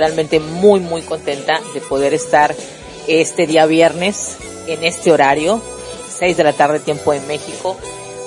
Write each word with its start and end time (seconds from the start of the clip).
realmente 0.00 0.40
muy, 0.40 0.80
muy 0.80 1.02
contenta 1.02 1.60
de 1.74 1.80
poder 1.80 2.14
estar 2.14 2.54
este 3.06 3.46
día 3.46 3.66
viernes 3.66 4.38
en 4.66 4.82
este 4.82 5.12
horario, 5.12 5.62
6 6.08 6.36
de 6.36 6.44
la 6.44 6.52
tarde 6.54 6.80
tiempo 6.80 7.12
en 7.12 7.26
México, 7.26 7.76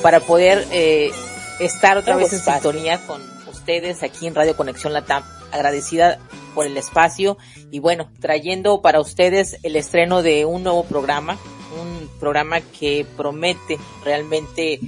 para 0.02 0.20
poder 0.20 0.66
eh, 0.72 1.12
estar 1.60 1.98
otra 1.98 2.16
vez 2.16 2.32
en 2.32 2.40
sintonía 2.40 3.06
con 3.06 3.22
ustedes 3.52 4.04
aquí 4.04 4.28
en 4.28 4.36
Radio 4.36 4.56
Conexión 4.56 4.94
Latam. 4.94 5.24
Agradecida 5.52 6.20
por 6.56 6.66
el 6.66 6.78
espacio 6.78 7.38
y 7.72 7.80
bueno, 7.80 8.10
trayendo 8.20 8.82
para 8.82 9.00
ustedes 9.00 9.58
el 9.64 9.76
estreno 9.76 10.22
de 10.22 10.46
un 10.46 10.64
nuevo 10.64 10.84
programa, 10.84 11.38
un 11.80 12.10
programa 12.20 12.62
que 12.62 13.06
promete 13.18 13.78
realmente 14.04 14.80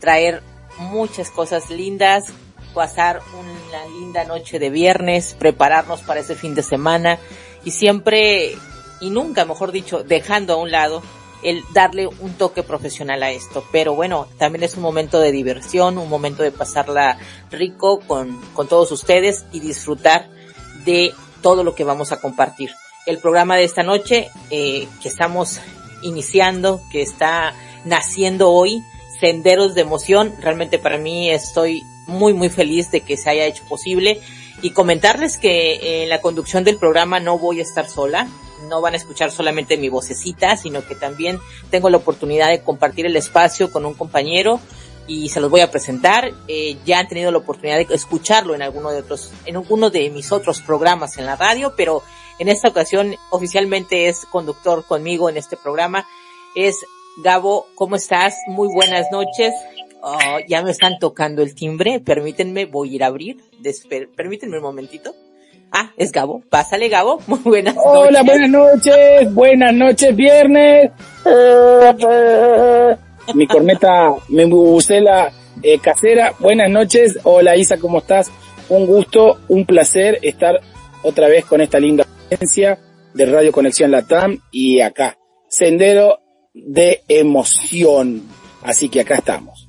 traer 0.00 0.42
muchas 0.78 1.30
cosas 1.30 1.70
lindas, 1.70 2.32
pasar 2.72 3.20
una 3.38 3.84
linda 3.86 4.24
noche 4.24 4.58
de 4.58 4.70
viernes, 4.70 5.34
prepararnos 5.38 6.02
para 6.02 6.20
ese 6.20 6.34
fin 6.34 6.54
de 6.54 6.62
semana 6.62 7.18
y 7.64 7.70
siempre, 7.70 8.56
y 9.00 9.10
nunca, 9.10 9.44
mejor 9.44 9.72
dicho, 9.72 10.02
dejando 10.02 10.54
a 10.54 10.56
un 10.56 10.70
lado 10.70 11.02
el 11.42 11.62
darle 11.72 12.06
un 12.06 12.34
toque 12.34 12.62
profesional 12.62 13.22
a 13.22 13.30
esto. 13.30 13.64
Pero 13.72 13.94
bueno, 13.94 14.28
también 14.38 14.62
es 14.62 14.76
un 14.76 14.82
momento 14.82 15.20
de 15.20 15.32
diversión, 15.32 15.98
un 15.98 16.08
momento 16.08 16.42
de 16.42 16.52
pasarla 16.52 17.18
rico 17.50 18.00
con, 18.00 18.40
con 18.52 18.68
todos 18.68 18.92
ustedes 18.92 19.44
y 19.52 19.60
disfrutar 19.60 20.28
de 20.84 21.12
todo 21.42 21.64
lo 21.64 21.74
que 21.74 21.84
vamos 21.84 22.12
a 22.12 22.20
compartir. 22.20 22.70
El 23.06 23.18
programa 23.18 23.56
de 23.56 23.64
esta 23.64 23.82
noche 23.82 24.30
eh, 24.50 24.86
que 25.02 25.08
estamos 25.08 25.60
iniciando, 26.02 26.80
que 26.90 27.02
está 27.02 27.54
naciendo 27.84 28.50
hoy, 28.50 28.80
Senderos 29.20 29.74
de 29.74 29.82
Emoción, 29.82 30.34
realmente 30.40 30.78
para 30.78 30.98
mí 30.98 31.30
estoy 31.30 31.82
muy 32.12 32.34
muy 32.34 32.48
feliz 32.48 32.90
de 32.90 33.00
que 33.00 33.16
se 33.16 33.30
haya 33.30 33.46
hecho 33.46 33.64
posible 33.68 34.20
y 34.62 34.70
comentarles 34.70 35.38
que 35.38 36.02
en 36.02 36.08
la 36.08 36.20
conducción 36.20 36.64
del 36.64 36.76
programa 36.76 37.18
no 37.18 37.38
voy 37.38 37.58
a 37.58 37.62
estar 37.62 37.88
sola, 37.88 38.28
no 38.68 38.80
van 38.80 38.94
a 38.94 38.96
escuchar 38.96 39.30
solamente 39.30 39.76
mi 39.76 39.88
vocecita, 39.88 40.56
sino 40.56 40.86
que 40.86 40.94
también 40.94 41.40
tengo 41.70 41.90
la 41.90 41.96
oportunidad 41.96 42.48
de 42.48 42.62
compartir 42.62 43.06
el 43.06 43.16
espacio 43.16 43.72
con 43.72 43.84
un 43.84 43.94
compañero 43.94 44.60
y 45.06 45.28
se 45.30 45.40
los 45.40 45.50
voy 45.50 45.60
a 45.60 45.70
presentar. 45.70 46.32
Eh, 46.48 46.76
ya 46.84 47.00
han 47.00 47.08
tenido 47.08 47.30
la 47.32 47.38
oportunidad 47.38 47.78
de 47.78 47.94
escucharlo 47.94 48.54
en 48.54 48.62
alguno 48.62 48.90
de 48.90 49.00
otros, 49.00 49.32
en 49.46 49.56
alguno 49.56 49.90
de 49.90 50.10
mis 50.10 50.30
otros 50.32 50.60
programas 50.60 51.18
en 51.18 51.26
la 51.26 51.36
radio, 51.36 51.74
pero 51.76 52.02
en 52.38 52.48
esta 52.48 52.68
ocasión 52.68 53.16
oficialmente 53.30 54.08
es 54.08 54.24
conductor 54.26 54.84
conmigo 54.86 55.28
en 55.28 55.36
este 55.36 55.56
programa. 55.56 56.06
Es 56.54 56.84
Gabo, 57.22 57.66
¿cómo 57.74 57.96
estás? 57.96 58.36
Muy 58.46 58.68
buenas 58.72 59.06
noches. 59.10 59.52
Oh, 60.04 60.38
ya 60.48 60.62
me 60.62 60.72
están 60.72 60.98
tocando 60.98 61.42
el 61.42 61.54
timbre. 61.54 62.00
Permítanme, 62.00 62.64
voy 62.64 62.90
a 62.90 62.94
ir 62.96 63.04
a 63.04 63.06
abrir. 63.06 63.36
permítanme 64.16 64.56
un 64.56 64.64
momentito. 64.64 65.14
Ah, 65.70 65.92
es 65.96 66.10
Gabo. 66.10 66.42
Pásale, 66.50 66.88
Gabo. 66.88 67.20
Muy 67.28 67.38
buenas 67.44 67.76
noches. 67.76 67.92
Hola, 67.94 68.22
buenas 68.24 68.50
noches. 68.50 69.32
Buenas 69.32 69.72
noches, 69.72 70.16
viernes. 70.16 70.90
Mi 73.34 73.46
corneta 73.46 74.12
me 74.28 74.44
bucela 74.46 75.32
eh, 75.62 75.78
casera. 75.78 76.34
Buenas 76.40 76.68
noches. 76.68 77.20
Hola, 77.22 77.56
Isa, 77.56 77.78
¿cómo 77.78 77.98
estás? 77.98 78.32
Un 78.68 78.86
gusto, 78.86 79.38
un 79.48 79.64
placer 79.66 80.18
estar 80.22 80.60
otra 81.04 81.28
vez 81.28 81.44
con 81.44 81.60
esta 81.60 81.78
linda 81.78 82.04
audiencia 82.24 82.80
de 83.14 83.26
Radio 83.26 83.52
Conexión 83.52 83.92
Latam 83.92 84.40
y 84.50 84.80
acá. 84.80 85.16
Sendero 85.48 86.18
de 86.54 87.02
emoción. 87.06 88.22
Así 88.64 88.88
que 88.88 89.00
acá 89.02 89.14
estamos. 89.16 89.61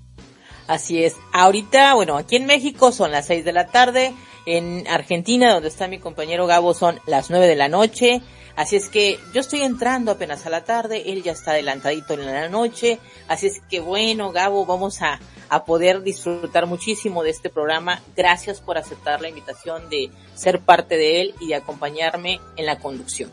Así 0.68 1.03
es. 1.03 1.16
Ahorita, 1.31 1.94
bueno, 1.94 2.18
aquí 2.18 2.38
en 2.38 2.46
México 2.46 2.91
son 2.91 3.12
las 3.12 3.28
seis 3.28 3.44
de 3.46 3.53
la 3.53 3.68
tarde. 3.68 4.13
En 4.46 4.88
Argentina, 4.88 5.53
donde 5.53 5.69
está 5.69 5.88
mi 5.88 6.00
compañero 6.00 6.47
Gabo, 6.47 6.74
son 6.74 7.00
las 7.06 7.29
nueve 7.29 7.47
de 7.47 7.56
la 7.56 7.69
noche. 7.69 8.22
Así 8.56 8.75
es 8.75 8.88
que 8.88 9.19
yo 9.34 9.41
estoy 9.41 9.62
entrando 9.62 10.12
apenas 10.12 10.46
a 10.46 10.50
la 10.51 10.63
tarde, 10.63 11.12
él 11.12 11.24
ya 11.24 11.31
está 11.31 11.51
adelantadito 11.51 12.13
en 12.13 12.25
la 12.25 12.50
noche. 12.50 13.00
Así 13.28 13.48
es 13.48 13.62
que 13.68 13.80
bueno, 13.80 14.31
Gabo, 14.31 14.65
vamos 14.65 15.01
a, 15.01 15.19
a 15.50 15.65
poder 15.65 16.04
disfrutar 16.04 16.68
muchísimo 16.68 17.24
de 17.24 17.31
este 17.31 17.50
programa. 17.50 18.01
Gracias 18.16 18.62
por 18.62 18.77
aceptar 18.77 19.21
la 19.21 19.30
invitación 19.30 19.89
de 19.89 20.12
ser 20.36 20.59
parte 20.59 20.98
de 20.98 21.21
él 21.21 21.36
y 21.39 21.48
de 21.48 21.56
acompañarme 21.56 22.39
en 22.56 22.66
la 22.68 22.77
conducción. 22.77 23.31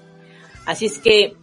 Así 0.64 0.86
es 0.86 0.98
que 0.98 1.36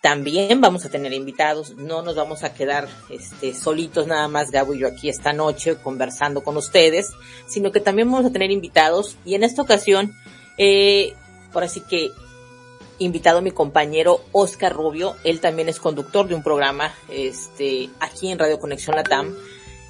también 0.00 0.60
vamos 0.60 0.84
a 0.86 0.90
tener 0.90 1.12
invitados, 1.12 1.76
no 1.76 2.02
nos 2.02 2.16
vamos 2.16 2.42
a 2.42 2.54
quedar 2.54 2.88
este, 3.10 3.54
solitos 3.54 4.06
nada 4.06 4.28
más 4.28 4.50
Gabo 4.50 4.74
y 4.74 4.80
yo 4.80 4.88
aquí 4.88 5.08
esta 5.10 5.32
noche 5.32 5.76
conversando 5.76 6.42
con 6.42 6.56
ustedes, 6.56 7.10
sino 7.46 7.70
que 7.70 7.80
también 7.80 8.10
vamos 8.10 8.26
a 8.26 8.32
tener 8.32 8.50
invitados 8.50 9.16
y 9.24 9.34
en 9.34 9.44
esta 9.44 9.60
ocasión, 9.60 10.14
eh, 10.56 11.14
por 11.52 11.64
así 11.64 11.82
que 11.82 12.10
invitado 12.98 13.38
a 13.38 13.42
mi 13.42 13.50
compañero 13.50 14.22
Oscar 14.32 14.72
Rubio, 14.72 15.16
él 15.24 15.40
también 15.40 15.68
es 15.68 15.78
conductor 15.78 16.26
de 16.26 16.34
un 16.34 16.42
programa 16.42 16.94
este, 17.10 17.90
aquí 18.00 18.30
en 18.30 18.38
Radio 18.38 18.58
Conexión 18.58 18.96
Latam 18.96 19.34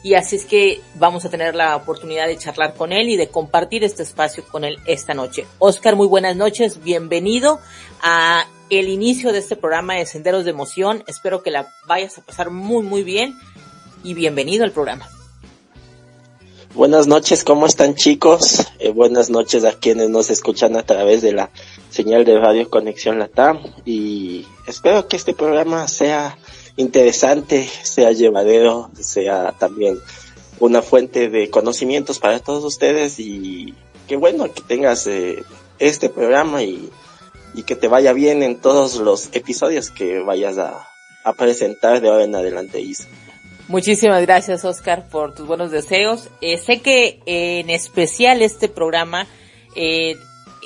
y 0.03 0.15
así 0.15 0.37
es 0.37 0.45
que 0.45 0.81
vamos 0.95 1.25
a 1.25 1.31
tener 1.31 1.55
la 1.55 1.77
oportunidad 1.77 2.27
de 2.27 2.37
charlar 2.37 2.75
con 2.75 2.93
él 2.93 3.09
y 3.11 3.17
de 3.17 3.29
compartir 3.29 3.85
este 3.85 4.03
espacio 4.03 4.45
con 4.45 4.65
él 4.65 4.79
esta 4.87 5.15
noche. 5.15 5.47
Oscar, 5.59 5.95
muy 5.95 6.09
buenas 6.09 6.37
noches, 6.37 6.83
bienvenido 6.83 7.61
a 8.01 8.47
el 8.71 8.89
inicio 8.89 9.33
de 9.33 9.39
este 9.39 9.57
programa 9.57 9.95
de 9.95 10.07
Senderos 10.07 10.45
de 10.45 10.51
Emoción. 10.51 11.03
Espero 11.09 11.43
que 11.43 11.51
la 11.51 11.75
vayas 11.87 12.17
a 12.19 12.23
pasar 12.23 12.51
muy, 12.51 12.85
muy 12.85 13.03
bien 13.03 13.37
y 14.05 14.15
bienvenido 14.15 14.65
al 14.65 14.71
programa. 14.71 15.09
Buenas 16.73 17.09
noches, 17.09 17.43
¿cómo 17.43 17.67
están 17.67 17.97
chicos? 17.97 18.69
Eh, 18.79 18.91
buenas 18.91 19.29
noches 19.29 19.65
a 19.65 19.73
quienes 19.73 20.09
nos 20.09 20.31
escuchan 20.31 20.77
a 20.77 20.85
través 20.85 21.21
de 21.21 21.33
la 21.33 21.51
señal 21.91 22.25
de 22.25 22.39
Radio 22.39 22.71
Conexión 22.71 23.19
Latam 23.19 23.59
y 23.85 24.47
espero 24.69 25.09
que 25.09 25.17
este 25.17 25.35
programa 25.35 25.89
sea 25.89 26.39
interesante, 26.77 27.69
sea 27.83 28.13
llevadero, 28.13 28.93
sea 29.01 29.53
también 29.59 29.99
una 30.61 30.81
fuente 30.81 31.29
de 31.29 31.51
conocimientos 31.51 32.21
para 32.21 32.39
todos 32.39 32.63
ustedes 32.63 33.19
y 33.19 33.75
qué 34.07 34.15
bueno 34.15 34.53
que 34.55 34.63
tengas 34.63 35.09
eh, 35.09 35.43
este 35.81 36.09
programa 36.09 36.63
y 36.63 36.89
y 37.55 37.63
que 37.65 37.77
te 37.77 37.89
vaya 37.89 38.13
bien 38.13 38.43
en 38.43 38.61
todos 38.61 38.97
los 38.97 39.29
episodios 39.33 39.91
que 39.91 40.21
vayas 40.21 40.59
a, 40.59 40.87
presentar 41.37 42.01
de 42.01 42.09
ahora 42.09 42.25
en 42.25 42.35
adelante, 42.35 42.81
Isa. 42.81 43.07
Muchísimas 43.69 44.23
gracias, 44.23 44.65
Oscar, 44.65 45.09
por 45.09 45.35
tus 45.35 45.47
buenos 45.47 45.71
deseos. 45.71 46.29
Eh, 46.41 46.59
sé 46.59 46.81
que 46.81 47.21
en 47.27 47.71
especial 47.71 48.43
este 48.43 48.69
programa 48.69 49.29
eh, 49.77 50.17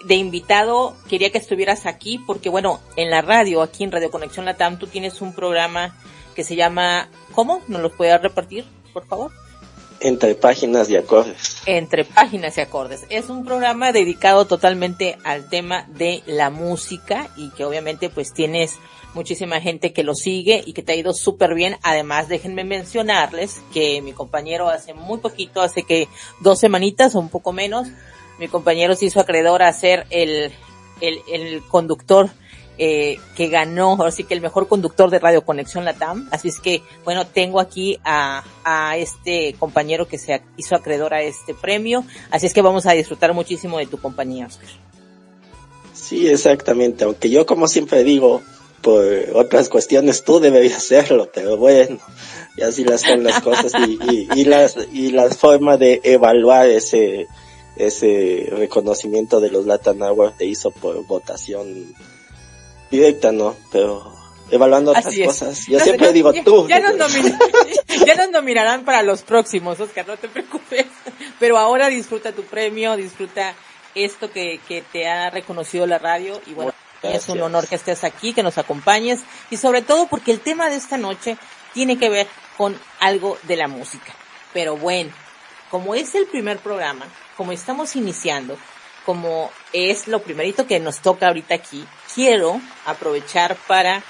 de 0.06 0.14
invitado 0.14 0.96
quería 1.08 1.30
que 1.30 1.38
estuvieras 1.38 1.86
aquí 1.86 2.18
porque, 2.26 2.48
bueno, 2.48 2.80
en 2.96 3.10
la 3.10 3.20
radio, 3.20 3.62
aquí 3.62 3.84
en 3.84 3.92
Radio 3.92 4.10
Conexión 4.10 4.46
Latam, 4.46 4.78
tú 4.78 4.86
tienes 4.86 5.20
un 5.20 5.34
programa 5.34 5.96
que 6.34 6.44
se 6.44 6.56
llama, 6.56 7.08
¿cómo? 7.32 7.60
¿Nos 7.68 7.82
lo 7.82 7.92
puedes 7.92 8.20
repartir, 8.20 8.64
por 8.92 9.06
favor? 9.06 9.32
Entre 10.00 10.34
páginas 10.34 10.90
y 10.90 10.96
acordes. 10.96 11.62
Entre 11.66 12.04
páginas 12.04 12.56
y 12.58 12.60
acordes. 12.60 13.04
Es 13.08 13.30
un 13.30 13.44
programa 13.44 13.92
dedicado 13.92 14.46
totalmente 14.46 15.16
al 15.24 15.48
tema 15.48 15.86
de 15.88 16.22
la 16.26 16.50
música 16.50 17.28
y 17.36 17.50
que 17.50 17.64
obviamente 17.64 18.10
pues 18.10 18.32
tienes 18.32 18.78
muchísima 19.14 19.60
gente 19.60 19.92
que 19.92 20.02
lo 20.02 20.14
sigue 20.14 20.62
y 20.66 20.72
que 20.72 20.82
te 20.82 20.92
ha 20.92 20.96
ido 20.96 21.12
súper 21.14 21.54
bien. 21.54 21.76
Además, 21.82 22.28
déjenme 22.28 22.64
mencionarles 22.64 23.62
que 23.72 24.02
mi 24.02 24.12
compañero 24.12 24.68
hace 24.68 24.92
muy 24.92 25.18
poquito, 25.18 25.62
hace 25.62 25.84
que 25.84 26.08
dos 26.40 26.58
semanitas 26.58 27.14
o 27.14 27.20
un 27.20 27.30
poco 27.30 27.52
menos, 27.52 27.88
mi 28.38 28.48
compañero 28.48 28.96
se 28.96 29.06
hizo 29.06 29.20
acreedor 29.20 29.62
a 29.62 29.72
ser 29.72 30.06
el, 30.10 30.52
el, 31.00 31.20
el 31.32 31.62
conductor 31.68 32.30
eh, 32.78 33.18
que 33.36 33.48
ganó, 33.48 34.02
así 34.04 34.24
que 34.24 34.34
el 34.34 34.40
mejor 34.40 34.68
conductor 34.68 35.10
de 35.10 35.18
Radio 35.18 35.44
Conexión 35.44 35.84
Latam. 35.84 36.28
Así 36.30 36.48
es 36.48 36.58
que, 36.58 36.82
bueno, 37.04 37.26
tengo 37.26 37.60
aquí 37.60 37.98
a, 38.04 38.44
a 38.64 38.96
este 38.96 39.54
compañero 39.58 40.08
que 40.08 40.18
se 40.18 40.42
hizo 40.56 40.74
acreedor 40.74 41.14
a 41.14 41.22
este 41.22 41.54
premio. 41.54 42.04
Así 42.30 42.46
es 42.46 42.54
que 42.54 42.62
vamos 42.62 42.86
a 42.86 42.92
disfrutar 42.92 43.32
muchísimo 43.34 43.78
de 43.78 43.86
tu 43.86 43.98
compañía, 43.98 44.46
Oscar. 44.46 44.68
Sí, 45.92 46.28
exactamente. 46.28 47.04
Aunque 47.04 47.30
yo, 47.30 47.46
como 47.46 47.68
siempre 47.68 48.04
digo, 48.04 48.42
por 48.84 49.06
otras 49.32 49.70
cuestiones 49.70 50.24
tú 50.24 50.40
deberías 50.40 50.76
hacerlo, 50.76 51.30
pero 51.32 51.56
bueno, 51.56 51.98
y 52.56 52.62
así 52.62 52.84
las 52.84 53.00
son 53.00 53.24
las 53.24 53.40
cosas 53.40 53.72
y, 53.88 53.98
y, 54.10 54.28
y, 54.34 54.44
las, 54.44 54.76
y 54.92 55.10
la 55.10 55.30
forma 55.30 55.78
de 55.78 56.02
evaluar 56.04 56.68
ese, 56.68 57.26
ese 57.76 58.46
reconocimiento 58.50 59.40
de 59.40 59.50
los 59.50 59.64
Latin 59.64 60.02
Awards 60.02 60.36
te 60.36 60.44
hizo 60.44 60.70
por 60.70 61.02
votación 61.06 61.94
directa 62.90 63.32
no, 63.32 63.56
pero 63.72 64.12
evaluando 64.50 64.92
otras 64.92 65.14
cosas. 65.24 65.66
Yo 65.66 65.80
siempre 65.80 66.12
digo 66.12 66.32
tú. 66.44 66.68
Ya 66.68 66.80
nos, 66.80 66.96
ya 68.06 68.14
nos 68.14 68.30
nominarán 68.30 68.84
para 68.84 69.02
los 69.02 69.22
próximos, 69.22 69.80
Oscar, 69.80 70.06
no 70.06 70.16
te 70.16 70.28
preocupes. 70.28 70.86
Pero 71.38 71.58
ahora 71.58 71.88
disfruta 71.88 72.32
tu 72.32 72.42
premio, 72.42 72.96
disfruta 72.96 73.54
esto 73.94 74.30
que, 74.30 74.60
que 74.66 74.82
te 74.82 75.08
ha 75.08 75.30
reconocido 75.30 75.86
la 75.86 75.98
radio 75.98 76.40
y 76.46 76.54
bueno, 76.54 76.72
es 77.02 77.28
un 77.28 77.40
honor 77.40 77.66
que 77.68 77.74
estés 77.74 78.04
aquí, 78.04 78.32
que 78.32 78.42
nos 78.42 78.58
acompañes 78.58 79.20
y 79.50 79.56
sobre 79.56 79.82
todo 79.82 80.06
porque 80.06 80.32
el 80.32 80.40
tema 80.40 80.68
de 80.68 80.76
esta 80.76 80.96
noche 80.96 81.36
tiene 81.72 81.98
que 81.98 82.08
ver 82.08 82.26
con 82.56 82.78
algo 83.00 83.38
de 83.42 83.56
la 83.56 83.68
música. 83.68 84.12
Pero 84.52 84.76
bueno, 84.76 85.12
como 85.70 85.94
es 85.94 86.14
el 86.14 86.26
primer 86.26 86.58
programa, 86.58 87.06
como 87.36 87.52
estamos 87.52 87.96
iniciando, 87.96 88.56
como 89.04 89.50
es 89.72 90.08
lo 90.08 90.22
primerito 90.22 90.66
que 90.66 90.80
nos 90.80 91.00
toca 91.00 91.28
ahorita 91.28 91.54
aquí, 91.54 91.84
quiero 92.14 92.60
aprovechar 92.86 93.56
para 93.66 94.02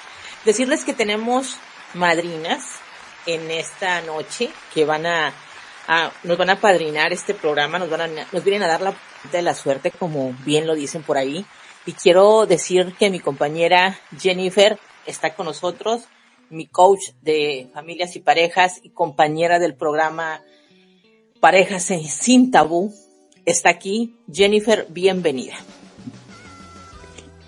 decirles 0.45 0.83
que 0.85 0.93
tenemos 0.93 1.57
madrinas 1.93 2.63
en 3.25 3.49
esta 3.49 4.01
noche 4.01 4.49
que 4.73 4.85
van 4.85 5.05
a, 5.05 5.33
nos 6.23 6.37
van 6.37 6.49
a 6.49 6.59
padrinar 6.59 7.13
este 7.13 7.33
programa, 7.33 7.79
nos 7.79 7.89
van 7.89 8.01
a, 8.01 8.27
nos 8.31 8.43
vienen 8.43 8.63
a 8.63 8.67
dar 8.67 8.81
la 8.81 8.95
de 9.31 9.41
la 9.41 9.55
suerte, 9.55 9.91
como 9.91 10.35
bien 10.45 10.67
lo 10.67 10.75
dicen 10.75 11.03
por 11.03 11.17
ahí. 11.17 11.45
Y 11.85 11.93
quiero 11.93 12.45
decir 12.45 12.95
que 12.97 13.09
mi 13.09 13.19
compañera 13.19 13.99
Jennifer 14.17 14.79
está 15.05 15.35
con 15.35 15.45
nosotros, 15.45 16.03
mi 16.49 16.67
coach 16.67 17.11
de 17.21 17.69
familias 17.73 18.15
y 18.15 18.19
parejas 18.19 18.79
y 18.83 18.89
compañera 18.89 19.59
del 19.59 19.75
programa 19.75 20.41
Parejas 21.39 21.83
sin 21.83 22.49
Tabú, 22.49 22.93
está 23.45 23.69
aquí. 23.69 24.15
Jennifer, 24.31 24.87
bienvenida. 24.89 25.55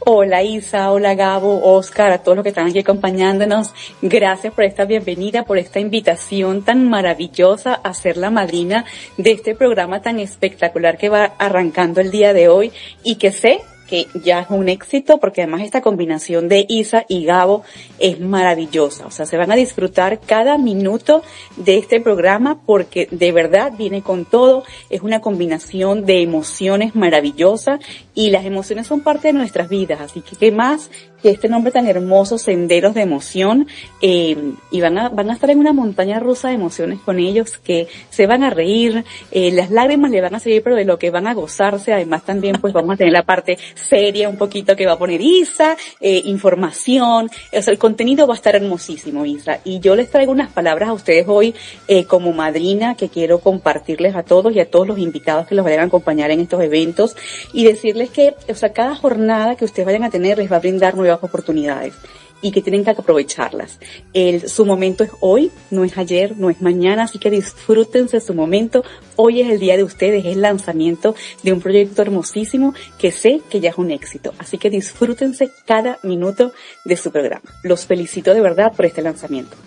Hola 0.09 0.41
Isa, 0.41 0.89
hola 0.93 1.15
Gabo, 1.15 1.59
Oscar, 1.75 2.13
a 2.13 2.19
todos 2.19 2.37
los 2.37 2.43
que 2.43 2.49
están 2.51 2.67
aquí 2.67 2.79
acompañándonos. 2.79 3.73
Gracias 4.01 4.53
por 4.53 4.63
esta 4.63 4.85
bienvenida, 4.85 5.43
por 5.43 5.57
esta 5.57 5.81
invitación 5.81 6.63
tan 6.63 6.89
maravillosa 6.89 7.73
a 7.73 7.93
ser 7.93 8.15
la 8.15 8.29
madrina 8.29 8.85
de 9.17 9.33
este 9.33 9.53
programa 9.53 10.01
tan 10.01 10.21
espectacular 10.21 10.97
que 10.97 11.09
va 11.09 11.33
arrancando 11.37 11.99
el 11.99 12.09
día 12.09 12.31
de 12.31 12.47
hoy 12.47 12.71
y 13.03 13.15
que 13.15 13.33
sé 13.33 13.59
que 13.87 14.07
ya 14.23 14.41
es 14.41 14.49
un 14.49 14.69
éxito 14.69 15.19
porque 15.19 15.41
además 15.41 15.61
esta 15.61 15.81
combinación 15.81 16.47
de 16.47 16.65
Isa 16.67 17.05
y 17.07 17.25
Gabo 17.25 17.63
es 17.99 18.19
maravillosa. 18.19 19.07
O 19.07 19.11
sea, 19.11 19.25
se 19.25 19.37
van 19.37 19.51
a 19.51 19.55
disfrutar 19.55 20.19
cada 20.19 20.57
minuto 20.57 21.23
de 21.55 21.77
este 21.77 21.99
programa 21.99 22.59
porque 22.65 23.07
de 23.11 23.31
verdad 23.31 23.73
viene 23.77 24.01
con 24.01 24.25
todo. 24.25 24.63
Es 24.89 25.01
una 25.01 25.21
combinación 25.21 26.05
de 26.05 26.21
emociones 26.21 26.95
maravillosa 26.95 27.79
y 28.13 28.29
las 28.29 28.45
emociones 28.45 28.87
son 28.87 29.01
parte 29.01 29.29
de 29.29 29.33
nuestras 29.33 29.69
vidas. 29.69 30.01
Así 30.01 30.21
que 30.21 30.35
qué 30.35 30.51
más 30.51 30.89
que 31.21 31.31
este 31.31 31.49
nombre 31.49 31.71
tan 31.71 31.87
hermoso, 31.87 32.37
Senderos 32.37 32.93
de 32.93 33.01
Emoción, 33.01 33.67
eh, 34.01 34.53
y 34.71 34.81
van 34.81 34.97
a, 34.97 35.09
van 35.09 35.29
a 35.29 35.33
estar 35.33 35.49
en 35.49 35.59
una 35.59 35.73
montaña 35.73 36.19
rusa 36.19 36.49
de 36.49 36.55
emociones 36.55 36.99
con 36.99 37.19
ellos 37.19 37.57
que 37.57 37.87
se 38.09 38.27
van 38.27 38.43
a 38.43 38.49
reír, 38.49 39.03
eh, 39.31 39.51
las 39.51 39.71
lágrimas 39.71 40.11
le 40.11 40.21
van 40.21 40.35
a 40.35 40.39
seguir, 40.39 40.61
pero 40.63 40.75
de 40.75 40.85
lo 40.85 40.99
que 40.99 41.09
van 41.09 41.27
a 41.27 41.33
gozarse, 41.33 41.93
además 41.93 42.23
también 42.23 42.57
pues 42.61 42.73
vamos 42.73 42.93
a 42.93 42.97
tener 42.97 43.13
la 43.13 43.23
parte 43.23 43.57
seria 43.77 44.29
un 44.29 44.37
poquito 44.37 44.75
que 44.75 44.85
va 44.85 44.93
a 44.93 44.97
poner 44.97 45.21
Isa, 45.21 45.77
eh, 46.01 46.21
información, 46.25 47.29
o 47.53 47.61
sea, 47.61 47.71
el 47.71 47.79
contenido 47.79 48.27
va 48.27 48.33
a 48.33 48.37
estar 48.37 48.55
hermosísimo, 48.55 49.25
Isa, 49.25 49.59
y 49.63 49.79
yo 49.79 49.95
les 49.95 50.09
traigo 50.09 50.31
unas 50.31 50.51
palabras 50.51 50.89
a 50.89 50.93
ustedes 50.93 51.25
hoy 51.27 51.55
eh, 51.87 52.05
como 52.05 52.33
madrina 52.33 52.95
que 52.95 53.09
quiero 53.09 53.39
compartirles 53.39 54.15
a 54.15 54.23
todos 54.23 54.55
y 54.55 54.59
a 54.59 54.69
todos 54.69 54.87
los 54.87 54.99
invitados 54.99 55.47
que 55.47 55.55
los 55.55 55.63
vayan 55.63 55.81
a 55.81 55.83
acompañar 55.83 56.31
en 56.31 56.41
estos 56.41 56.61
eventos 56.61 57.15
y 57.53 57.65
decirles 57.65 58.09
que, 58.09 58.35
o 58.49 58.55
sea, 58.55 58.73
cada 58.73 58.95
jornada 58.95 59.55
que 59.55 59.65
ustedes 59.65 59.85
vayan 59.85 60.03
a 60.03 60.09
tener 60.09 60.37
les 60.37 60.51
va 60.51 60.57
a 60.57 60.59
brindar 60.59 60.95
nuevas 60.95 61.23
oportunidades 61.23 61.93
y 62.41 62.51
que 62.51 62.61
tienen 62.61 62.83
que 62.83 62.91
aprovecharlas. 62.91 63.79
El, 64.13 64.47
su 64.47 64.65
momento 64.65 65.03
es 65.03 65.11
hoy, 65.19 65.51
no 65.71 65.83
es 65.83 65.97
ayer, 65.97 66.37
no 66.37 66.49
es 66.49 66.61
mañana, 66.61 67.03
así 67.03 67.19
que 67.19 67.29
disfrútense 67.29 68.19
su 68.19 68.33
momento. 68.33 68.83
Hoy 69.15 69.41
es 69.41 69.49
el 69.49 69.59
día 69.59 69.77
de 69.77 69.83
ustedes, 69.83 70.25
es 70.25 70.35
el 70.35 70.41
lanzamiento 70.41 71.15
de 71.43 71.53
un 71.53 71.61
proyecto 71.61 72.01
hermosísimo 72.01 72.73
que 72.99 73.11
sé 73.11 73.41
que 73.49 73.59
ya 73.59 73.71
es 73.71 73.77
un 73.77 73.91
éxito. 73.91 74.33
Así 74.37 74.57
que 74.57 74.69
disfrútense 74.69 75.49
cada 75.65 75.97
minuto 76.03 76.51
de 76.85 76.97
su 76.97 77.11
programa. 77.11 77.49
Los 77.63 77.85
felicito 77.85 78.33
de 78.33 78.41
verdad 78.41 78.73
por 78.75 78.85
este 78.85 79.01
lanzamiento. 79.01 79.57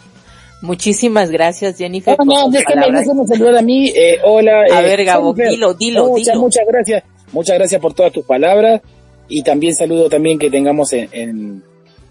Muchísimas 0.63 1.31
gracias, 1.31 1.79
Jennifer. 1.79 2.17
No, 2.19 2.25
no, 2.25 2.51
déjeme, 2.51 2.87
déjeme 2.93 3.27
saludar 3.27 3.57
a 3.57 3.63
mí. 3.63 3.89
Eh, 3.89 4.19
hola. 4.23 4.67
A 4.71 4.83
ver, 4.83 5.05
Gabo, 5.05 5.33
dilo, 5.33 5.73
dilo, 5.75 6.09
muchas, 6.09 6.27
dilo. 6.27 6.41
Muchas 6.41 6.65
gracias. 6.69 7.05
Muchas 7.33 7.57
gracias 7.57 7.81
por 7.81 7.95
todas 7.95 8.13
tus 8.13 8.27
palabras 8.27 8.83
y 9.29 9.43
también 9.43 9.75
saludo 9.75 10.11
también 10.11 10.39
que 10.39 10.51
tengamos 10.51 10.93
en, 10.93 11.09
en 11.13 11.63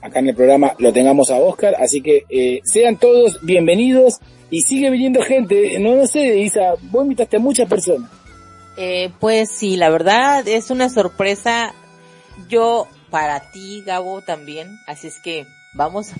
acá 0.01 0.19
en 0.19 0.29
el 0.29 0.35
programa 0.35 0.73
lo 0.77 0.93
tengamos 0.93 1.29
a 1.31 1.37
Oscar, 1.37 1.75
así 1.79 2.01
que 2.01 2.25
eh, 2.29 2.61
sean 2.63 2.97
todos 2.97 3.39
bienvenidos 3.41 4.19
y 4.49 4.61
sigue 4.61 4.89
viniendo 4.89 5.21
gente, 5.21 5.77
no, 5.79 5.95
no 5.95 6.07
sé, 6.07 6.39
Isa, 6.39 6.75
vos 6.83 7.03
invitaste 7.03 7.37
a 7.37 7.39
muchas 7.39 7.69
personas. 7.69 8.09
Eh, 8.77 9.11
pues 9.19 9.49
sí, 9.51 9.75
la 9.75 9.89
verdad 9.89 10.47
es 10.47 10.71
una 10.71 10.89
sorpresa, 10.89 11.73
yo 12.49 12.87
para 13.09 13.51
ti, 13.51 13.83
Gabo, 13.85 14.21
también, 14.21 14.79
así 14.87 15.07
es 15.07 15.19
que 15.19 15.45
vamos 15.73 16.11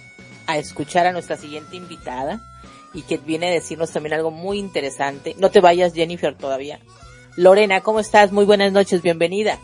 a 0.47 0.57
escuchar 0.57 1.05
a 1.07 1.11
nuestra 1.11 1.37
siguiente 1.37 1.75
invitada 1.75 2.41
y 2.93 3.03
que 3.03 3.17
viene 3.17 3.47
a 3.47 3.51
decirnos 3.51 3.91
también 3.91 4.15
algo 4.15 4.31
muy 4.31 4.57
interesante. 4.57 5.35
No 5.37 5.51
te 5.51 5.61
vayas, 5.61 5.93
Jennifer, 5.93 6.35
todavía. 6.35 6.79
Lorena, 7.35 7.81
¿cómo 7.81 7.99
estás? 7.99 8.31
Muy 8.31 8.45
buenas 8.45 8.73
noches, 8.73 9.01
bienvenida. 9.01 9.59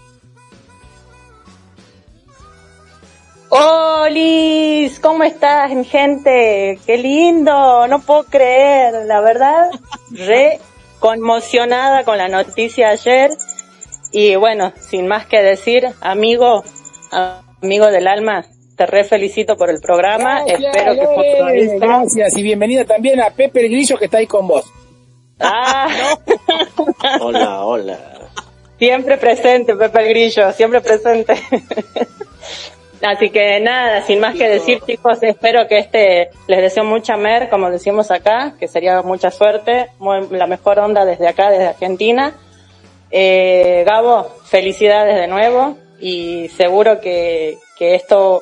¡Holis! 3.57 4.99
¿Cómo 4.99 5.23
estás, 5.23 5.71
mi 5.71 5.85
gente? 5.85 6.79
¡Qué 6.85 6.97
lindo! 6.97 7.87
No 7.87 7.99
puedo 8.01 8.23
creer, 8.25 9.05
la 9.05 9.21
verdad, 9.21 9.69
re 10.11 10.59
conmocionada 10.99 12.03
con 12.03 12.17
la 12.17 12.27
noticia 12.27 12.89
ayer. 12.89 13.31
Y 14.11 14.35
bueno, 14.35 14.73
sin 14.89 15.07
más 15.07 15.25
que 15.25 15.41
decir, 15.41 15.87
amigo, 16.01 16.63
amigo 17.61 17.87
del 17.87 18.07
alma, 18.07 18.45
te 18.75 18.85
re 18.85 19.03
felicito 19.03 19.55
por 19.57 19.69
el 19.69 19.79
programa. 19.79 20.43
Gracias, 20.45 20.75
Espero 20.75 20.93
que 20.93 21.39
Lore, 21.39 21.79
Gracias 21.79 22.37
y 22.37 22.43
bienvenida 22.43 22.85
también 22.85 23.21
a 23.21 23.29
Pepe 23.29 23.61
el 23.65 23.71
Grillo 23.71 23.97
que 23.97 24.05
está 24.05 24.17
ahí 24.17 24.27
con 24.27 24.47
vos. 24.47 24.65
Ah, 25.39 25.87
Hola, 27.21 27.63
hola. 27.63 27.99
siempre 28.77 29.17
presente, 29.17 29.75
Pepe 29.75 30.01
el 30.01 30.09
Grillo, 30.09 30.51
siempre 30.51 30.81
presente. 30.81 31.35
Así 33.05 33.29
que 33.29 33.59
nada, 33.59 34.01
sin 34.01 34.19
más 34.19 34.35
que 34.35 34.49
decir, 34.49 34.79
chicos, 34.85 35.21
espero 35.21 35.67
que 35.67 35.77
este, 35.77 36.29
les 36.47 36.61
deseo 36.61 36.83
mucha 36.83 37.15
mer, 37.17 37.49
como 37.49 37.69
decimos 37.69 38.09
acá, 38.11 38.55
que 38.59 38.67
sería 38.67 39.01
mucha 39.03 39.29
suerte, 39.31 39.87
muy- 39.99 40.27
la 40.31 40.47
mejor 40.47 40.79
onda 40.79 41.05
desde 41.05 41.27
acá, 41.27 41.49
desde 41.51 41.67
Argentina. 41.67 42.33
Eh, 43.11 43.83
Gabo, 43.85 44.27
felicidades 44.45 45.15
de 45.15 45.27
nuevo 45.27 45.77
y 45.99 46.49
seguro 46.49 46.99
que, 46.99 47.57
que 47.77 47.95
esto 47.95 48.41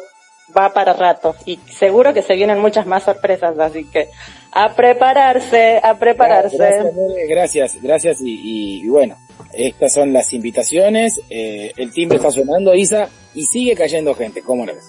va 0.57 0.73
para 0.73 0.93
rato 0.93 1.35
y 1.45 1.57
seguro 1.69 2.13
que 2.13 2.21
se 2.21 2.35
vienen 2.35 2.59
muchas 2.59 2.85
más 2.85 3.03
sorpresas, 3.03 3.57
así 3.59 3.85
que 3.89 4.07
a 4.51 4.69
prepararse, 4.73 5.79
a 5.83 5.95
prepararse. 5.95 6.57
Gracias, 6.57 6.93
gracias, 7.29 7.81
gracias 7.81 8.21
y, 8.21 8.31
y- 8.31 8.85
y 8.85 8.89
bueno, 8.89 9.15
estas 9.53 9.93
son 9.93 10.13
las 10.13 10.33
invitaciones, 10.33 11.19
eh, 11.29 11.71
el 11.77 11.91
timbre 11.91 12.17
está 12.17 12.31
sonando, 12.31 12.73
Isa, 12.73 13.09
y 13.33 13.45
sigue 13.45 13.75
cayendo 13.75 14.15
gente, 14.15 14.41
¿cómo 14.41 14.65
lo 14.65 14.73
ves? 14.73 14.85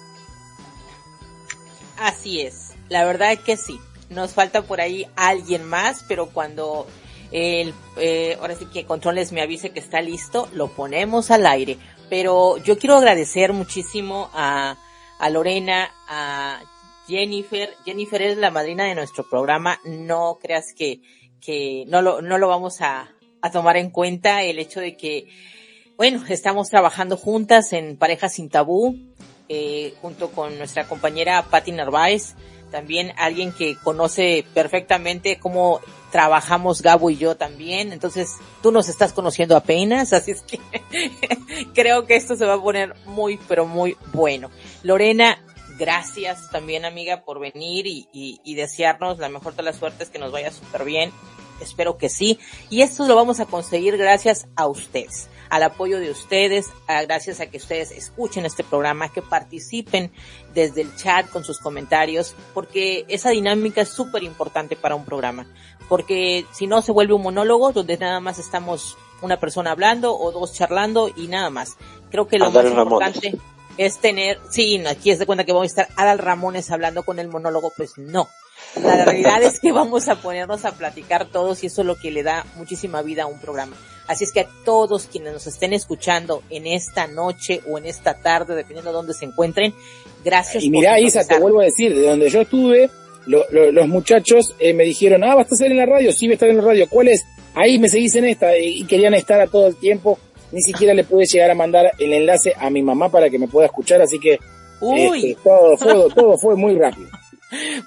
Así 1.97 2.41
es, 2.41 2.73
la 2.89 3.05
verdad 3.05 3.31
es 3.31 3.39
que 3.39 3.57
sí. 3.57 3.79
Nos 4.09 4.33
falta 4.33 4.61
por 4.61 4.81
ahí 4.81 5.07
alguien 5.15 5.63
más, 5.63 6.05
pero 6.07 6.27
cuando 6.27 6.85
el, 7.31 7.73
eh, 7.97 8.37
ahora 8.39 8.55
sí 8.55 8.65
que 8.67 8.85
Controles 8.85 9.31
me 9.31 9.41
avise 9.41 9.71
que 9.71 9.79
está 9.79 10.01
listo, 10.01 10.47
lo 10.53 10.67
ponemos 10.67 11.31
al 11.31 11.45
aire. 11.47 11.77
Pero 12.09 12.57
yo 12.57 12.77
quiero 12.77 12.95
agradecer 12.95 13.51
muchísimo 13.51 14.29
a, 14.33 14.77
a 15.19 15.29
Lorena, 15.29 15.91
a 16.07 16.61
Jennifer. 17.07 17.73
Jennifer 17.83 18.21
es 18.21 18.37
la 18.37 18.51
madrina 18.51 18.85
de 18.85 18.95
nuestro 18.95 19.27
programa. 19.27 19.79
No 19.85 20.37
creas 20.39 20.73
que, 20.77 21.01
que 21.41 21.85
no 21.87 22.01
lo, 22.03 22.21
no 22.21 22.37
lo 22.37 22.47
vamos 22.47 22.81
a, 22.81 23.14
a 23.45 23.51
tomar 23.51 23.77
en 23.77 23.91
cuenta 23.91 24.41
el 24.41 24.57
hecho 24.57 24.79
de 24.79 24.97
que, 24.97 25.27
bueno, 25.97 26.23
estamos 26.29 26.67
trabajando 26.69 27.15
juntas 27.15 27.73
en 27.73 27.95
Parejas 27.95 28.33
sin 28.33 28.49
Tabú, 28.49 28.97
eh, 29.49 29.93
junto 30.01 30.31
con 30.31 30.57
nuestra 30.57 30.87
compañera 30.87 31.43
Patti 31.43 31.71
Narváez, 31.71 32.33
también 32.71 33.13
alguien 33.17 33.51
que 33.51 33.77
conoce 33.77 34.45
perfectamente 34.55 35.37
cómo 35.37 35.79
trabajamos 36.11 36.81
Gabo 36.81 37.11
y 37.11 37.17
yo 37.17 37.37
también, 37.37 37.93
entonces 37.93 38.31
tú 38.63 38.71
nos 38.71 38.89
estás 38.89 39.13
conociendo 39.13 39.55
apenas, 39.55 40.11
así 40.11 40.31
es 40.31 40.41
que 40.41 40.59
creo 41.75 42.07
que 42.07 42.15
esto 42.15 42.35
se 42.35 42.45
va 42.45 42.55
a 42.55 42.61
poner 42.61 42.95
muy, 43.05 43.39
pero 43.47 43.67
muy 43.67 43.95
bueno. 44.11 44.49
Lorena, 44.81 45.37
gracias 45.77 46.49
también 46.49 46.83
amiga 46.83 47.21
por 47.23 47.39
venir 47.39 47.85
y, 47.85 48.07
y, 48.11 48.41
y 48.43 48.55
desearnos 48.55 49.19
la 49.19 49.29
mejor 49.29 49.55
de 49.55 49.61
las 49.61 49.75
suertes, 49.75 50.09
que 50.09 50.17
nos 50.17 50.31
vaya 50.31 50.51
súper 50.51 50.83
bien, 50.83 51.11
espero 51.61 51.97
que 51.97 52.09
sí, 52.09 52.39
y 52.69 52.81
esto 52.81 53.07
lo 53.07 53.15
vamos 53.15 53.39
a 53.39 53.45
conseguir 53.45 53.97
gracias 53.97 54.47
a 54.55 54.67
ustedes 54.67 55.29
al 55.49 55.63
apoyo 55.63 55.99
de 55.99 56.09
ustedes, 56.09 56.67
a, 56.87 57.03
gracias 57.03 57.39
a 57.39 57.45
que 57.45 57.57
ustedes 57.57 57.91
escuchen 57.91 58.45
este 58.45 58.63
programa, 58.63 59.09
que 59.09 59.21
participen 59.21 60.11
desde 60.53 60.81
el 60.81 60.95
chat 60.95 61.29
con 61.29 61.43
sus 61.43 61.59
comentarios, 61.59 62.35
porque 62.53 63.05
esa 63.07 63.29
dinámica 63.29 63.81
es 63.81 63.89
súper 63.89 64.23
importante 64.23 64.75
para 64.75 64.95
un 64.95 65.05
programa, 65.05 65.47
porque 65.87 66.45
si 66.51 66.67
no 66.67 66.81
se 66.81 66.91
vuelve 66.91 67.13
un 67.13 67.21
monólogo 67.21 67.71
donde 67.71 67.97
nada 67.97 68.19
más 68.19 68.39
estamos 68.39 68.97
una 69.21 69.39
persona 69.39 69.71
hablando 69.71 70.17
o 70.17 70.31
dos 70.31 70.53
charlando 70.53 71.09
y 71.15 71.27
nada 71.27 71.49
más. 71.49 71.77
Creo 72.11 72.27
que 72.27 72.37
lo 72.37 72.45
Adal 72.45 72.65
más 72.65 72.73
Ramones. 72.73 73.15
importante, 73.15 73.39
es 73.77 73.97
tener, 73.99 74.39
sí, 74.49 74.83
aquí 74.85 75.11
es 75.11 75.19
de 75.19 75.25
cuenta 75.25 75.43
que 75.43 75.51
vamos 75.51 75.65
a 75.65 75.81
estar 75.81 75.87
Adal 75.97 76.19
Ramones 76.19 76.71
hablando 76.71 77.03
con 77.03 77.19
el 77.19 77.27
monólogo, 77.27 77.71
pues 77.75 77.97
no. 77.97 78.27
La 78.81 79.05
realidad 79.05 79.41
es 79.43 79.59
que 79.59 79.71
vamos 79.71 80.07
a 80.07 80.15
ponernos 80.21 80.65
a 80.65 80.73
platicar 80.73 81.29
todos 81.29 81.63
y 81.63 81.67
eso 81.67 81.81
es 81.81 81.87
lo 81.87 81.95
que 81.95 82.11
le 82.11 82.23
da 82.23 82.45
muchísima 82.57 83.01
vida 83.01 83.23
a 83.23 83.27
un 83.27 83.39
programa. 83.39 83.75
Así 84.07 84.23
es 84.23 84.31
que 84.31 84.41
a 84.41 84.47
todos 84.63 85.07
quienes 85.07 85.33
nos 85.33 85.47
estén 85.47 85.73
escuchando 85.73 86.43
en 86.49 86.67
esta 86.67 87.07
noche 87.07 87.61
o 87.67 87.77
en 87.77 87.85
esta 87.85 88.13
tarde, 88.15 88.55
dependiendo 88.55 88.91
de 88.91 88.95
dónde 88.95 89.13
se 89.13 89.25
encuentren, 89.25 89.73
gracias. 90.23 90.63
Y 90.63 90.69
mira, 90.69 90.99
Isa, 90.99 91.25
te 91.25 91.39
vuelvo 91.39 91.61
a 91.61 91.65
decir, 91.65 91.95
de 91.95 92.07
donde 92.07 92.29
yo 92.29 92.41
estuve, 92.41 92.89
los 93.25 93.87
muchachos 93.87 94.55
eh, 94.59 94.73
me 94.73 94.83
dijeron, 94.83 95.23
ah, 95.23 95.35
vas 95.35 95.51
a 95.51 95.55
estar 95.55 95.71
en 95.71 95.77
la 95.77 95.85
radio, 95.85 96.11
sí, 96.11 96.27
voy 96.27 96.33
a 96.33 96.35
estar 96.35 96.49
en 96.49 96.57
la 96.57 96.63
radio, 96.63 96.87
¿cuál 96.89 97.07
es? 97.07 97.25
Ahí 97.55 97.79
me 97.79 97.89
seguís 97.89 98.15
en 98.15 98.25
esta 98.25 98.55
y 98.57 98.83
querían 98.85 99.13
estar 99.13 99.39
a 99.39 99.47
todo 99.47 99.67
el 99.67 99.77
tiempo. 99.77 100.19
Ni 100.51 100.61
siquiera 100.61 100.93
le 100.93 101.03
pude 101.03 101.25
llegar 101.25 101.49
a 101.49 101.55
mandar 101.55 101.91
el 101.97 102.13
enlace 102.13 102.53
a 102.57 102.69
mi 102.69 102.83
mamá 102.83 103.09
para 103.09 103.29
que 103.29 103.39
me 103.39 103.47
pueda 103.47 103.65
escuchar, 103.65 104.01
así 104.01 104.19
que 104.19 104.33
este, 104.33 105.37
todo, 105.43 105.77
todo, 105.77 106.09
todo 106.15 106.37
fue 106.37 106.55
muy 106.55 106.77
rápido. 106.77 107.09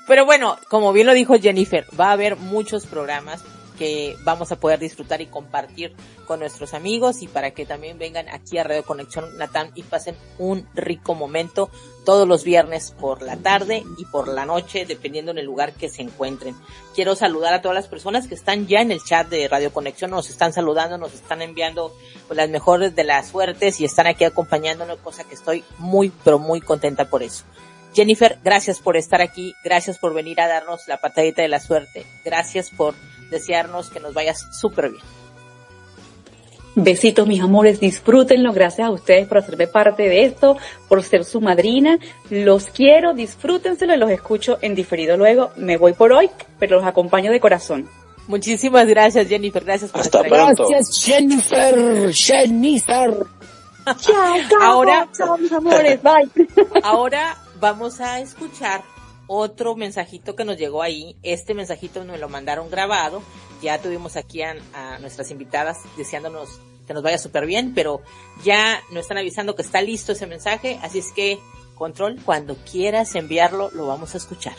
Pero 0.07 0.25
bueno, 0.25 0.59
como 0.69 0.93
bien 0.93 1.07
lo 1.07 1.15
dijo 1.15 1.39
Jennifer, 1.39 1.87
va 1.99 2.09
a 2.09 2.13
haber 2.13 2.37
muchos 2.37 2.87
programas 2.87 3.43
que 3.79 4.17
vamos 4.25 4.51
a 4.51 4.57
poder 4.57 4.81
disfrutar 4.81 5.21
y 5.21 5.27
compartir 5.27 5.95
con 6.27 6.41
nuestros 6.41 6.75
amigos 6.75 7.23
y 7.23 7.29
para 7.29 7.53
que 7.53 7.65
también 7.65 7.97
vengan 7.97 8.29
aquí 8.29 8.59
a 8.59 8.65
Radio 8.65 8.83
Conexión 8.83 9.39
Natán 9.39 9.71
y 9.75 9.85
pasen 9.85 10.17
un 10.39 10.67
rico 10.75 11.15
momento 11.15 11.71
todos 12.05 12.27
los 12.27 12.43
viernes 12.43 12.95
por 12.99 13.23
la 13.23 13.37
tarde 13.37 13.85
y 13.97 14.05
por 14.07 14.29
la 14.29 14.45
noche, 14.45 14.85
dependiendo 14.85 15.31
en 15.31 15.39
el 15.39 15.47
lugar 15.47 15.75
que 15.75 15.89
se 15.89 16.03
encuentren. 16.03 16.57
Quiero 16.95 17.15
saludar 17.15 17.55
a 17.55 17.63
todas 17.63 17.77
las 17.77 17.87
personas 17.87 18.27
que 18.27 18.35
están 18.35 18.67
ya 18.67 18.81
en 18.81 18.91
el 18.91 19.03
chat 19.03 19.29
de 19.29 19.47
Radio 19.47 19.73
Conexión, 19.73 20.11
nos 20.11 20.29
están 20.29 20.53
saludando, 20.53 20.99
nos 20.99 21.15
están 21.15 21.41
enviando 21.41 21.95
las 22.31 22.51
mejores 22.51 22.97
de 22.97 23.05
las 23.05 23.29
suertes 23.29 23.81
y 23.81 23.85
están 23.85 24.07
aquí 24.07 24.25
acompañándonos, 24.25 24.99
cosa 24.99 25.25
que 25.25 25.35
estoy 25.35 25.63
muy, 25.79 26.11
pero 26.25 26.39
muy 26.39 26.61
contenta 26.61 27.09
por 27.09 27.23
eso. 27.23 27.45
Jennifer, 27.95 28.39
gracias 28.45 28.81
por 28.81 28.97
estar 28.97 29.21
aquí, 29.21 29.55
gracias 29.65 29.99
por 29.99 30.15
venir 30.15 30.41
a 30.41 30.49
darnos 30.49 30.87
la 30.89 30.99
patadita 30.99 31.43
de 31.43 31.49
la 31.49 31.61
suerte, 31.61 32.05
gracias 32.25 32.71
por 32.71 32.95
desearnos 33.31 33.91
que 33.91 34.01
nos 34.01 34.15
vayas 34.15 34.47
súper 34.53 34.91
bien. 34.91 35.03
Besitos, 36.81 37.27
mis 37.27 37.41
amores, 37.43 37.81
disfrútenlo. 37.81 38.53
Gracias 38.53 38.87
a 38.87 38.91
ustedes 38.91 39.27
por 39.27 39.39
hacerme 39.39 39.67
parte 39.67 40.05
de 40.05 40.25
esto, 40.25 40.57
por 40.89 41.03
ser 41.03 41.25
su 41.25 41.41
madrina. 41.41 41.99
Los 42.31 42.67
quiero, 42.67 43.15
disfrútenselo 43.15 43.95
y 43.95 43.97
los 43.97 44.11
escucho 44.11 44.59
en 44.63 44.77
diferido 44.77 45.17
luego. 45.17 45.51
Me 45.57 45.77
voy 45.77 45.95
por 45.95 46.13
hoy, 46.13 46.31
pero 46.61 46.77
los 46.77 46.87
acompaño 46.87 47.33
de 47.33 47.41
corazón. 47.41 47.89
Muchísimas 48.29 48.87
gracias, 48.87 49.27
Jennifer. 49.27 49.65
Gracias 49.65 49.91
por 49.91 50.03
estar 50.03 50.25
aquí. 50.25 50.31
Gracias, 50.31 51.03
Jennifer. 51.05 52.13
Jennifer. 52.13 53.27
Ahora, 54.61 55.09
chao, 55.17 55.37
mis 55.37 55.51
amores. 55.51 55.99
Bye. 56.01 56.31
Ahora 56.85 57.37
vamos 57.61 58.01
a 58.01 58.21
escuchar 58.21 58.83
otro 59.27 59.77
mensajito 59.77 60.35
que 60.35 60.45
nos 60.45 60.57
llegó 60.57 60.83
ahí. 60.83 61.17
Este 61.23 61.55
mensajito 61.55 62.05
me 62.05 62.19
lo 62.19 62.29
mandaron 62.29 62.71
grabado. 62.71 63.23
Ya 63.63 63.81
tuvimos 63.81 64.17
aquí 64.17 64.43
a, 64.43 64.55
nuestras 65.01 65.31
invitadas 65.31 65.79
deseándonos 65.97 66.61
que 66.87 66.95
nos 66.95 67.03
vaya 67.03 67.19
súper 67.19 67.45
bien, 67.45 67.75
pero 67.75 68.01
ya 68.43 68.81
nos 68.91 69.03
están 69.03 69.19
avisando 69.19 69.55
que 69.55 69.63
está 69.63 69.83
listo 69.83 70.13
ese 70.13 70.27
mensaje. 70.27 70.79
Así 70.83 70.99
es 71.01 71.13
que, 71.13 71.39
control, 71.75 72.19
cuando 72.25 72.57
quieras 72.57 73.15
enviarlo, 73.15 73.71
lo 73.73 73.87
vamos 73.87 74.15
a 74.15 74.19
escuchar. 74.19 74.57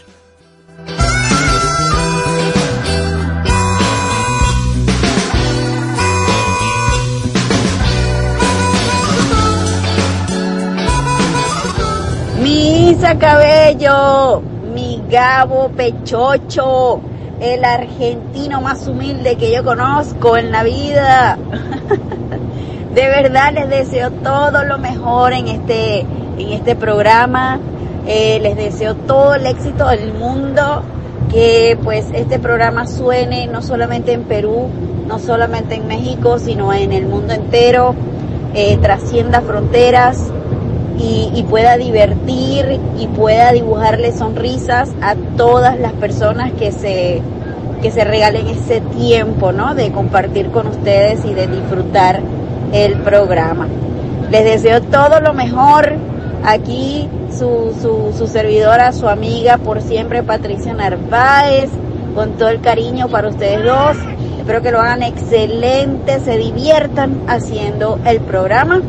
Misa 13.00 13.18
Cabello, 13.18 14.42
mi 14.74 15.02
Gabo 15.10 15.70
Pechocho, 15.70 17.00
el 17.40 17.64
argentino 17.64 18.60
más 18.60 18.86
humilde 18.90 19.38
que 19.38 19.54
yo 19.54 19.64
conozco 19.64 20.36
en 20.36 20.52
la 20.52 20.64
vida. 20.64 21.38
De 22.94 23.08
verdad 23.08 23.54
les 23.54 23.70
deseo 23.70 24.12
todo 24.12 24.66
lo 24.66 24.80
mejor 24.80 25.32
en 25.32 25.48
este, 25.48 26.02
en 26.02 26.50
este 26.52 26.76
programa. 26.76 27.62
Eh, 28.06 28.38
les 28.42 28.58
deseo 28.58 28.96
todo 28.96 29.36
el 29.36 29.46
éxito 29.46 29.88
del 29.88 30.14
mundo. 30.14 30.84
Que 31.32 31.80
pues 31.82 32.08
este 32.14 32.38
programa 32.38 32.86
suene 32.86 33.48
no 33.48 33.62
solamente 33.62 34.12
en 34.12 34.24
Perú, 34.24 34.68
no 35.08 35.20
solamente 35.20 35.76
en 35.76 35.88
México, 35.88 36.38
sino 36.38 36.74
en 36.74 36.92
el 36.92 37.06
mundo 37.06 37.32
entero. 37.32 37.96
Eh, 38.54 38.78
trascienda 38.82 39.40
fronteras 39.40 40.34
y, 41.00 41.44
pueda 41.50 41.78
divertir 41.78 42.80
y 42.98 43.08
pueda 43.08 43.52
dibujarle 43.52 44.12
sonrisas 44.12 44.90
a 45.02 45.16
todas 45.38 45.80
las 45.80 45.94
personas 45.94 46.52
que 46.54 46.72
se, 46.72 47.22
que 47.82 47.90
se 47.90 48.04
regalen 48.04 48.48
ese 48.48 48.82
tiempo, 48.82 49.52
¿no? 49.52 49.76
De 49.76 49.92
compartir 49.92 50.50
con 50.52 50.68
ustedes 50.68 51.24
y 51.26 51.34
de 51.34 51.48
disfrutar 51.48 52.20
el 52.74 52.96
programa. 52.96 53.68
Les 54.30 54.44
deseo 54.44 54.82
todo 54.82 55.22
lo 55.22 55.34
mejor. 55.34 55.96
Aquí 56.44 57.08
su, 57.38 57.76
su, 57.82 58.18
su 58.18 58.28
servidora, 58.28 58.94
su 58.94 59.10
amiga 59.10 59.58
por 59.58 59.82
siempre, 59.82 60.24
Patricia 60.24 60.74
Narváez, 60.74 61.70
con 62.16 62.32
todo 62.38 62.50
el 62.50 62.62
cariño 62.62 63.08
para 63.08 63.30
ustedes 63.30 63.64
dos. 63.64 63.98
Espero 64.40 64.62
que 64.62 64.72
lo 64.72 64.80
hagan 64.80 65.04
excelente, 65.04 66.20
se 66.22 66.38
diviertan 66.38 67.22
haciendo 67.28 68.00
el 68.06 68.20
programa 68.22 68.82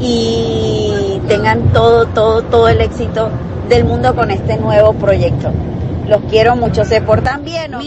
y 0.00 1.20
tengan 1.28 1.72
todo, 1.72 2.06
todo, 2.06 2.42
todo 2.42 2.68
el 2.68 2.80
éxito 2.80 3.30
del 3.68 3.84
mundo 3.84 4.14
con 4.14 4.30
este 4.30 4.56
nuevo 4.56 4.92
proyecto. 4.92 5.50
Los 6.06 6.22
quiero 6.30 6.56
mucho, 6.56 6.84
se 6.84 7.00
portan 7.00 7.44
bien. 7.44 7.72
¿no? 7.72 7.80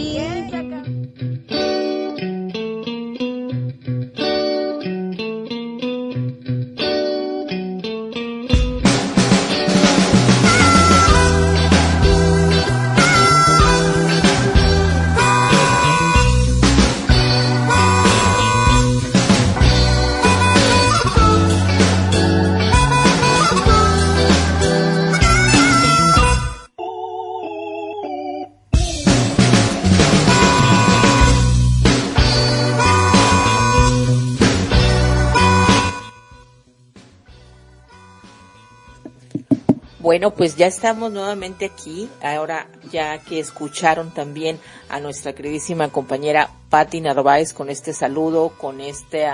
Bueno, 40.10 40.32
pues 40.32 40.56
ya 40.56 40.66
estamos 40.66 41.12
nuevamente 41.12 41.66
aquí. 41.66 42.10
Ahora 42.20 42.66
ya 42.90 43.18
que 43.18 43.38
escucharon 43.38 44.12
también 44.12 44.58
a 44.88 44.98
nuestra 44.98 45.36
queridísima 45.36 45.88
compañera 45.90 46.50
Patti 46.68 47.00
Narváez 47.00 47.52
con 47.52 47.70
este 47.70 47.92
saludo, 47.92 48.48
con 48.58 48.80
este, 48.80 49.28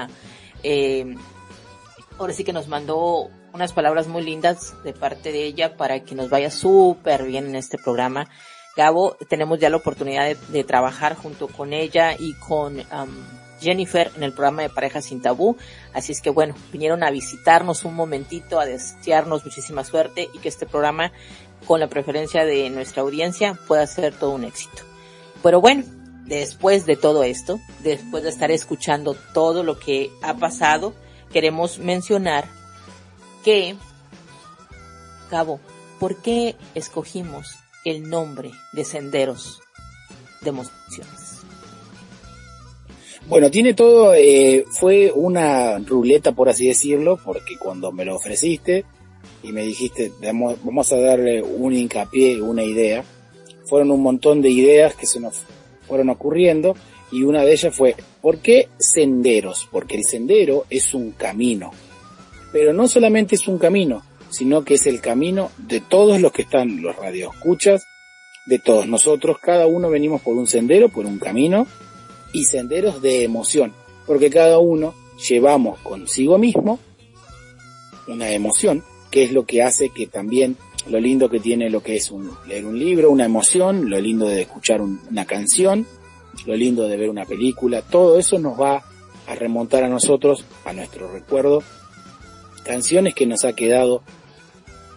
eh, 0.62 1.14
ahora 2.18 2.34
sí 2.34 2.44
que 2.44 2.52
nos 2.52 2.68
mandó 2.68 3.30
unas 3.54 3.72
palabras 3.72 4.06
muy 4.06 4.22
lindas 4.22 4.74
de 4.84 4.92
parte 4.92 5.32
de 5.32 5.44
ella 5.44 5.78
para 5.78 6.00
que 6.00 6.14
nos 6.14 6.28
vaya 6.28 6.50
súper 6.50 7.24
bien 7.24 7.46
en 7.46 7.56
este 7.56 7.78
programa. 7.78 8.28
Gabo, 8.76 9.16
tenemos 9.30 9.58
ya 9.58 9.70
la 9.70 9.78
oportunidad 9.78 10.36
de, 10.36 10.64
trabajar 10.64 11.16
junto 11.16 11.48
con 11.48 11.72
ella 11.72 12.14
y 12.18 12.34
con 12.34 12.82
Jennifer 13.60 14.10
en 14.16 14.22
el 14.22 14.32
programa 14.32 14.62
de 14.62 14.70
Parejas 14.70 15.06
sin 15.06 15.22
Tabú. 15.22 15.56
Así 15.92 16.12
es 16.12 16.20
que 16.20 16.30
bueno, 16.30 16.54
vinieron 16.72 17.02
a 17.02 17.10
visitarnos 17.10 17.84
un 17.84 17.94
momentito, 17.94 18.60
a 18.60 18.66
desearnos 18.66 19.44
muchísima 19.44 19.84
suerte 19.84 20.28
y 20.32 20.38
que 20.38 20.48
este 20.48 20.66
programa, 20.66 21.12
con 21.66 21.80
la 21.80 21.88
preferencia 21.88 22.44
de 22.44 22.70
nuestra 22.70 23.02
audiencia, 23.02 23.58
pueda 23.66 23.86
ser 23.86 24.14
todo 24.14 24.30
un 24.30 24.44
éxito. 24.44 24.82
Pero 25.42 25.60
bueno, 25.60 25.84
después 26.26 26.86
de 26.86 26.96
todo 26.96 27.24
esto, 27.24 27.60
después 27.82 28.22
de 28.22 28.30
estar 28.30 28.50
escuchando 28.50 29.16
todo 29.32 29.62
lo 29.62 29.78
que 29.78 30.10
ha 30.22 30.34
pasado, 30.34 30.94
queremos 31.32 31.78
mencionar 31.78 32.46
que, 33.44 33.76
Cabo, 35.30 35.60
¿por 35.98 36.20
qué 36.22 36.56
escogimos 36.74 37.56
el 37.84 38.08
nombre 38.08 38.52
de 38.72 38.84
Senderos 38.84 39.60
de 40.42 40.50
Emociones? 40.50 41.25
Bueno, 43.28 43.50
tiene 43.50 43.74
todo, 43.74 44.14
eh, 44.14 44.64
fue 44.70 45.10
una 45.12 45.78
ruleta 45.78 46.30
por 46.30 46.48
así 46.48 46.68
decirlo, 46.68 47.18
porque 47.24 47.56
cuando 47.58 47.90
me 47.90 48.04
lo 48.04 48.14
ofreciste 48.14 48.84
y 49.42 49.50
me 49.50 49.62
dijiste, 49.62 50.12
vamos, 50.22 50.92
a 50.92 51.00
darle 51.00 51.42
un 51.42 51.72
hincapié, 51.72 52.40
una 52.40 52.62
idea, 52.62 53.04
fueron 53.68 53.90
un 53.90 54.00
montón 54.00 54.42
de 54.42 54.50
ideas 54.50 54.94
que 54.94 55.06
se 55.06 55.18
nos 55.18 55.40
fueron 55.88 56.08
ocurriendo 56.10 56.76
y 57.10 57.24
una 57.24 57.42
de 57.44 57.52
ellas 57.52 57.74
fue, 57.74 57.96
¿por 58.22 58.38
qué 58.38 58.68
senderos? 58.78 59.68
Porque 59.72 59.96
el 59.96 60.04
sendero 60.04 60.64
es 60.70 60.94
un 60.94 61.10
camino. 61.10 61.72
pero 62.52 62.72
no 62.72 62.86
solamente 62.86 63.34
es 63.34 63.48
un 63.48 63.58
camino, 63.58 64.02
sino 64.30 64.64
que 64.64 64.74
es 64.74 64.86
el 64.86 65.00
camino 65.00 65.50
de 65.58 65.80
todos 65.80 66.20
los 66.20 66.30
que 66.30 66.42
están, 66.42 66.80
los 66.80 66.94
radioescuchas, 66.94 67.86
de 68.46 68.60
todos 68.60 68.86
nosotros, 68.86 69.38
cada 69.40 69.66
uno 69.66 69.90
venimos 69.90 70.22
por 70.22 70.36
un 70.36 70.46
sendero, 70.46 70.88
por 70.88 71.06
un 71.06 71.18
camino, 71.18 71.66
y 72.36 72.44
senderos 72.44 73.00
de 73.00 73.24
emoción, 73.24 73.72
porque 74.06 74.28
cada 74.28 74.58
uno 74.58 74.94
llevamos 75.26 75.78
consigo 75.78 76.36
mismo 76.36 76.78
una 78.08 78.30
emoción, 78.30 78.84
que 79.10 79.24
es 79.24 79.32
lo 79.32 79.46
que 79.46 79.62
hace 79.62 79.88
que 79.88 80.06
también 80.06 80.58
lo 80.86 81.00
lindo 81.00 81.30
que 81.30 81.40
tiene 81.40 81.70
lo 81.70 81.82
que 81.82 81.96
es 81.96 82.10
un, 82.10 82.30
leer 82.46 82.66
un 82.66 82.78
libro, 82.78 83.10
una 83.10 83.24
emoción, 83.24 83.88
lo 83.88 83.98
lindo 83.98 84.26
de 84.28 84.42
escuchar 84.42 84.82
una 84.82 85.24
canción, 85.24 85.86
lo 86.44 86.54
lindo 86.54 86.86
de 86.86 86.98
ver 86.98 87.08
una 87.08 87.24
película, 87.24 87.80
todo 87.80 88.18
eso 88.18 88.38
nos 88.38 88.60
va 88.60 88.84
a 89.26 89.34
remontar 89.34 89.82
a 89.82 89.88
nosotros, 89.88 90.44
a 90.66 90.74
nuestro 90.74 91.10
recuerdo, 91.10 91.62
canciones 92.64 93.14
que 93.14 93.24
nos 93.24 93.46
ha 93.46 93.54
quedado 93.54 94.02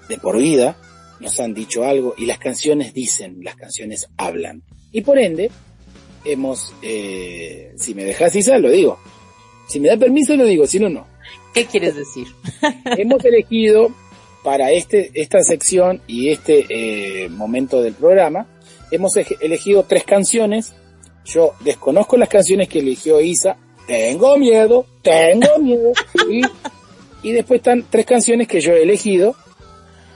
de 0.09 0.17
por 0.17 0.37
vida, 0.37 0.77
nos 1.21 1.39
han 1.39 1.53
dicho 1.53 1.85
algo 1.85 2.15
y 2.17 2.25
las 2.25 2.37
canciones 2.37 2.93
dicen, 2.93 3.37
las 3.45 3.55
canciones 3.55 4.09
hablan. 4.17 4.61
Y 4.91 5.01
por 5.01 5.17
ende, 5.17 5.49
hemos, 6.25 6.73
eh, 6.81 7.73
si 7.77 7.93
me 7.93 8.03
dejas 8.03 8.35
Isa, 8.35 8.57
lo 8.59 8.69
digo. 8.69 8.99
Si 9.67 9.79
me 9.79 9.89
da 9.89 9.97
permiso, 9.97 10.35
lo 10.35 10.45
digo, 10.45 10.65
si 10.65 10.79
no, 10.79 10.89
no. 10.89 11.07
¿Qué 11.53 11.65
quieres 11.65 11.95
decir? 11.95 12.27
hemos 12.97 13.23
elegido 13.25 13.91
para 14.43 14.71
este, 14.71 15.11
esta 15.13 15.43
sección 15.43 16.01
y 16.07 16.29
este 16.29 16.65
eh, 16.69 17.29
momento 17.29 17.81
del 17.81 17.93
programa, 17.93 18.47
hemos 18.91 19.15
elegido 19.17 19.83
tres 19.83 20.03
canciones. 20.03 20.73
Yo 21.25 21.53
desconozco 21.61 22.17
las 22.17 22.29
canciones 22.29 22.69
que 22.69 22.79
eligió 22.79 23.21
Isa. 23.21 23.57
Tengo 23.87 24.37
miedo, 24.37 24.85
tengo 25.01 25.59
miedo. 25.59 25.91
y, 26.29 26.41
y 27.27 27.31
después 27.31 27.59
están 27.59 27.85
tres 27.89 28.05
canciones 28.05 28.47
que 28.47 28.61
yo 28.61 28.73
he 28.73 28.83
elegido 28.83 29.35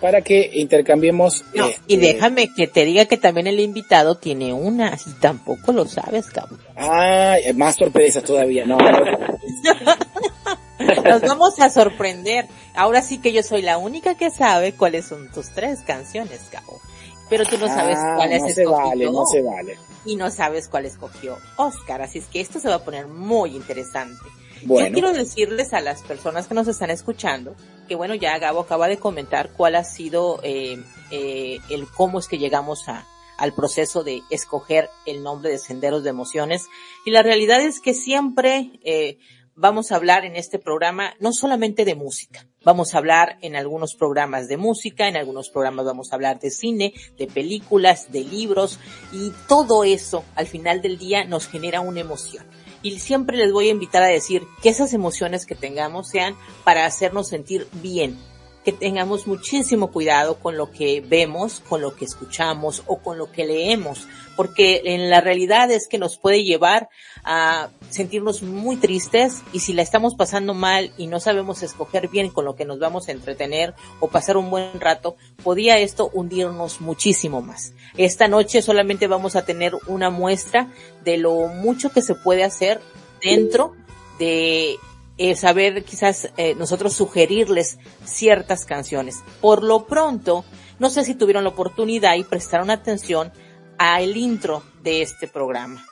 para 0.03 0.21
que 0.21 0.51
intercambiemos. 0.55 1.45
y 1.53 1.93
este, 1.93 1.97
déjame 1.97 2.49
que 2.53 2.67
te 2.67 2.83
diga 2.83 3.05
que 3.05 3.15
también 3.15 3.47
el 3.47 3.61
invitado 3.61 4.15
tiene 4.15 4.51
una, 4.51 4.97
y 5.07 5.11
tampoco 5.21 5.71
lo 5.71 5.85
sabes, 5.85 6.25
cabrón. 6.25 6.59
Ah, 6.75 7.37
más 7.55 7.77
sorpresas 7.77 8.21
todavía, 8.21 8.65
no. 8.65 8.77
Nos 11.05 11.21
vamos 11.21 11.57
a 11.61 11.69
sorprender. 11.69 12.47
Ahora 12.75 13.01
sí 13.01 13.19
que 13.19 13.31
yo 13.31 13.43
soy 13.43 13.61
la 13.61 13.77
única 13.77 14.15
que 14.15 14.29
sabe 14.29 14.73
cuáles 14.73 15.05
son 15.05 15.31
tus 15.31 15.51
tres 15.51 15.79
canciones, 15.87 16.41
Cabo. 16.51 16.81
Pero 17.29 17.45
tú 17.45 17.57
no 17.57 17.67
sabes 17.67 17.97
ah, 17.97 18.15
cuáles 18.17 18.41
no 18.41 18.49
se 18.49 18.65
vale, 18.65 19.05
no 19.05 19.25
se 19.25 19.41
vale. 19.41 19.77
Y 20.03 20.17
no 20.17 20.29
sabes 20.31 20.67
cuál 20.67 20.85
escogió 20.85 21.37
Oscar. 21.55 22.01
Así 22.01 22.19
es 22.19 22.25
que 22.25 22.41
esto 22.41 22.59
se 22.59 22.67
va 22.67 22.75
a 22.75 22.83
poner 22.83 23.07
muy 23.07 23.55
interesante. 23.55 24.19
Yo 24.67 24.91
quiero 24.91 25.13
decirles 25.13 25.73
a 25.73 25.81
las 25.81 26.01
personas 26.01 26.47
que 26.47 26.53
nos 26.53 26.67
están 26.67 26.89
escuchando 26.89 27.55
que 27.87 27.95
bueno, 27.95 28.15
ya 28.15 28.37
Gabo 28.39 28.61
acaba 28.61 28.87
de 28.87 28.97
comentar 28.97 29.51
cuál 29.51 29.75
ha 29.75 29.83
sido 29.83 30.39
eh, 30.43 30.81
eh, 31.11 31.59
el 31.69 31.87
cómo 31.87 32.19
es 32.19 32.27
que 32.27 32.37
llegamos 32.37 32.87
a, 32.87 33.05
al 33.37 33.53
proceso 33.53 34.03
de 34.03 34.21
escoger 34.29 34.89
el 35.05 35.23
nombre 35.23 35.51
de 35.51 35.57
Senderos 35.57 36.03
de 36.03 36.09
Emociones. 36.09 36.67
Y 37.05 37.11
la 37.11 37.23
realidad 37.23 37.61
es 37.61 37.79
que 37.79 37.93
siempre 37.93 38.71
eh, 38.83 39.17
vamos 39.55 39.91
a 39.91 39.95
hablar 39.95 40.25
en 40.25 40.35
este 40.35 40.59
programa 40.59 41.13
no 41.19 41.33
solamente 41.33 41.85
de 41.85 41.95
música, 41.95 42.47
vamos 42.63 42.95
a 42.95 42.97
hablar 42.97 43.37
en 43.41 43.55
algunos 43.55 43.95
programas 43.95 44.47
de 44.47 44.57
música, 44.57 45.07
en 45.07 45.17
algunos 45.17 45.49
programas 45.49 45.85
vamos 45.85 46.11
a 46.11 46.15
hablar 46.15 46.39
de 46.39 46.49
cine, 46.49 46.93
de 47.17 47.27
películas, 47.27 48.11
de 48.11 48.23
libros 48.23 48.79
y 49.11 49.31
todo 49.47 49.83
eso 49.83 50.23
al 50.35 50.47
final 50.47 50.81
del 50.81 50.97
día 50.97 51.25
nos 51.25 51.47
genera 51.47 51.81
una 51.81 51.99
emoción 51.99 52.45
y 52.83 52.99
siempre 52.99 53.37
les 53.37 53.51
voy 53.51 53.69
a 53.69 53.71
invitar 53.71 54.03
a 54.03 54.07
decir 54.07 54.43
que 54.61 54.69
esas 54.69 54.93
emociones 54.93 55.45
que 55.45 55.55
tengamos 55.55 56.09
sean 56.09 56.35
para 56.63 56.85
hacernos 56.85 57.29
sentir 57.29 57.67
bien, 57.71 58.17
que 58.63 58.71
tengamos 58.71 59.27
muchísimo 59.27 59.91
cuidado 59.91 60.35
con 60.35 60.57
lo 60.57 60.71
que 60.71 61.01
vemos, 61.01 61.61
con 61.67 61.81
lo 61.81 61.95
que 61.95 62.05
escuchamos 62.05 62.83
o 62.87 62.97
con 62.97 63.17
lo 63.17 63.31
que 63.31 63.45
leemos, 63.45 64.07
porque 64.35 64.81
en 64.85 65.09
la 65.09 65.21
realidad 65.21 65.69
es 65.71 65.87
que 65.87 65.97
nos 65.97 66.17
puede 66.17 66.43
llevar 66.43 66.89
a 67.23 67.69
sentirnos 67.89 68.41
muy 68.41 68.77
tristes 68.77 69.41
y 69.51 69.59
si 69.59 69.73
la 69.73 69.81
estamos 69.81 70.15
pasando 70.15 70.53
mal 70.53 70.91
y 70.97 71.07
no 71.07 71.19
sabemos 71.19 71.61
escoger 71.61 72.07
bien 72.07 72.29
con 72.29 72.45
lo 72.45 72.55
que 72.55 72.65
nos 72.65 72.79
vamos 72.79 73.07
a 73.07 73.11
entretener 73.11 73.73
o 73.99 74.07
pasar 74.07 74.37
un 74.37 74.49
buen 74.49 74.79
rato, 74.79 75.15
podía 75.43 75.77
esto 75.77 76.09
hundirnos 76.13 76.81
muchísimo 76.81 77.41
más. 77.41 77.73
Esta 77.97 78.27
noche 78.27 78.61
solamente 78.61 79.07
vamos 79.07 79.35
a 79.35 79.45
tener 79.45 79.73
una 79.87 80.09
muestra 80.09 80.69
de 81.03 81.17
lo 81.17 81.47
mucho 81.47 81.91
que 81.91 82.01
se 82.01 82.15
puede 82.15 82.43
hacer 82.43 82.81
dentro 83.21 83.73
de 84.19 84.77
eh, 85.17 85.35
saber 85.35 85.83
quizás 85.83 86.31
eh, 86.37 86.55
nosotros 86.55 86.93
sugerirles 86.93 87.77
ciertas 88.03 88.65
canciones. 88.65 89.23
Por 89.41 89.63
lo 89.63 89.85
pronto, 89.85 90.43
no 90.79 90.89
sé 90.89 91.03
si 91.03 91.15
tuvieron 91.15 91.43
la 91.43 91.51
oportunidad 91.51 92.15
y 92.15 92.23
prestaron 92.23 92.69
atención 92.69 93.31
al 93.77 94.17
intro 94.17 94.63
de 94.81 95.01
este 95.01 95.27
programa. 95.27 95.85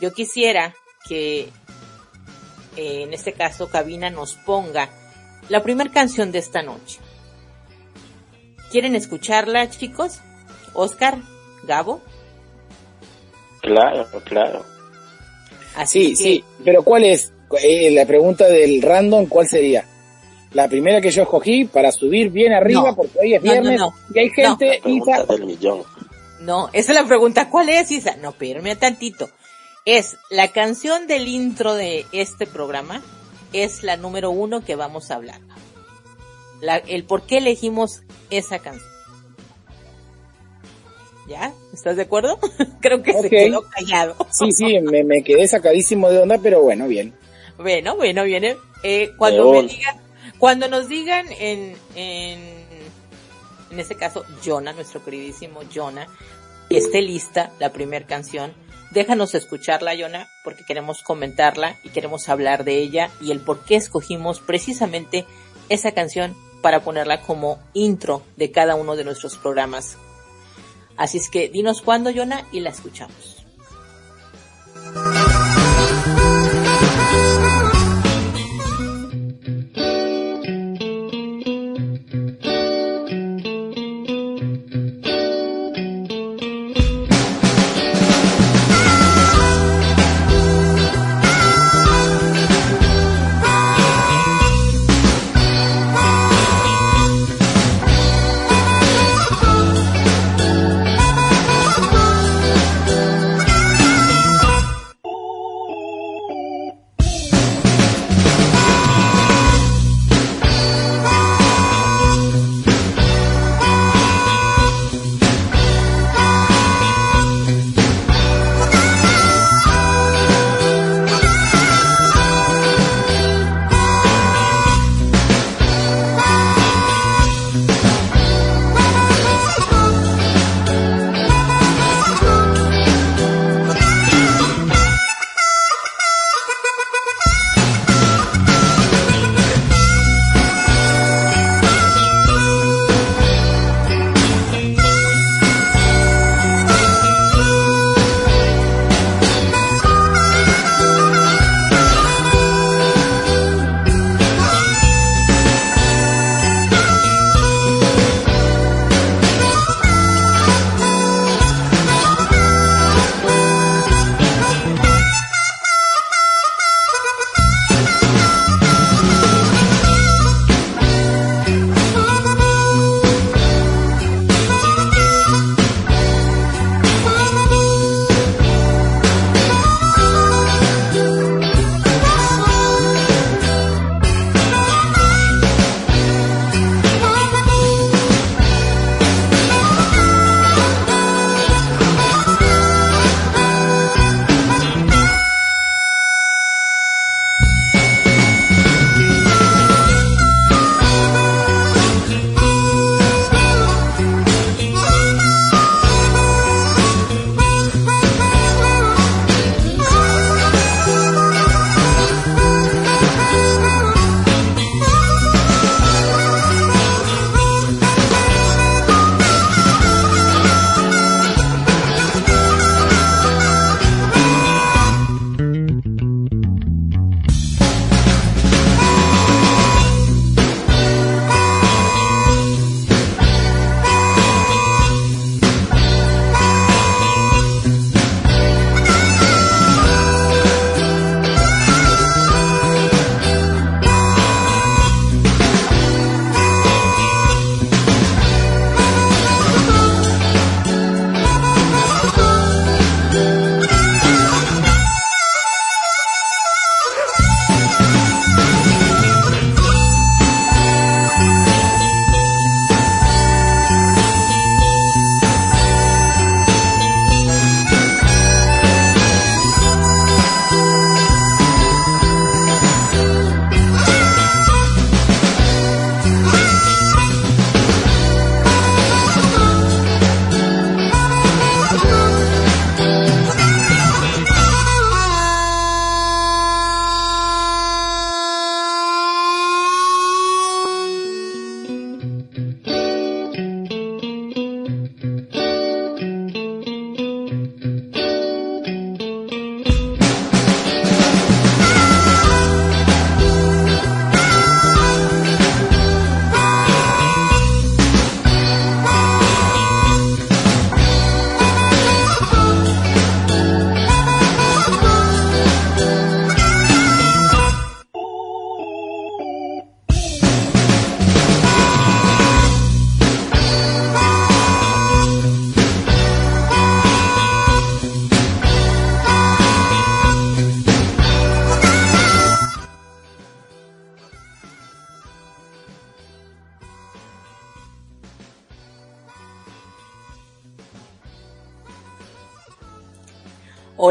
Yo 0.00 0.12
quisiera 0.12 0.74
que 1.08 1.48
eh, 2.76 3.02
en 3.02 3.14
este 3.14 3.32
caso 3.32 3.68
Cabina 3.68 4.10
nos 4.10 4.34
ponga 4.34 4.90
la 5.48 5.62
primera 5.62 5.90
canción 5.90 6.32
de 6.32 6.38
esta 6.38 6.62
noche. 6.62 7.00
¿Quieren 8.70 8.94
escucharla, 8.94 9.70
chicos? 9.70 10.20
Oscar, 10.74 11.18
Gabo. 11.64 12.02
Claro, 13.62 14.06
claro. 14.24 14.64
Así 15.76 16.14
sí, 16.14 16.16
sí, 16.16 16.44
pero 16.64 16.82
¿cuál 16.82 17.04
es? 17.04 17.32
Eh, 17.62 17.90
la 17.92 18.06
pregunta 18.06 18.48
del 18.48 18.82
random, 18.82 19.26
¿cuál 19.26 19.46
sería? 19.46 19.84
La 20.52 20.68
primera 20.68 21.00
que 21.00 21.10
yo 21.10 21.22
escogí 21.22 21.64
para 21.64 21.92
subir 21.92 22.30
bien 22.30 22.52
arriba 22.52 22.94
porque 22.94 23.18
hoy 23.20 23.34
es 23.34 23.42
viernes 23.42 23.80
y 24.14 24.18
hay 24.18 24.30
gente... 24.30 24.80
Isa... 24.84 25.24
del 25.24 25.44
millón. 25.44 25.82
No, 26.40 26.68
esa 26.72 26.92
es 26.92 26.98
la 26.98 27.06
pregunta. 27.06 27.50
¿Cuál 27.50 27.68
es, 27.68 27.90
Isa? 27.90 28.16
No, 28.16 28.30
espérame 28.30 28.76
tantito. 28.76 29.28
Es 29.84 30.16
la 30.30 30.48
canción 30.52 31.06
del 31.06 31.28
intro 31.28 31.74
de 31.74 32.06
este 32.12 32.46
programa. 32.46 33.02
Es 33.52 33.82
la 33.82 33.96
número 33.96 34.30
uno 34.30 34.64
que 34.64 34.76
vamos 34.76 35.10
a 35.10 35.16
hablar. 35.16 35.40
La, 36.60 36.76
el 36.76 37.04
por 37.04 37.22
qué 37.22 37.38
elegimos 37.38 38.02
esa 38.30 38.58
canción. 38.58 38.90
¿Ya? 41.28 41.52
¿Estás 41.72 41.96
de 41.96 42.02
acuerdo? 42.02 42.38
Creo 42.80 43.02
que 43.02 43.12
se 43.12 43.28
quedó 43.28 43.62
callado. 43.68 44.16
sí, 44.30 44.52
sí, 44.52 44.80
me, 44.80 45.04
me 45.04 45.22
quedé 45.22 45.46
sacadísimo 45.48 46.08
de 46.08 46.18
onda, 46.18 46.38
pero 46.42 46.62
bueno, 46.62 46.86
bien. 46.86 47.12
Bueno, 47.58 47.96
bueno, 47.96 48.24
viene. 48.24 48.56
Eh, 48.82 49.12
cuando 49.16 49.52
me 49.52 49.62
digan, 49.62 50.00
cuando 50.38 50.68
nos 50.68 50.88
digan 50.88 51.26
en, 51.32 51.76
en, 51.94 52.38
en 53.70 53.80
este 53.80 53.96
caso, 53.96 54.24
Jonah, 54.44 54.72
nuestro 54.72 55.04
queridísimo 55.04 55.60
Jonah, 55.74 56.06
que 56.68 56.78
esté 56.78 57.00
lista 57.02 57.50
la 57.58 57.72
primera 57.72 58.06
canción, 58.06 58.52
déjanos 58.90 59.34
escucharla, 59.34 59.96
Jonah, 59.98 60.28
porque 60.44 60.64
queremos 60.64 61.02
comentarla 61.02 61.76
y 61.82 61.90
queremos 61.90 62.28
hablar 62.28 62.64
de 62.64 62.78
ella 62.78 63.10
y 63.20 63.30
el 63.30 63.40
por 63.40 63.64
qué 63.64 63.76
escogimos 63.76 64.40
precisamente 64.40 65.24
esa 65.68 65.92
canción 65.92 66.36
para 66.62 66.80
ponerla 66.80 67.20
como 67.20 67.58
intro 67.74 68.22
de 68.36 68.50
cada 68.50 68.74
uno 68.74 68.96
de 68.96 69.04
nuestros 69.04 69.36
programas. 69.36 69.96
Así 70.96 71.18
es 71.18 71.28
que 71.28 71.48
dinos 71.48 71.82
cuándo, 71.82 72.10
Jonah, 72.14 72.46
y 72.52 72.60
la 72.60 72.70
escuchamos. 72.70 73.36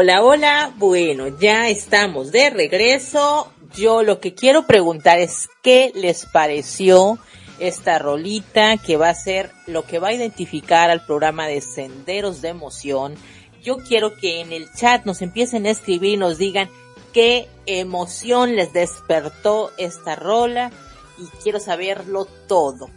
Hola, 0.06 0.22
hola. 0.22 0.72
Bueno, 0.76 1.26
ya 1.26 1.68
estamos 1.68 2.30
de 2.30 2.48
regreso. 2.50 3.50
Yo 3.74 4.04
lo 4.04 4.20
que 4.20 4.34
quiero 4.34 4.64
preguntar 4.64 5.18
es 5.18 5.48
qué 5.64 5.90
les 5.96 6.26
pareció 6.26 7.18
esta 7.58 7.98
rolita 7.98 8.76
que 8.76 8.96
va 8.96 9.08
a 9.08 9.14
ser 9.14 9.50
lo 9.66 9.84
que 9.84 9.98
va 9.98 10.10
a 10.10 10.12
identificar 10.12 10.90
al 10.90 11.04
programa 11.04 11.48
de 11.48 11.60
Senderos 11.60 12.40
de 12.40 12.50
Emoción. 12.50 13.16
Yo 13.64 13.78
quiero 13.78 14.14
que 14.14 14.40
en 14.40 14.52
el 14.52 14.72
chat 14.72 15.04
nos 15.06 15.22
empiecen 15.22 15.66
a 15.66 15.70
escribir 15.70 16.12
y 16.12 16.16
nos 16.18 16.38
digan 16.38 16.70
qué 17.12 17.48
emoción 17.66 18.54
les 18.54 18.72
despertó 18.72 19.72
esta 19.76 20.14
rola 20.14 20.70
y 21.18 21.24
quiero 21.42 21.58
saberlo 21.58 22.26
todo. 22.46 22.90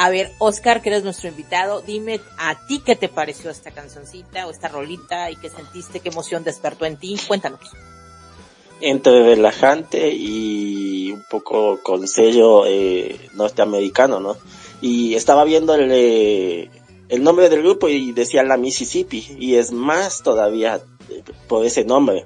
A 0.00 0.10
ver, 0.10 0.30
Oscar, 0.38 0.80
que 0.80 0.90
eres 0.90 1.02
nuestro 1.02 1.28
invitado, 1.28 1.82
dime 1.84 2.20
a 2.38 2.54
ti 2.68 2.80
qué 2.86 2.94
te 2.94 3.08
pareció 3.08 3.50
esta 3.50 3.72
cancioncita 3.72 4.46
o 4.46 4.50
esta 4.52 4.68
rolita 4.68 5.28
y 5.28 5.34
qué 5.34 5.50
sentiste, 5.50 5.98
qué 5.98 6.10
emoción 6.10 6.44
despertó 6.44 6.84
en 6.84 6.96
ti. 6.96 7.16
Cuéntanos. 7.26 7.58
Entre 8.80 9.24
relajante 9.24 10.14
y 10.14 11.10
un 11.10 11.24
poco 11.28 11.80
con 11.82 12.06
sello 12.06 12.64
eh, 12.64 13.28
norteamericano, 13.34 14.20
¿no? 14.20 14.36
Y 14.80 15.16
estaba 15.16 15.42
viendo 15.42 15.74
el, 15.74 15.90
eh, 15.90 16.70
el 17.08 17.24
nombre 17.24 17.48
del 17.48 17.62
grupo 17.62 17.88
y 17.88 18.12
decía 18.12 18.44
la 18.44 18.56
Mississippi 18.56 19.36
y 19.40 19.56
es 19.56 19.72
más 19.72 20.22
todavía 20.22 20.80
eh, 21.10 21.24
por 21.48 21.66
ese 21.66 21.84
nombre. 21.84 22.22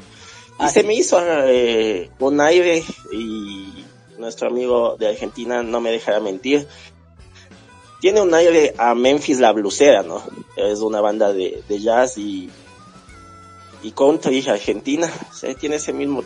Y 0.61 0.69
se 0.69 0.83
me 0.83 0.93
hizo 0.93 1.19
eh, 1.25 2.11
un 2.19 2.39
aire 2.43 2.85
y 3.13 3.83
nuestro 4.19 4.49
amigo 4.49 4.97
de 4.99 5.09
Argentina 5.09 5.63
no 5.63 5.81
me 5.81 5.91
dejará 5.91 6.21
mentir. 6.21 6.69
Tiene 8.03 8.21
un 8.21 8.35
aire 8.35 8.75
a 8.77 8.95
Memphis 8.95 9.38
la 9.41 9.53
blusera, 9.53 10.03
¿no? 10.03 10.23
Es 10.57 10.81
una 10.81 11.01
banda 11.01 11.33
de, 11.33 11.62
de 11.69 11.79
jazz 11.81 12.19
y, 12.19 12.51
y 13.83 13.93
country 13.93 14.47
argentina. 14.49 15.11
O 15.31 15.33
sea, 15.35 15.55
tiene 15.55 15.77
ese 15.77 15.93
mismo 15.93 16.23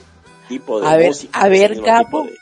tipo 0.48 0.80
de 0.80 0.86
a 0.88 0.96
ver, 0.96 1.08
música. 1.08 1.38
A 1.38 1.48
ver, 1.48 1.80
Capo, 1.82 2.24
de- 2.24 2.38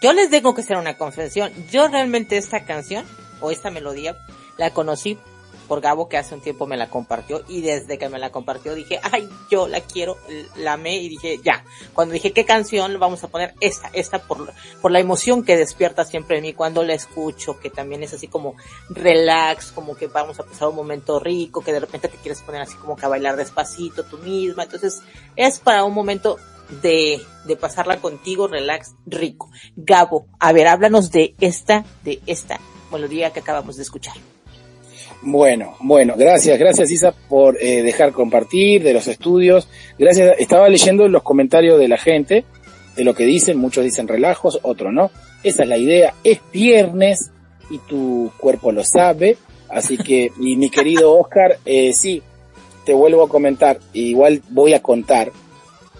yo 0.00 0.12
les 0.14 0.30
tengo 0.30 0.54
que 0.54 0.62
hacer 0.62 0.78
una 0.78 0.96
confesión. 0.96 1.52
Yo 1.70 1.88
realmente 1.88 2.36
esta 2.38 2.64
canción 2.64 3.04
o 3.40 3.50
esta 3.50 3.70
melodía 3.70 4.16
la 4.56 4.70
conocí 4.70 5.18
por 5.64 5.80
Gabo 5.80 6.08
que 6.08 6.16
hace 6.16 6.34
un 6.34 6.40
tiempo 6.40 6.66
me 6.66 6.76
la 6.76 6.88
compartió 6.88 7.44
y 7.48 7.60
desde 7.60 7.98
que 7.98 8.08
me 8.08 8.18
la 8.18 8.30
compartió 8.30 8.74
dije, 8.74 9.00
ay, 9.02 9.28
yo 9.50 9.66
la 9.66 9.80
quiero, 9.80 10.16
la 10.56 10.74
amé 10.74 10.96
y 10.96 11.08
dije, 11.08 11.40
ya. 11.42 11.64
Cuando 11.92 12.14
dije, 12.14 12.32
¿qué 12.32 12.44
canción 12.44 12.98
vamos 12.98 13.24
a 13.24 13.28
poner? 13.28 13.54
Esta, 13.60 13.88
esta 13.92 14.20
por, 14.20 14.52
por 14.80 14.90
la 14.90 15.00
emoción 15.00 15.44
que 15.44 15.56
despierta 15.56 16.04
siempre 16.04 16.36
en 16.36 16.42
mí 16.42 16.52
cuando 16.52 16.82
la 16.82 16.94
escucho, 16.94 17.58
que 17.58 17.70
también 17.70 18.02
es 18.02 18.12
así 18.14 18.28
como 18.28 18.54
relax, 18.88 19.72
como 19.72 19.96
que 19.96 20.06
vamos 20.06 20.38
a 20.40 20.44
pasar 20.44 20.68
un 20.68 20.76
momento 20.76 21.18
rico, 21.18 21.62
que 21.62 21.72
de 21.72 21.80
repente 21.80 22.08
te 22.08 22.16
quieres 22.18 22.42
poner 22.42 22.62
así 22.62 22.76
como 22.76 22.96
que 22.96 23.06
a 23.06 23.08
bailar 23.08 23.36
despacito 23.36 24.04
tú 24.04 24.18
misma. 24.18 24.64
Entonces, 24.64 25.00
es 25.36 25.58
para 25.58 25.84
un 25.84 25.94
momento 25.94 26.38
de, 26.82 27.20
de 27.44 27.56
pasarla 27.56 28.00
contigo, 28.00 28.48
relax, 28.48 28.94
rico. 29.06 29.50
Gabo, 29.76 30.26
a 30.38 30.52
ver, 30.52 30.66
háblanos 30.66 31.10
de 31.10 31.34
esta, 31.40 31.84
de 32.02 32.20
esta 32.26 32.60
melodía 32.90 33.32
que 33.32 33.40
acabamos 33.40 33.76
de 33.76 33.82
escuchar. 33.82 34.14
Bueno, 35.22 35.76
bueno, 35.80 36.14
gracias, 36.16 36.58
gracias 36.58 36.90
Isa 36.90 37.12
por 37.12 37.56
eh, 37.60 37.82
dejar 37.82 38.12
compartir 38.12 38.82
de 38.82 38.92
los 38.92 39.08
estudios. 39.08 39.68
Gracias, 39.98 40.36
estaba 40.38 40.68
leyendo 40.68 41.08
los 41.08 41.22
comentarios 41.22 41.78
de 41.78 41.88
la 41.88 41.96
gente, 41.96 42.44
de 42.96 43.04
lo 43.04 43.14
que 43.14 43.24
dicen, 43.24 43.56
muchos 43.56 43.84
dicen 43.84 44.06
relajos, 44.06 44.60
otros 44.62 44.92
no. 44.92 45.10
Esa 45.42 45.62
es 45.62 45.68
la 45.68 45.78
idea, 45.78 46.14
es 46.24 46.40
viernes 46.52 47.30
y 47.70 47.78
tu 47.78 48.30
cuerpo 48.38 48.72
lo 48.72 48.84
sabe, 48.84 49.36
así 49.68 49.96
que, 49.96 50.30
y 50.40 50.56
mi 50.56 50.70
querido 50.70 51.18
Oscar, 51.18 51.58
eh, 51.64 51.92
sí, 51.92 52.22
te 52.84 52.92
vuelvo 52.92 53.22
a 53.22 53.28
comentar, 53.28 53.80
igual 53.92 54.42
voy 54.50 54.74
a 54.74 54.82
contar, 54.82 55.32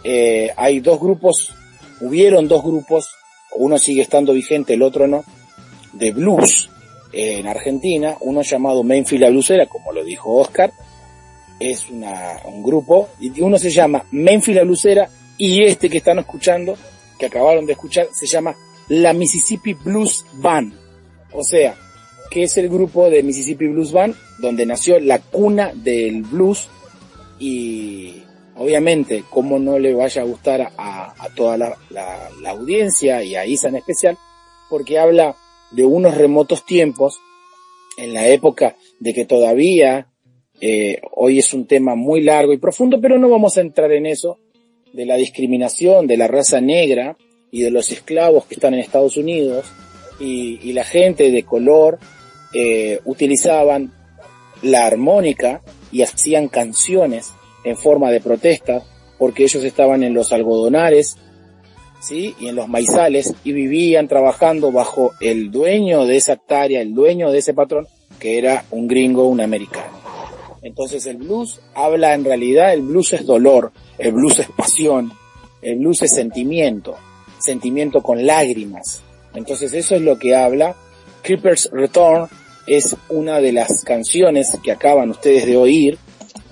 eh, 0.03 0.51
hay 0.57 0.81
dos 0.81 1.01
grupos, 1.01 1.55
hubieron 2.01 2.47
dos 2.47 2.63
grupos, 2.63 3.11
uno 3.57 3.79
sigue 3.79 4.03
estando 4.03 4.33
vigente, 4.33 4.75
el 4.75 4.83
otro 4.83 5.07
no, 5.07 5.25
de 5.93 6.11
blues, 6.11 6.71
en 7.15 7.47
Argentina, 7.47 8.17
uno 8.21 8.43
llamado 8.43 8.83
Memphis 8.83 9.21
la 9.21 9.31
Blusera, 9.31 9.67
como 9.67 9.93
lo 9.93 10.05
dijo 10.05 10.35
Oscar, 10.35 10.73
es 11.61 11.89
una, 11.89 12.41
un 12.47 12.63
grupo, 12.63 13.09
y 13.21 13.41
uno 13.41 13.57
se 13.57 13.71
llama 13.71 14.05
Memphis 14.11 14.57
la 14.57 14.65
Blusera, 14.65 15.09
y 15.39 15.63
este 15.63 15.89
que 15.89 15.99
están 15.99 16.19
escuchando, 16.19 16.77
que 17.19 17.27
acabaron 17.27 17.67
de 17.67 17.73
escuchar, 17.73 18.09
se 18.13 18.27
llama 18.27 18.57
la 18.89 19.13
Mississippi 19.13 19.75
Blues 19.75 20.27
Band. 20.35 20.75
O 21.33 21.45
sea, 21.45 21.77
que 22.31 22.45
es 22.45 22.57
el 22.59 22.69
grupo 22.69 23.09
de 23.09 23.23
Mississippi 23.23 23.69
Blues 23.69 23.93
Band, 23.93 24.17
donde 24.39 24.67
nació 24.67 24.99
la 24.99 25.21
cuna 25.21 25.73
del 25.73 26.23
blues, 26.23 26.69
y 27.39 28.23
obviamente, 28.57 29.25
como 29.31 29.59
no 29.61 29.79
le 29.79 29.95
vaya 29.95 30.23
a 30.23 30.25
gustar 30.25 30.73
a, 30.77 31.15
toda 31.37 31.57
la, 31.57 31.77
la 31.91 32.51
audiencia 32.51 33.23
y 33.23 33.37
a 33.37 33.47
Isa 33.47 33.69
en 33.69 33.77
especial, 33.77 34.19
porque 34.69 34.99
habla 34.99 35.37
de 35.71 35.85
unos 35.85 36.17
remotos 36.17 36.65
tiempos, 36.65 37.21
en 37.97 38.13
la 38.13 38.29
época 38.29 38.77
de 38.99 39.15
que 39.15 39.25
todavía, 39.25 40.09
eh, 40.61 41.01
hoy 41.13 41.39
es 41.39 41.55
un 41.55 41.67
tema 41.67 41.95
muy 41.95 42.23
largo 42.23 42.53
y 42.53 42.59
profundo, 42.59 43.01
pero 43.01 43.19
no 43.19 43.29
vamos 43.29 43.57
a 43.57 43.61
entrar 43.61 43.93
en 43.93 44.07
eso, 44.07 44.39
de 44.93 45.07
la 45.07 45.17
discriminación 45.17 46.07
de 46.07 46.17
la 46.17 46.29
raza 46.29 46.61
negra 46.61 47.17
y 47.51 47.63
de 47.63 47.71
los 47.71 47.91
esclavos 47.91 48.47
que 48.47 48.55
están 48.55 48.75
en 48.75 48.81
Estados 48.81 49.17
Unidos 49.17 49.67
y, 50.21 50.61
y 50.63 50.73
la 50.73 50.85
gente 50.85 51.31
de 51.31 51.43
color 51.43 51.99
eh, 52.55 53.01
utilizaban 53.05 53.93
la 54.63 54.87
armónica 54.87 55.63
y 55.91 56.03
hacían 56.03 56.49
canciones 56.49 57.33
en 57.65 57.77
forma 57.77 58.13
de 58.13 58.21
protesta 58.21 58.83
porque 59.19 59.43
ellos 59.43 59.65
estaban 59.65 60.05
en 60.05 60.15
los 60.15 60.33
algodonares 60.33 61.17
¿sí? 62.05 62.35
y 62.39 62.49
en 62.49 62.57
los 62.57 62.69
maizales 62.69 63.35
y 63.45 63.53
vivían 63.53 64.09
trabajando 64.09 64.71
bajo 64.71 65.13
el 65.21 65.51
dueño 65.51 66.05
de 66.07 66.17
esa 66.17 66.35
hectárea, 66.35 66.81
el 66.81 66.95
dueño 66.95 67.31
de 67.31 67.39
ese 67.39 67.55
patrón, 67.55 67.87
que 68.19 68.39
era 68.39 68.65
un 68.71 68.87
gringo, 68.87 69.27
un 69.27 69.41
americano. 69.41 69.99
Entonces 70.63 71.07
el 71.07 71.19
blues 71.19 71.61
habla 71.75 72.15
en 72.15 72.25
realidad, 72.25 72.73
el 72.73 72.83
blues 72.83 73.13
es 73.13 73.27
dolor, 73.27 73.73
el 73.99 74.13
blues 74.13 74.39
es 74.39 74.49
pasión, 74.57 75.13
el 75.63 75.79
blues 75.79 76.03
es 76.03 76.15
sentimiento, 76.15 76.97
sentimiento 77.39 78.03
con 78.03 78.25
lágrimas. 78.27 79.03
Entonces 79.35 79.73
eso 79.75 79.95
es 79.95 80.03
lo 80.03 80.19
que 80.19 80.35
habla. 80.35 80.75
Creeper's 81.23 81.71
Return 81.73 82.29
es 82.67 82.97
una 83.11 83.41
de 83.41 83.53
las 83.53 83.83
canciones 83.85 84.57
que 84.63 84.73
acaban 84.73 85.11
ustedes 85.11 85.47
de 85.47 85.57
oír, 85.57 85.99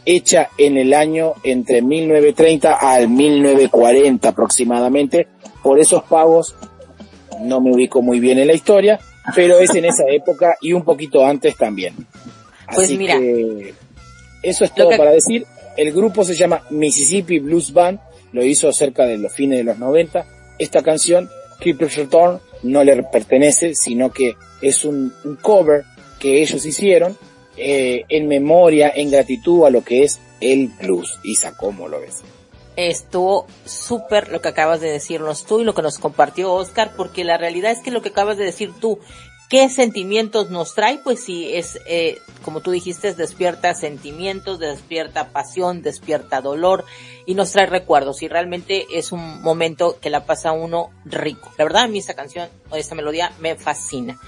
hecha 0.04 0.50
en 0.58 0.76
el 0.76 0.94
año 0.94 1.34
entre 1.42 1.80
1930 1.80 2.74
al 2.74 3.08
1940 3.08 4.28
aproximadamente. 4.28 5.28
Por 5.62 5.78
esos 5.78 6.02
pagos 6.04 6.54
no 7.40 7.60
me 7.60 7.72
ubico 7.72 8.02
muy 8.02 8.20
bien 8.20 8.38
en 8.38 8.46
la 8.48 8.54
historia, 8.54 9.00
pero 9.34 9.58
es 9.58 9.74
en 9.74 9.84
esa 9.84 10.04
época 10.08 10.56
y 10.60 10.72
un 10.72 10.84
poquito 10.84 11.24
antes 11.24 11.56
también. 11.56 11.94
Pues 12.74 12.86
Así 12.86 12.98
mira. 12.98 13.18
que 13.18 13.74
eso 14.42 14.64
es 14.64 14.74
todo 14.74 14.90
que- 14.90 14.96
para 14.98 15.10
decir. 15.12 15.46
El 15.76 15.92
grupo 15.92 16.22
se 16.24 16.34
llama 16.34 16.62
Mississippi 16.70 17.38
Blues 17.38 17.72
Band, 17.72 17.98
lo 18.32 18.44
hizo 18.44 18.70
cerca 18.72 19.06
de 19.06 19.16
los 19.16 19.32
fines 19.32 19.58
de 19.58 19.64
los 19.64 19.78
90. 19.78 20.26
Esta 20.58 20.82
canción, 20.82 21.30
Creeper's 21.60 21.96
Return, 21.96 22.40
no 22.62 22.84
le 22.84 23.02
pertenece, 23.04 23.74
sino 23.74 24.10
que 24.12 24.34
es 24.60 24.84
un, 24.84 25.12
un 25.24 25.36
cover 25.36 25.84
que 26.18 26.42
ellos 26.42 26.64
hicieron 26.66 27.16
eh, 27.56 28.04
en 28.08 28.28
memoria, 28.28 28.92
en 28.94 29.10
gratitud 29.10 29.64
a 29.64 29.70
lo 29.70 29.82
que 29.82 30.04
es 30.04 30.20
el 30.40 30.68
blues. 30.80 31.18
Isa, 31.24 31.56
¿cómo 31.56 31.88
lo 31.88 32.00
ves? 32.00 32.20
Estuvo 32.76 33.46
súper 33.64 34.30
lo 34.30 34.40
que 34.40 34.48
acabas 34.48 34.80
de 34.80 34.90
decirnos 34.90 35.44
tú 35.44 35.60
y 35.60 35.64
lo 35.64 35.74
que 35.74 35.82
nos 35.82 35.98
compartió 35.98 36.52
Oscar, 36.52 36.92
porque 36.96 37.24
la 37.24 37.36
realidad 37.36 37.70
es 37.70 37.80
que 37.80 37.90
lo 37.90 38.02
que 38.02 38.08
acabas 38.08 38.38
de 38.38 38.44
decir 38.44 38.72
tú, 38.80 38.98
¿qué 39.50 39.68
sentimientos 39.68 40.48
nos 40.48 40.74
trae? 40.74 40.98
Pues 41.04 41.22
sí, 41.22 41.52
es, 41.52 41.78
eh, 41.86 42.18
como 42.42 42.62
tú 42.62 42.70
dijiste, 42.70 43.12
despierta 43.12 43.74
sentimientos, 43.74 44.58
despierta 44.58 45.28
pasión, 45.28 45.82
despierta 45.82 46.40
dolor 46.40 46.86
y 47.26 47.34
nos 47.34 47.52
trae 47.52 47.66
recuerdos 47.66 48.22
y 48.22 48.28
realmente 48.28 48.86
es 48.94 49.12
un 49.12 49.42
momento 49.42 49.98
que 50.00 50.08
la 50.08 50.24
pasa 50.24 50.52
uno 50.52 50.90
rico. 51.04 51.52
La 51.58 51.64
verdad, 51.64 51.82
a 51.82 51.88
mí 51.88 51.98
esta 51.98 52.14
canción 52.14 52.48
o 52.70 52.76
esta 52.76 52.94
melodía 52.94 53.32
me 53.40 53.54
fascina. 53.56 54.18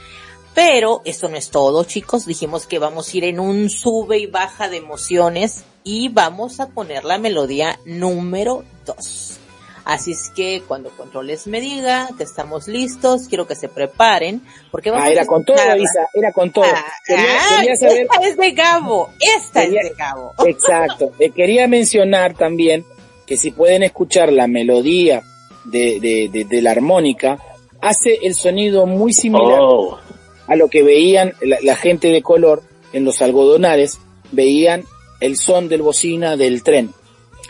Pero 0.55 1.01
esto 1.07 1.29
no 1.29 1.37
es 1.37 1.51
todo, 1.51 1.85
chicos. 1.85 2.27
Dijimos 2.27 2.67
que 2.67 2.79
vamos 2.79 3.09
a 3.09 3.17
ir 3.17 3.25
en 3.25 3.41
un 3.41 3.71
sube 3.71 4.19
y 4.19 4.27
baja 4.27 4.69
de 4.69 4.77
emociones 4.77 5.65
y 5.85 6.09
vamos 6.09 6.59
a 6.61 6.69
poner 6.69 7.05
la 7.05 7.19
melodía 7.19 7.79
número 7.85 8.65
2. 8.87 9.39
Así 9.85 10.13
es 10.13 10.31
que 10.35 10.63
cuando 10.67 10.89
controles 10.89 11.47
me 11.47 11.61
diga 11.61 12.09
que 12.17 12.25
estamos 12.25 12.69
listos, 12.69 13.29
quiero 13.29 13.47
que 13.47 13.55
se 13.55 13.69
preparen 13.69 14.41
porque 14.71 14.91
vamos 14.91 15.07
Ah, 15.07 15.13
era 15.13 15.23
a 15.23 15.27
con 15.27 15.45
todo. 15.45 15.57
Isa, 15.57 16.09
era 16.15 16.33
con 16.33 16.51
todo. 16.51 16.65
Ah, 16.67 16.85
Quería, 17.07 17.25
ah, 17.39 17.57
quería 17.61 17.77
saber, 17.77 18.07
Esta 18.11 18.27
es 18.29 18.37
de 18.39 18.51
Gabo, 18.53 19.11
esta 19.37 19.61
Quería- 19.61 19.81
es 19.83 19.91
de 19.91 19.95
Gabo. 19.95 20.33
exacto, 20.47 21.13
Eh, 21.19 21.31
quería 21.33 21.69
mencionar 21.69 22.33
también 22.35 22.85
que 23.27 23.37
si 23.37 23.51
pueden 23.51 23.83
escuchar 23.83 24.33
la 24.33 24.47
melodía 24.47 25.23
de, 25.67 26.01
de, 26.01 26.31
de, 26.33 26.45
de 26.47 26.63
la 26.63 26.71
armónica, 26.71 27.39
hace 27.83 28.19
el 28.23 28.35
sonido 28.35 28.87
muy 28.87 29.13
similar 29.13 29.59
Oh, 29.61 29.99
a 30.47 30.57
lo 30.57 30.69
que 30.69 30.83
veían 30.83 31.35
la, 31.43 31.59
la 31.63 31.77
gente 31.77 32.09
de 32.09 32.23
color 32.23 32.63
en 32.95 33.05
los 33.05 33.21
algodonares, 33.21 33.99
veían 34.33 34.85
el 35.21 35.37
son 35.37 35.69
del 35.69 35.83
bocina 35.83 36.37
del 36.37 36.63
tren. 36.63 36.91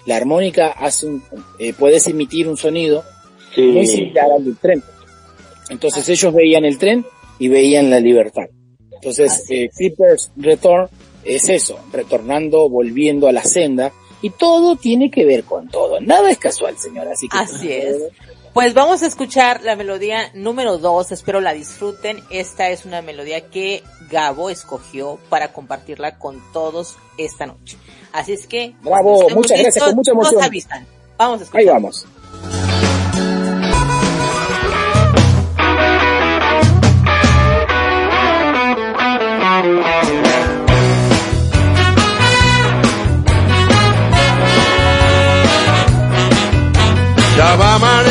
la 0.06 0.16
armónica 0.16 0.68
hace 0.68 1.06
un, 1.06 1.22
eh, 1.58 1.72
puedes 1.72 2.06
emitir 2.06 2.46
un 2.46 2.56
sonido 2.56 3.04
muy 3.56 3.86
similar 3.86 4.30
al 4.36 4.44
del 4.44 4.56
tren. 4.58 4.82
Entonces 5.70 6.08
ellos 6.08 6.34
veían 6.34 6.64
el 6.64 6.78
tren 6.78 7.06
y 7.38 7.48
veían 7.48 7.90
la 7.90 8.00
libertad. 8.00 8.44
Entonces, 8.92 9.44
eh, 9.50 9.70
Clippers 9.76 10.30
Return 10.36 10.88
es 11.24 11.48
eso, 11.48 11.78
retornando, 11.92 12.68
volviendo 12.68 13.28
a 13.28 13.32
la 13.32 13.44
senda, 13.44 13.92
y 14.22 14.30
todo 14.30 14.76
tiene 14.76 15.10
que 15.10 15.24
ver 15.26 15.44
con 15.44 15.68
todo. 15.68 16.00
Nada 16.00 16.30
es 16.30 16.38
casual, 16.38 16.76
señora. 16.78 17.12
Así, 17.12 17.28
que 17.28 17.36
así 17.36 17.70
es. 17.70 17.96
Pues 18.54 18.72
vamos 18.72 19.02
a 19.02 19.08
escuchar 19.08 19.64
la 19.64 19.74
melodía 19.74 20.30
número 20.32 20.78
dos, 20.78 21.10
espero 21.10 21.40
la 21.40 21.52
disfruten. 21.52 22.22
Esta 22.30 22.70
es 22.70 22.84
una 22.84 23.02
melodía 23.02 23.50
que 23.50 23.82
Gabo 24.08 24.48
escogió 24.48 25.18
para 25.28 25.52
compartirla 25.52 26.20
con 26.20 26.40
todos 26.52 26.96
esta 27.18 27.46
noche. 27.46 27.76
Así 28.12 28.32
es 28.32 28.46
que... 28.46 28.76
Bravo, 28.80 29.28
muchas 29.30 29.60
gracias, 29.60 29.84
con 29.84 29.96
mucha 29.96 30.12
emoción. 30.12 30.40
Vamos 31.18 31.40
a 31.40 31.42
escuchar. 31.42 31.60
Ahí 31.60 31.66
vamos. 31.66 32.06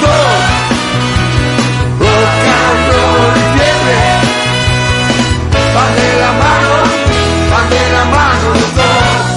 dos, 0.00 0.42
rock 1.98 2.44
and 2.56 2.80
roll 2.88 3.34
y 3.36 3.46
fiebre, 3.54 4.02
van 5.74 5.92
de 5.96 6.10
la 6.20 6.32
mano, 6.44 6.74
mano 8.04 8.46
los 8.54 8.72
dos. 8.76 9.36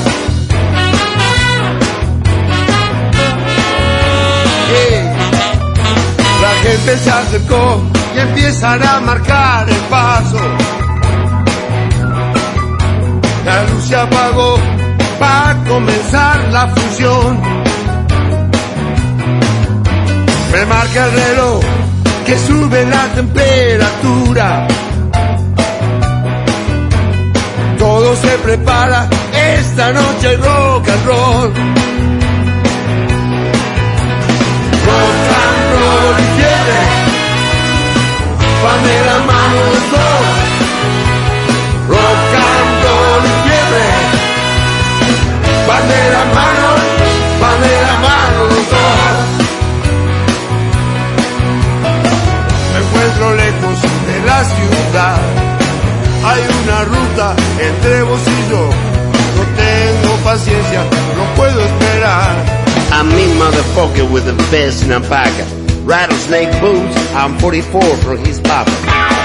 La 6.42 6.54
gente 6.64 6.98
se 6.98 7.10
acercó 7.10 7.84
y 8.16 8.20
empiezan 8.20 8.84
a 8.88 9.00
marcar 9.00 9.70
el 9.70 9.82
paso. 9.90 10.40
La 13.46 13.64
luz 13.64 13.84
se 13.86 13.96
apagó 13.96 14.60
va 15.22 15.52
a 15.52 15.64
comenzar 15.66 16.50
la 16.52 16.68
función. 16.68 17.59
Me 20.52 20.66
marca 20.66 21.06
el 21.06 21.12
reloj 21.12 21.64
que 22.26 22.38
sube 22.38 22.86
la 22.86 23.08
temperatura. 23.16 24.68
Todo 27.78 28.16
se 28.16 28.38
prepara, 28.40 29.08
esta 29.58 29.94
noche 29.94 30.28
hay 30.28 30.36
rock 30.36 30.90
and 30.90 31.06
roll. 31.06 31.99
With 64.12 64.26
the 64.26 64.36
best 64.52 64.84
in 64.84 64.92
a 64.92 65.00
pack. 65.00 65.34
Rattlesnake 65.86 66.52
boots, 66.62 67.14
I'm 67.14 67.38
44 67.40 67.82
for 67.98 68.18
his 68.18 68.40
papa. 68.40 69.19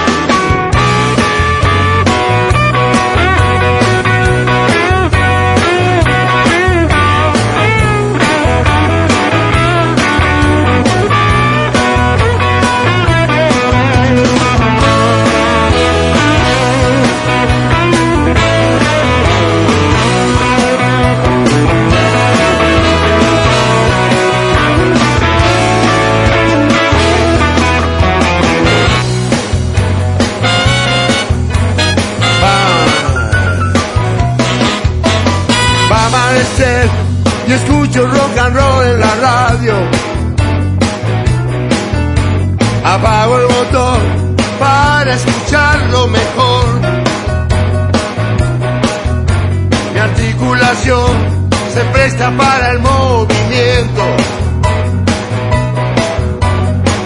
Se 52.04 52.10
presta 52.10 52.30
para 52.36 52.70
el 52.72 52.78
movimiento. 52.80 54.02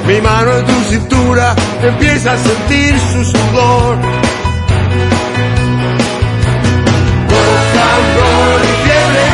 Mi 0.07 0.21
mano 0.21 0.59
en 0.59 0.67
tu 0.67 0.85
cintura 0.91 1.55
empieza 1.83 2.33
a 2.33 2.39
sentir 2.39 2.99
su 3.13 3.25
sudor. 3.25 3.99
Roll 8.17 8.63
y 8.63 8.75
fiebre 8.85 9.27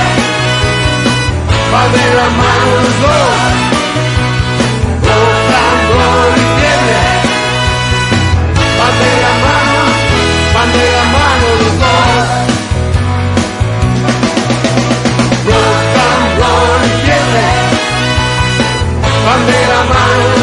van 1.72 1.92
de 1.92 2.06
la 2.18 2.28
mano 2.40 2.66
los 2.82 2.94
dos, 3.02 3.34
la 9.16 9.32
mano, 9.40 9.82
van 10.56 10.72
de 10.72 10.84
la 10.92 11.04
mano 11.12 11.23
van 19.24 19.46
de 19.46 20.33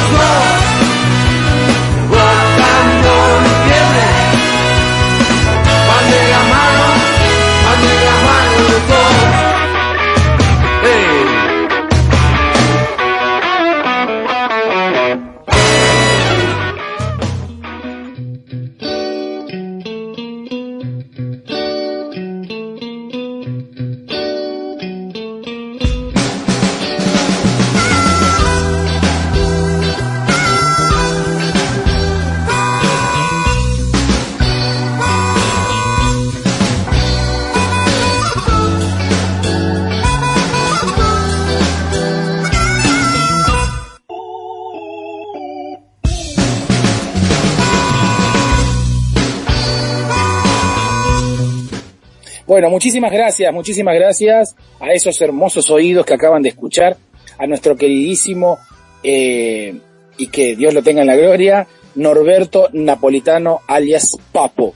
Bueno, 52.51 52.69
muchísimas 52.69 53.13
gracias, 53.13 53.53
muchísimas 53.53 53.95
gracias 53.95 54.57
a 54.81 54.91
esos 54.91 55.21
hermosos 55.21 55.71
oídos 55.71 56.05
que 56.05 56.15
acaban 56.15 56.41
de 56.41 56.49
escuchar, 56.49 56.97
a 57.37 57.47
nuestro 57.47 57.77
queridísimo, 57.77 58.59
eh, 59.03 59.79
y 60.17 60.27
que 60.27 60.57
Dios 60.57 60.73
lo 60.73 60.83
tenga 60.83 60.99
en 60.99 61.07
la 61.07 61.15
gloria, 61.15 61.65
Norberto 61.95 62.67
Napolitano 62.73 63.61
alias 63.69 64.17
Papo. 64.33 64.73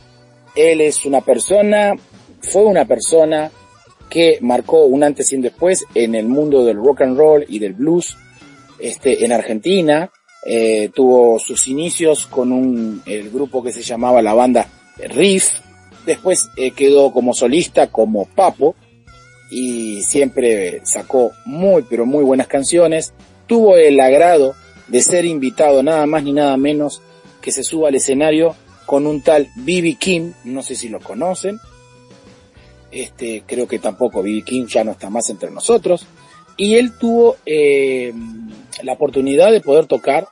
Él 0.55 0.79
es 0.79 1.05
una 1.05 1.19
persona, 1.19 1.95
fue 2.39 2.63
una 2.63 2.85
persona 2.85 3.51
que 4.09 4.37
marcó 4.39 4.85
un 4.85 5.03
antes 5.03 5.33
y 5.33 5.35
un 5.35 5.41
después 5.41 5.83
en 5.93 6.15
el 6.15 6.29
mundo 6.29 6.63
del 6.63 6.77
rock 6.77 7.01
and 7.01 7.17
roll 7.17 7.45
y 7.45 7.59
del 7.59 7.73
blues, 7.73 8.15
este, 8.79 9.25
en 9.25 9.33
Argentina, 9.33 10.09
eh, 10.45 10.91
tuvo 10.95 11.39
sus 11.39 11.67
inicios 11.67 12.25
con 12.25 12.53
un, 12.53 13.01
el 13.05 13.29
grupo 13.29 13.61
que 13.61 13.73
se 13.73 13.81
llamaba 13.81 14.21
la 14.21 14.33
banda 14.33 14.65
Riff, 15.09 15.64
después 16.05 16.49
eh, 16.57 16.71
quedó 16.71 17.11
como 17.11 17.33
solista 17.33 17.87
como 17.87 18.25
Papo 18.25 18.75
y 19.49 20.01
siempre 20.03 20.81
sacó 20.85 21.31
muy 21.45 21.83
pero 21.83 22.05
muy 22.05 22.23
buenas 22.23 22.47
canciones, 22.47 23.13
tuvo 23.47 23.77
el 23.77 23.99
agrado 23.99 24.55
de 24.87 25.01
ser 25.01 25.25
invitado 25.25 25.83
nada 25.83 26.05
más 26.05 26.23
ni 26.23 26.33
nada 26.33 26.57
menos 26.57 27.01
que 27.41 27.51
se 27.51 27.63
suba 27.63 27.89
al 27.89 27.95
escenario 27.95 28.55
con 28.85 29.07
un 29.07 29.21
tal 29.21 29.47
B.B. 29.55 29.97
King, 29.99 30.31
no 30.43 30.61
sé 30.61 30.75
si 30.75 30.89
lo 30.89 30.99
conocen, 30.99 31.59
este, 32.91 33.43
creo 33.45 33.67
que 33.67 33.79
tampoco 33.79 34.21
B.B. 34.21 34.43
King 34.43 34.65
ya 34.67 34.83
no 34.83 34.91
está 34.91 35.09
más 35.09 35.29
entre 35.29 35.51
nosotros, 35.51 36.05
y 36.57 36.75
él 36.75 36.97
tuvo 36.97 37.35
eh, 37.45 38.13
la 38.83 38.93
oportunidad 38.93 39.51
de 39.51 39.61
poder 39.61 39.87
tocar 39.87 40.27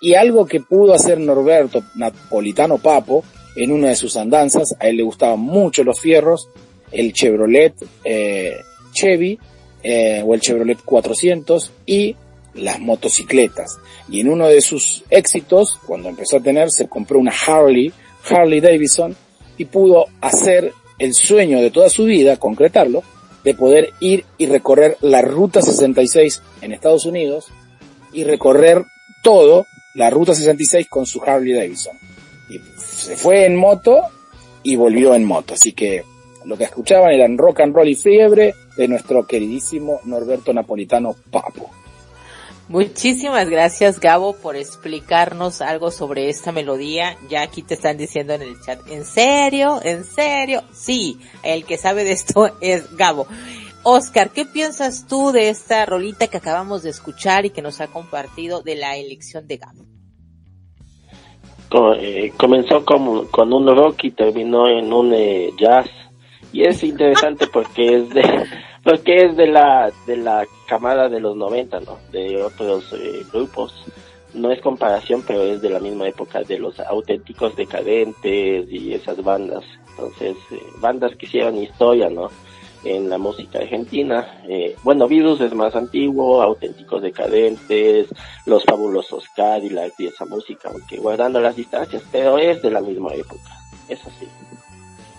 y 0.00 0.14
algo 0.14 0.46
que 0.46 0.60
pudo 0.60 0.94
hacer 0.94 1.18
Norberto 1.18 1.82
Napolitano 1.94 2.78
Papo 2.78 3.24
en 3.58 3.72
una 3.72 3.88
de 3.88 3.96
sus 3.96 4.16
andanzas, 4.16 4.74
a 4.78 4.88
él 4.88 4.96
le 4.96 5.02
gustaban 5.02 5.40
mucho 5.40 5.84
los 5.84 6.00
fierros, 6.00 6.48
el 6.92 7.12
Chevrolet 7.12 7.74
eh, 8.04 8.56
Chevy 8.92 9.38
eh, 9.82 10.22
o 10.24 10.34
el 10.34 10.40
Chevrolet 10.40 10.78
400 10.84 11.72
y 11.86 12.16
las 12.54 12.80
motocicletas. 12.80 13.78
Y 14.08 14.20
en 14.20 14.28
uno 14.28 14.48
de 14.48 14.60
sus 14.60 15.04
éxitos, 15.10 15.78
cuando 15.86 16.08
empezó 16.08 16.38
a 16.38 16.42
tener, 16.42 16.70
se 16.70 16.88
compró 16.88 17.18
una 17.18 17.32
Harley, 17.46 17.92
Harley 18.28 18.60
Davidson, 18.60 19.16
y 19.56 19.64
pudo 19.64 20.06
hacer 20.20 20.72
el 20.98 21.14
sueño 21.14 21.60
de 21.60 21.70
toda 21.70 21.88
su 21.88 22.04
vida, 22.04 22.36
concretarlo, 22.36 23.02
de 23.44 23.54
poder 23.54 23.92
ir 24.00 24.24
y 24.36 24.46
recorrer 24.46 24.96
la 25.00 25.22
Ruta 25.22 25.62
66 25.62 26.42
en 26.60 26.72
Estados 26.72 27.06
Unidos 27.06 27.46
y 28.12 28.24
recorrer 28.24 28.84
todo 29.22 29.66
la 29.94 30.10
Ruta 30.10 30.34
66 30.34 30.86
con 30.88 31.06
su 31.06 31.22
Harley 31.22 31.52
Davidson. 31.52 31.96
Se 32.98 33.16
fue 33.16 33.46
en 33.46 33.54
moto 33.54 34.00
y 34.64 34.74
volvió 34.74 35.14
en 35.14 35.24
moto. 35.24 35.54
Así 35.54 35.72
que 35.72 36.04
lo 36.44 36.58
que 36.58 36.64
escuchaban 36.64 37.12
eran 37.12 37.38
rock 37.38 37.60
and 37.60 37.74
roll 37.74 37.88
y 37.88 37.94
fiebre 37.94 38.54
de 38.76 38.88
nuestro 38.88 39.26
queridísimo 39.26 40.00
Norberto 40.04 40.52
Napolitano 40.52 41.14
Papo. 41.30 41.70
Muchísimas 42.68 43.48
gracias 43.48 43.98
Gabo 43.98 44.34
por 44.34 44.56
explicarnos 44.56 45.62
algo 45.62 45.90
sobre 45.90 46.28
esta 46.28 46.52
melodía. 46.52 47.16
Ya 47.30 47.42
aquí 47.42 47.62
te 47.62 47.74
están 47.74 47.96
diciendo 47.96 48.34
en 48.34 48.42
el 48.42 48.60
chat, 48.60 48.80
¿en 48.88 49.06
serio? 49.06 49.80
¿En 49.82 50.04
serio? 50.04 50.62
Sí, 50.74 51.18
el 51.42 51.64
que 51.64 51.78
sabe 51.78 52.04
de 52.04 52.12
esto 52.12 52.50
es 52.60 52.96
Gabo. 52.96 53.26
Oscar, 53.84 54.30
¿qué 54.30 54.44
piensas 54.44 55.06
tú 55.06 55.30
de 55.30 55.48
esta 55.48 55.86
rolita 55.86 56.26
que 56.26 56.36
acabamos 56.36 56.82
de 56.82 56.90
escuchar 56.90 57.46
y 57.46 57.50
que 57.50 57.62
nos 57.62 57.80
ha 57.80 57.86
compartido 57.86 58.60
de 58.60 58.74
la 58.74 58.96
elección 58.96 59.46
de 59.46 59.56
Gabo? 59.56 59.86
Eh, 61.70 62.32
comenzó 62.36 62.84
con, 62.84 63.26
con 63.26 63.52
un 63.52 63.66
rock 63.66 64.04
y 64.04 64.10
terminó 64.12 64.68
en 64.68 64.92
un 64.92 65.12
eh, 65.12 65.50
jazz. 65.58 65.88
Y 66.52 66.64
es 66.64 66.82
interesante 66.82 67.46
porque 67.52 67.96
es 67.96 68.10
de 68.10 68.22
porque 68.84 69.16
es 69.26 69.36
de 69.36 69.48
la 69.48 69.90
de 70.06 70.16
la 70.16 70.46
camada 70.66 71.08
de 71.08 71.20
los 71.20 71.36
90 71.36 71.80
no 71.80 71.98
de 72.10 72.42
otros 72.42 72.92
eh, 72.94 73.24
grupos. 73.32 73.74
No 74.34 74.50
es 74.50 74.60
comparación 74.60 75.22
pero 75.26 75.42
es 75.42 75.60
de 75.60 75.70
la 75.70 75.80
misma 75.80 76.08
época 76.08 76.42
de 76.42 76.58
los 76.58 76.78
auténticos 76.80 77.54
decadentes 77.56 78.70
y 78.70 78.94
esas 78.94 79.22
bandas. 79.22 79.64
Entonces 79.90 80.36
bandas 80.80 81.14
que 81.16 81.26
hicieron 81.26 81.56
historia 81.56 82.08
no 82.08 82.30
en 82.84 83.08
la 83.08 83.18
música 83.18 83.58
argentina. 83.58 84.42
Eh, 84.48 84.76
bueno, 84.82 85.08
Virus 85.08 85.40
es 85.40 85.52
más 85.54 85.74
antiguo, 85.74 86.42
Auténticos 86.42 87.02
Decadentes, 87.02 88.08
Los 88.46 88.64
Fabulosos 88.64 89.24
Cadillacs 89.34 89.98
y 90.00 90.06
esa 90.06 90.24
música, 90.24 90.68
aunque 90.70 90.98
guardando 90.98 91.40
las 91.40 91.56
distancias, 91.56 92.02
pero 92.10 92.38
es 92.38 92.62
de 92.62 92.70
la 92.70 92.80
misma 92.80 93.14
época, 93.14 93.60
es 93.88 94.00
así. 94.00 94.28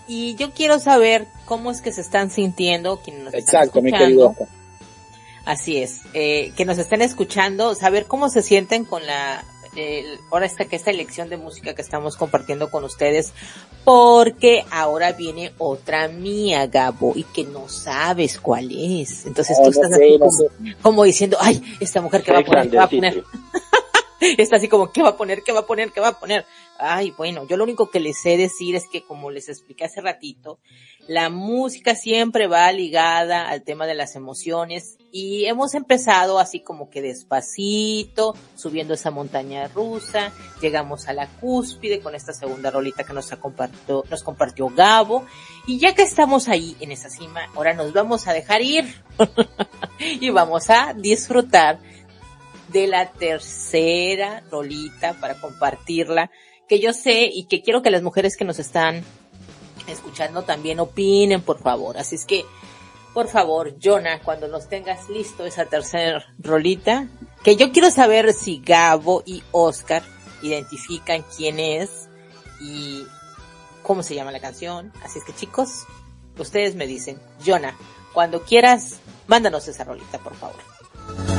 Y 0.07 0.35
yo 0.35 0.51
quiero 0.51 0.79
saber 0.79 1.27
cómo 1.45 1.69
es 1.69 1.81
que 1.81 1.91
se 1.91 2.01
están 2.01 2.31
sintiendo 2.31 2.97
quienes 2.97 3.25
nos 3.25 3.33
Exacto, 3.33 3.81
mi 3.81 3.91
querido 3.91 4.35
Así 5.45 5.77
es, 5.77 6.01
eh, 6.13 6.51
que 6.55 6.65
nos 6.65 6.77
estén 6.77 7.01
escuchando, 7.01 7.73
saber 7.73 8.05
cómo 8.05 8.29
se 8.29 8.43
sienten 8.43 8.85
con 8.85 9.05
la 9.05 9.43
ahora 10.31 10.45
esta 10.45 10.65
que 10.65 10.75
esta 10.75 10.91
elección 10.91 11.29
de 11.29 11.37
música 11.37 11.73
que 11.73 11.81
estamos 11.81 12.17
compartiendo 12.17 12.69
con 12.69 12.83
ustedes, 12.83 13.33
porque 13.83 14.65
ahora 14.71 15.13
viene 15.13 15.53
otra 15.57 16.07
mía, 16.07 16.67
Gabo, 16.67 17.13
y 17.15 17.23
que 17.23 17.43
no 17.43 17.69
sabes 17.69 18.39
cuál 18.39 18.71
es. 18.71 19.25
Entonces 19.25 19.57
tú 19.61 19.69
estás 19.69 19.91
así 19.91 20.19
como, 20.81 21.03
diciendo, 21.03 21.37
ay, 21.39 21.61
esta 21.79 22.01
mujer 22.01 22.23
que 22.23 22.31
va 22.31 22.39
a 22.39 22.43
poner, 22.43 22.69
¿qué 22.69 22.77
va 22.77 22.83
a 22.83 22.89
poner? 22.89 23.23
Está 24.37 24.57
así 24.57 24.67
como, 24.67 24.91
¿qué 24.91 25.01
va 25.01 25.09
a 25.09 25.17
poner? 25.17 25.43
¿Qué 25.43 25.51
va 25.51 25.61
a 25.61 25.65
poner? 25.65 25.91
¿Qué 25.91 26.01
va 26.01 26.09
a 26.09 26.19
poner? 26.19 26.45
Ay, 26.77 27.11
bueno, 27.17 27.45
yo 27.47 27.57
lo 27.57 27.63
único 27.63 27.89
que 27.89 27.99
les 27.99 28.21
sé 28.21 28.37
decir 28.37 28.75
es 28.75 28.87
que 28.89 29.03
como 29.03 29.31
les 29.31 29.49
expliqué 29.49 29.85
hace 29.85 30.01
ratito, 30.01 30.59
la 31.07 31.29
música 31.29 31.95
siempre 31.95 32.47
va 32.47 32.71
ligada 32.71 33.49
al 33.49 33.63
tema 33.63 33.85
de 33.85 33.95
las 33.95 34.15
emociones 34.15 34.97
y 35.11 35.45
hemos 35.45 35.73
empezado 35.73 36.39
así 36.39 36.59
como 36.59 36.89
que 36.89 37.01
despacito, 37.01 38.35
subiendo 38.55 38.93
esa 38.93 39.11
montaña 39.11 39.67
rusa, 39.67 40.31
llegamos 40.61 41.07
a 41.07 41.13
la 41.13 41.27
cúspide 41.27 41.99
con 41.99 42.15
esta 42.15 42.31
segunda 42.31 42.71
rolita 42.71 43.03
que 43.03 43.13
nos, 43.13 43.29
compartió, 43.31 44.03
nos 44.09 44.23
compartió 44.23 44.69
Gabo 44.69 45.25
y 45.65 45.79
ya 45.79 45.95
que 45.95 46.03
estamos 46.03 46.47
ahí 46.47 46.77
en 46.79 46.91
esa 46.91 47.09
cima, 47.09 47.41
ahora 47.55 47.73
nos 47.73 47.91
vamos 47.91 48.27
a 48.27 48.33
dejar 48.33 48.61
ir 48.61 48.85
y 49.99 50.29
vamos 50.29 50.69
a 50.69 50.93
disfrutar 50.93 51.79
de 52.71 52.87
la 52.87 53.11
tercera 53.11 54.43
rolita 54.51 55.13
para 55.13 55.39
compartirla 55.39 56.31
que 56.67 56.79
yo 56.79 56.93
sé 56.93 57.29
y 57.33 57.45
que 57.45 57.61
quiero 57.61 57.81
que 57.81 57.89
las 57.89 58.03
mujeres 58.03 58.37
que 58.37 58.45
nos 58.45 58.59
están 58.59 59.03
escuchando 59.87 60.43
también 60.43 60.79
opinen, 60.79 61.41
por 61.41 61.59
favor. 61.59 61.97
Así 61.97 62.15
es 62.15 62.25
que, 62.25 62.45
por 63.13 63.27
favor, 63.27 63.75
Jonah, 63.81 64.21
cuando 64.21 64.47
nos 64.47 64.69
tengas 64.69 65.09
listo 65.09 65.45
esa 65.45 65.65
tercera 65.65 66.23
rolita, 66.37 67.07
que 67.43 67.55
yo 67.55 67.71
quiero 67.71 67.89
saber 67.89 68.33
si 68.33 68.61
Gabo 68.63 69.23
y 69.25 69.43
Oscar 69.51 70.03
identifican 70.43 71.25
quién 71.35 71.59
es 71.59 72.07
y 72.61 73.03
cómo 73.81 74.03
se 74.03 74.13
llama 74.13 74.31
la 74.31 74.39
canción. 74.39 74.93
Así 75.03 75.17
es 75.17 75.25
que, 75.25 75.33
chicos, 75.33 75.85
ustedes 76.37 76.75
me 76.75 76.85
dicen, 76.85 77.19
Jonah, 77.43 77.75
cuando 78.13 78.43
quieras, 78.43 78.99
mándanos 79.27 79.67
esa 79.67 79.83
rolita, 79.83 80.19
por 80.19 80.35
favor. 80.35 81.38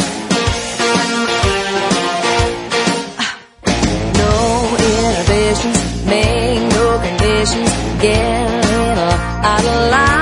Make 6.11 6.61
no 6.77 6.99
conditions. 6.99 7.71
Get 8.01 8.19
a 8.19 8.67
little 8.71 9.15
out 9.51 9.65
of 9.73 9.91
line. 9.91 10.20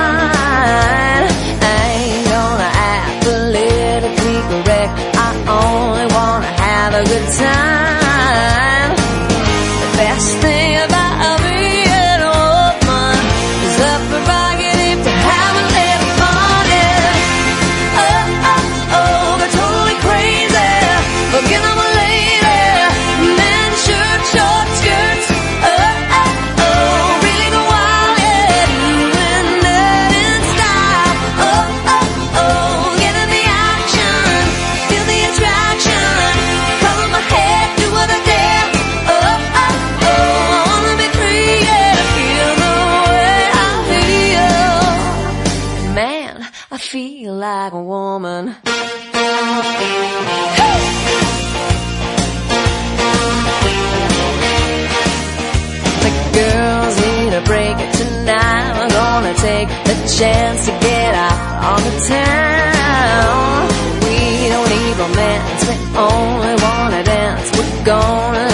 Chance 60.20 60.66
to 60.66 60.72
get 60.80 61.14
out 61.14 61.38
on 61.72 61.80
the 61.82 61.94
town. 62.06 63.68
We 64.04 64.50
don't 64.52 64.68
need 64.68 64.94
romance, 65.00 65.60
we 65.66 65.74
only 65.96 66.54
wanna 66.62 67.02
dance. 67.02 67.48
We're 67.56 67.84
gonna 67.86 68.49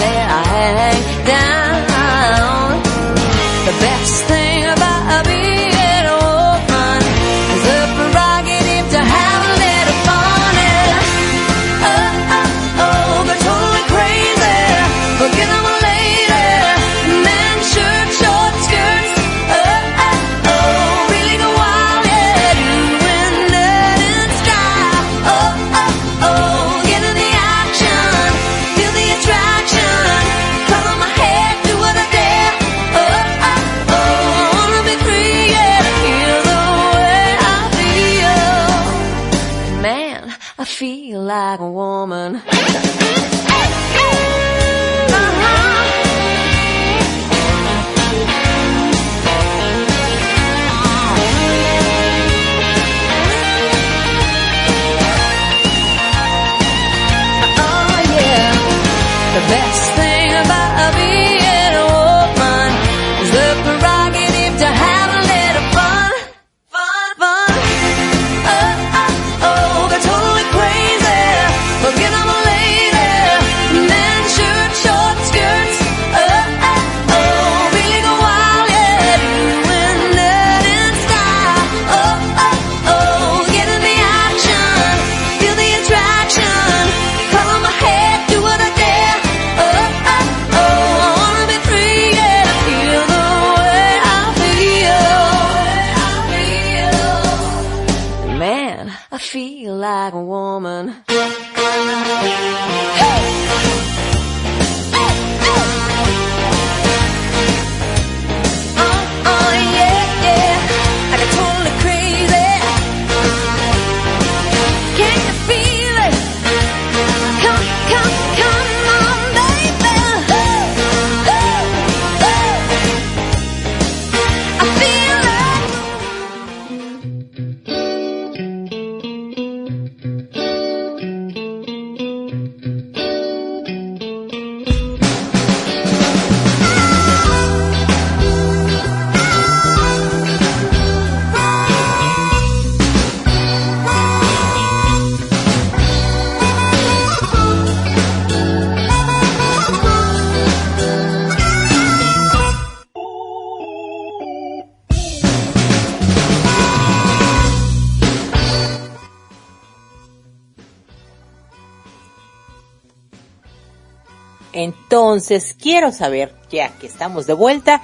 Entonces, 164.89 165.53
quiero 165.61 165.91
saber, 165.91 166.33
ya 166.49 166.69
que 166.77 166.87
estamos 166.87 167.27
de 167.27 167.33
vuelta, 167.33 167.81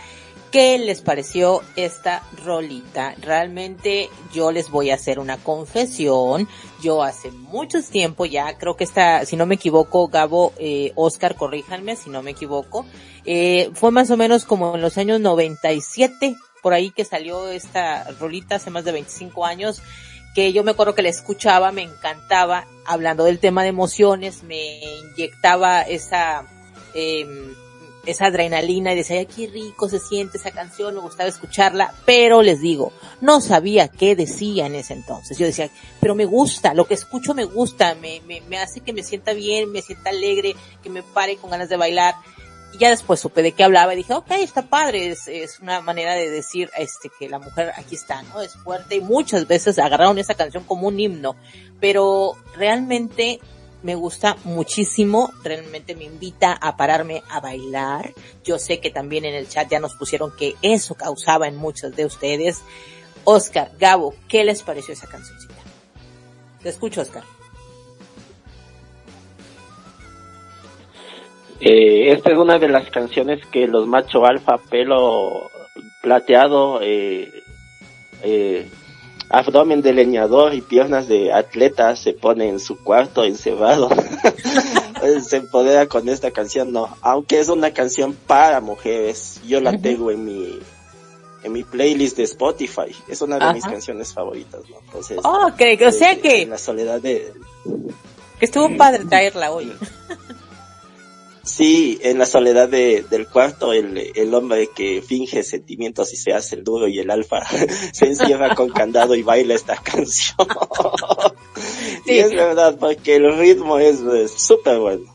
¿qué 0.54 0.78
les 0.78 1.01
pareció 1.01 1.62
esta 1.76 2.24
rolita? 2.45 3.14
Realmente 3.20 4.10
yo 4.34 4.54
les 4.54 4.70
voy 4.70 4.89
a 4.89 4.95
hacer 4.95 5.20
una 5.20 5.36
confesión. 5.36 6.47
Yo 6.82 7.04
hace 7.04 7.30
mucho 7.30 7.80
tiempo 7.82 8.24
ya, 8.24 8.58
creo 8.58 8.78
que 8.78 8.86
está, 8.86 9.26
si 9.26 9.36
no 9.36 9.45
me 9.45 9.56
equivoco, 9.56 10.08
Gabo, 10.08 10.54
eh, 10.58 10.93
Oscar, 10.95 11.36
corríjanme 11.36 11.97
si 11.97 12.10
no 12.10 12.24
me 12.24 12.32
equivoco, 12.32 12.86
eh, 13.26 13.70
fue 13.74 13.91
más 13.91 14.10
o 14.10 14.16
menos 14.16 14.45
como 14.45 14.74
en 14.76 14.82
los 14.82 14.97
años 14.97 15.20
97, 15.20 16.38
por 16.62 16.74
ahí 16.74 16.91
que 16.91 17.04
salió 17.04 17.49
esta 17.49 18.10
rolita 18.18 18.56
hace 18.56 18.70
más 18.70 18.86
de 18.86 18.93
25 18.93 19.45
años 19.45 19.82
que 20.34 20.51
yo 20.51 20.64
me 20.64 20.72
acuerdo 20.72 20.95
que 20.95 21.04
la 21.04 21.10
escuchaba, 21.10 21.72
me 21.72 21.84
encantaba, 21.84 22.66
hablando 22.86 23.26
del 23.26 23.39
tema 23.39 23.64
de 23.64 23.70
emociones, 23.70 24.43
me 24.43 24.80
inyectaba 25.12 25.82
esa, 25.82 26.45
eh, 26.93 27.25
esa 28.05 28.25
adrenalina 28.25 28.93
y 28.93 28.97
decía, 28.97 29.19
"Ay, 29.19 29.25
qué 29.27 29.47
rico 29.47 29.87
se 29.87 29.99
siente 29.99 30.37
esa 30.37 30.51
canción, 30.51 30.93
me 30.93 30.99
gustaba 31.01 31.29
escucharla, 31.29 31.93
pero 32.05 32.41
les 32.41 32.59
digo, 32.59 32.91
no 33.21 33.39
sabía 33.39 33.87
qué 33.87 34.15
decía 34.15 34.65
en 34.65 34.75
ese 34.75 34.93
entonces. 34.93 35.37
Yo 35.37 35.45
decía, 35.45 35.69
pero 36.01 36.13
me 36.15 36.25
gusta, 36.25 36.73
lo 36.73 36.85
que 36.85 36.95
escucho 36.95 37.33
me 37.33 37.45
gusta, 37.45 37.95
me, 37.95 38.21
me, 38.27 38.41
me 38.41 38.57
hace 38.57 38.81
que 38.81 38.93
me 38.93 39.03
sienta 39.03 39.33
bien, 39.33 39.71
me 39.71 39.81
sienta 39.81 40.09
alegre, 40.09 40.55
que 40.81 40.89
me 40.89 41.01
pare 41.01 41.37
con 41.37 41.49
ganas 41.49 41.69
de 41.69 41.77
bailar. 41.77 42.15
Y 42.73 42.79
ya 42.79 42.89
después 42.89 43.19
supe 43.19 43.43
de 43.43 43.51
qué 43.51 43.63
hablaba 43.63 43.93
y 43.93 43.97
dije, 43.97 44.13
ok, 44.13 44.31
está 44.31 44.63
padre, 44.63 45.09
es, 45.09 45.27
es 45.27 45.59
una 45.59 45.79
manera 45.79 46.15
de 46.15 46.29
decir, 46.29 46.71
este, 46.77 47.09
que 47.17 47.29
la 47.29 47.37
mujer 47.37 47.71
aquí 47.77 47.95
está, 47.95 48.23
¿no? 48.23 48.41
Es 48.41 48.55
fuerte 48.55 48.95
y 48.95 49.01
muchas 49.01 49.47
veces 49.47 49.77
agarraron 49.77 50.17
esa 50.17 50.33
canción 50.33 50.63
como 50.63 50.87
un 50.87 50.99
himno, 50.99 51.35
pero 51.79 52.33
realmente 52.57 53.39
me 53.84 53.95
gusta 53.95 54.38
muchísimo, 54.45 55.31
realmente 55.43 55.95
me 55.95 56.05
invita 56.05 56.53
a 56.53 56.75
pararme 56.77 57.21
a 57.29 57.39
bailar. 57.39 58.13
Yo 58.43 58.57
sé 58.57 58.79
que 58.79 58.89
también 58.89 59.25
en 59.25 59.36
el 59.36 59.47
chat 59.47 59.69
ya 59.69 59.79
nos 59.79 59.95
pusieron 59.95 60.36
que 60.36 60.55
eso 60.61 60.95
causaba 60.95 61.47
en 61.47 61.57
muchos 61.57 61.95
de 61.95 62.05
ustedes. 62.05 62.63
Oscar, 63.25 63.71
Gabo, 63.77 64.15
¿qué 64.27 64.43
les 64.43 64.63
pareció 64.63 64.93
esa 64.93 65.07
cancioncita? 65.07 65.53
Te 66.61 66.69
escucho, 66.69 67.01
Oscar. 67.01 67.23
Eh, 71.59 72.11
esta 72.11 72.31
es 72.31 72.38
una 72.38 72.59
de 72.59 72.67
las 72.67 72.89
canciones 72.89 73.45
que 73.45 73.67
los 73.67 73.88
macho 73.88 74.25
alfa, 74.25 74.57
pelo 74.57 75.49
plateado, 76.01 76.81
eh, 76.81 77.31
eh, 78.23 78.69
abdomen 79.34 79.81
de 79.81 79.93
leñador 79.93 80.53
y 80.53 80.61
piernas 80.61 81.07
de 81.07 81.34
atleta 81.34 81.95
se 81.95 82.13
pone 82.13 82.47
en 82.47 82.59
su 82.59 82.77
cuarto 82.81 83.23
encebado. 83.23 83.89
se 85.27 85.38
empodera 85.38 85.88
con 85.88 86.07
esta 86.07 86.31
canción, 86.31 86.71
no. 86.71 86.95
Aunque 87.01 87.39
es 87.39 87.49
una 87.49 87.71
canción 87.71 88.13
para 88.13 88.61
mujeres, 88.61 89.41
yo 89.45 89.59
la 89.59 89.77
tengo 89.77 90.11
en 90.11 90.23
mi 90.25 90.59
en 91.43 91.51
mi 91.51 91.63
playlist 91.63 92.15
de 92.15 92.23
Spotify. 92.23 92.95
Es 93.09 93.21
una 93.21 93.38
de 93.38 93.43
Ajá. 93.43 93.53
mis 93.53 93.65
canciones 93.65 94.13
favoritas, 94.13 94.61
¿no? 94.69 94.77
Entonces, 94.86 95.19
Oh, 95.25 95.51
que- 95.57 95.77
o 95.86 95.91
sea 95.91 96.13
eh, 96.13 96.19
que, 96.21 96.43
en 96.43 96.51
la 96.51 96.57
soledad 96.57 97.01
de 97.01 97.34
que 98.39 98.45
estuvo 98.45 98.77
padre 98.77 99.03
traerla 99.05 99.51
hoy. 99.51 99.73
Sí, 101.43 101.99
en 102.01 102.19
la 102.19 102.25
soledad 102.25 102.69
de, 102.69 103.03
del 103.09 103.27
cuarto, 103.27 103.73
el, 103.73 104.11
el 104.15 104.33
hombre 104.33 104.69
que 104.73 105.01
finge 105.01 105.43
sentimientos 105.43 106.13
y 106.13 106.15
se 106.15 106.31
hace 106.31 106.55
el 106.55 106.63
duro 106.63 106.87
y 106.87 106.99
el 106.99 107.11
alfa 107.11 107.41
se 107.91 108.05
encierra 108.05 108.55
con 108.55 108.69
candado 108.69 109.13
y 109.15 109.23
baila 109.23 109.53
esta 109.53 109.75
canción. 109.83 110.47
Y 112.05 112.19
es 112.19 112.31
verdad, 112.31 112.77
porque 112.79 113.17
el 113.17 113.37
ritmo 113.37 113.77
es 113.77 113.99
súper 114.37 114.79
bueno. 114.79 115.13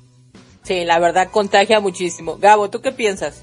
Sí, 0.64 0.84
la 0.84 0.98
verdad 0.98 1.30
contagia 1.30 1.80
muchísimo. 1.80 2.36
Gabo, 2.36 2.68
¿tú 2.68 2.82
qué 2.82 2.92
piensas? 2.92 3.42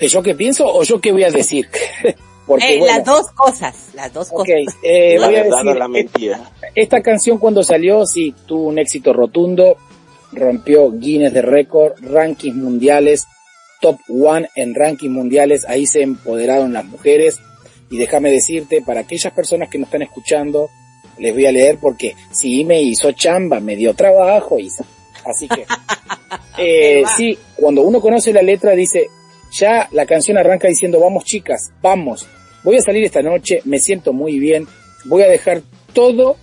¿Eh, 0.00 0.08
¿Yo 0.08 0.22
qué 0.22 0.34
pienso 0.34 0.66
o 0.66 0.82
yo 0.82 1.00
qué 1.00 1.12
voy 1.12 1.22
a 1.22 1.30
decir? 1.30 1.68
Porque, 2.50 2.74
Eh, 2.74 2.78
bueno, 2.80 2.96
Las 2.96 3.04
dos 3.06 3.30
cosas, 3.30 3.90
las 3.94 4.12
dos 4.12 4.28
cosas. 4.28 4.48
eh, 4.82 5.16
la 5.20 5.26
voy 5.28 5.36
a 5.36 5.44
decir, 5.44 5.76
la 5.76 5.86
mentira. 5.86 6.50
esta 6.74 7.00
canción 7.00 7.38
cuando 7.38 7.62
salió, 7.62 8.04
sí, 8.06 8.34
tuvo 8.44 8.64
un 8.66 8.80
éxito 8.80 9.12
rotundo, 9.12 9.76
rompió 10.32 10.90
Guinness 10.90 11.32
de 11.32 11.42
récord, 11.42 11.92
rankings 12.02 12.56
mundiales, 12.56 13.28
top 13.80 13.98
one 14.08 14.48
en 14.56 14.74
rankings 14.74 15.12
mundiales, 15.12 15.64
ahí 15.68 15.86
se 15.86 16.02
empoderaron 16.02 16.72
las 16.72 16.84
mujeres. 16.86 17.38
Y 17.88 17.98
déjame 17.98 18.32
decirte, 18.32 18.82
para 18.82 19.02
aquellas 19.02 19.32
personas 19.32 19.68
que 19.68 19.78
nos 19.78 19.86
están 19.86 20.02
escuchando, 20.02 20.68
les 21.18 21.32
voy 21.32 21.46
a 21.46 21.52
leer 21.52 21.78
porque 21.80 22.16
sí 22.32 22.64
me 22.64 22.82
hizo 22.82 23.12
chamba, 23.12 23.60
me 23.60 23.76
dio 23.76 23.94
trabajo, 23.94 24.58
Isa. 24.58 24.84
Así 25.24 25.46
que, 25.46 25.66
eh, 26.58 27.04
sí, 27.16 27.38
cuando 27.54 27.82
uno 27.82 28.00
conoce 28.00 28.32
la 28.32 28.42
letra 28.42 28.72
dice, 28.72 29.06
ya 29.52 29.88
la 29.92 30.04
canción 30.04 30.36
arranca 30.36 30.66
diciendo, 30.66 30.98
vamos 30.98 31.24
chicas, 31.24 31.72
vamos, 31.80 32.26
voy 32.62 32.76
a 32.76 32.82
salir 32.82 33.04
esta 33.04 33.22
noche, 33.22 33.60
me 33.64 33.78
siento 33.78 34.12
muy 34.12 34.38
bien, 34.38 34.66
voy 35.04 35.22
a 35.22 35.28
dejar 35.28 35.62
todo, 35.92 36.36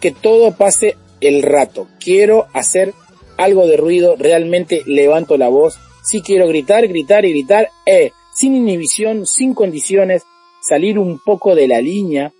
que 0.00 0.10
todo 0.10 0.56
pase 0.56 0.96
el 1.20 1.42
rato, 1.42 1.88
quiero 1.98 2.46
hacer 2.52 2.92
algo 3.36 3.66
de 3.66 3.76
ruido, 3.76 4.16
realmente 4.16 4.82
levanto 4.86 5.36
la 5.36 5.48
voz, 5.48 5.78
sí 6.02 6.20
quiero 6.20 6.46
gritar, 6.46 6.86
gritar 6.86 7.24
y 7.24 7.30
gritar, 7.30 7.68
eh, 7.86 8.10
sin 8.34 8.54
inhibición, 8.54 9.26
sin 9.26 9.54
condiciones, 9.54 10.22
salir 10.60 10.98
un 10.98 11.18
poco 11.18 11.54
de 11.54 11.68
la 11.68 11.80
línea, 11.80 12.32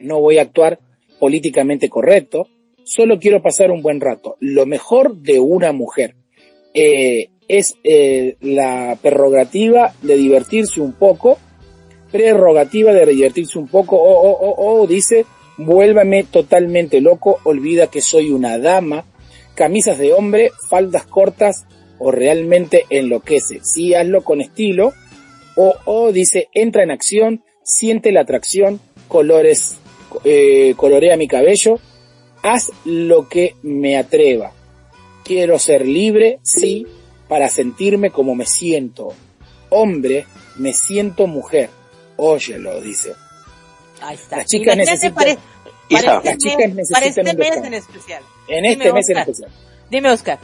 no 0.00 0.20
voy 0.20 0.38
a 0.38 0.42
actuar 0.42 0.78
políticamente 1.18 1.88
correcto, 1.88 2.48
solo 2.84 3.18
quiero 3.18 3.42
pasar 3.42 3.70
un 3.70 3.82
buen 3.82 4.00
rato. 4.00 4.36
Lo 4.40 4.64
mejor 4.66 5.16
de 5.16 5.40
una 5.40 5.72
mujer 5.72 6.14
eh, 6.74 7.30
es 7.48 7.76
eh, 7.84 8.36
la 8.40 8.96
prerrogativa 9.00 9.94
de 10.02 10.16
divertirse 10.16 10.80
un 10.80 10.92
poco, 10.92 11.38
prerrogativa 12.10 12.92
de 12.92 13.06
divertirse 13.06 13.58
un 13.58 13.68
poco, 13.68 13.96
o, 13.96 14.12
o, 14.12 14.30
o, 14.30 14.80
o, 14.80 14.86
dice, 14.86 15.26
vuélvame 15.56 16.24
totalmente 16.24 17.00
loco, 17.00 17.38
olvida 17.44 17.88
que 17.88 18.00
soy 18.00 18.30
una 18.30 18.58
dama, 18.58 19.04
camisas 19.54 19.98
de 19.98 20.12
hombre, 20.12 20.50
faldas 20.68 21.04
cortas, 21.04 21.66
o 21.98 22.10
realmente 22.10 22.84
enloquece. 22.90 23.60
Sí, 23.62 23.94
hazlo 23.94 24.22
con 24.22 24.40
estilo, 24.40 24.92
o, 25.56 25.74
o 25.84 26.12
dice, 26.12 26.48
entra 26.54 26.84
en 26.84 26.90
acción, 26.90 27.42
siente 27.62 28.12
la 28.12 28.20
atracción, 28.20 28.80
colores, 29.08 29.78
eh, 30.24 30.74
colorea 30.76 31.16
mi 31.16 31.26
cabello, 31.26 31.80
haz 32.42 32.70
lo 32.84 33.28
que 33.28 33.54
me 33.62 33.96
atreva. 33.96 34.52
Quiero 35.24 35.58
ser 35.58 35.86
libre, 35.86 36.38
sí, 36.42 36.86
para 37.28 37.48
sentirme 37.48 38.10
como 38.10 38.34
me 38.34 38.46
siento. 38.46 39.12
Hombre, 39.68 40.26
me 40.56 40.72
siento 40.72 41.26
mujer. 41.26 41.68
Óyelo, 42.18 42.80
dice. 42.82 43.14
Ahí 44.02 44.16
está. 44.16 44.36
Las 44.38 44.46
chicas 44.46 44.76
necesitan- 44.76 45.14
para, 45.14 45.30
Hija. 45.30 45.40
para 45.88 46.16
este 46.18 46.28
Las 46.30 46.38
chicas 46.38 46.58
mes, 46.58 46.74
necesitan 46.74 46.92
para 47.00 47.06
este 47.06 47.20
un 47.20 47.26
mes 47.26 47.36
descanso. 47.38 47.66
en 47.66 47.74
especial. 47.74 48.22
En 48.48 48.62
Dime, 48.62 48.72
este 48.72 48.92
mes 48.92 49.08
en 49.08 49.16
Oscar. 49.16 49.28
especial. 49.30 49.50
Dime, 49.90 50.10
Oscar. 50.12 50.38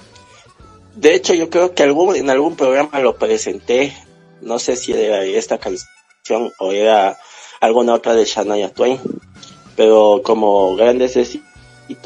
De 0.97 1.15
hecho, 1.15 1.35
yo 1.35 1.51
creo 1.51 1.75
que 1.75 1.83
algún, 1.83 2.17
en 2.17 2.31
algún 2.31 2.57
programa 2.57 2.99
lo 3.01 3.17
presenté. 3.17 3.93
No 4.41 4.59
sé 4.59 4.77
si 4.77 4.93
era 4.93 5.23
esta 5.25 5.59
canción 5.59 6.53
o 6.59 6.73
era 6.73 7.19
alguna 7.61 7.95
otra 7.95 8.15
de 8.15 8.25
Shania 8.25 8.73
Twain. 8.73 9.01
Pero 9.77 10.23
como 10.25 10.77
grandes 10.77 11.17
éxi- 11.17 11.43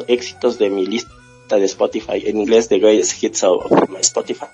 éxitos 0.07 0.59
de 0.59 0.71
mi 0.71 0.87
lista 0.87 1.11
de 1.51 1.65
Spotify, 1.67 2.23
en 2.27 2.39
inglés, 2.41 2.69
The 2.69 2.79
Greatest 2.79 3.23
Hits 3.23 3.43
of 3.45 3.71
my 3.89 4.01
Spotify 4.01 4.47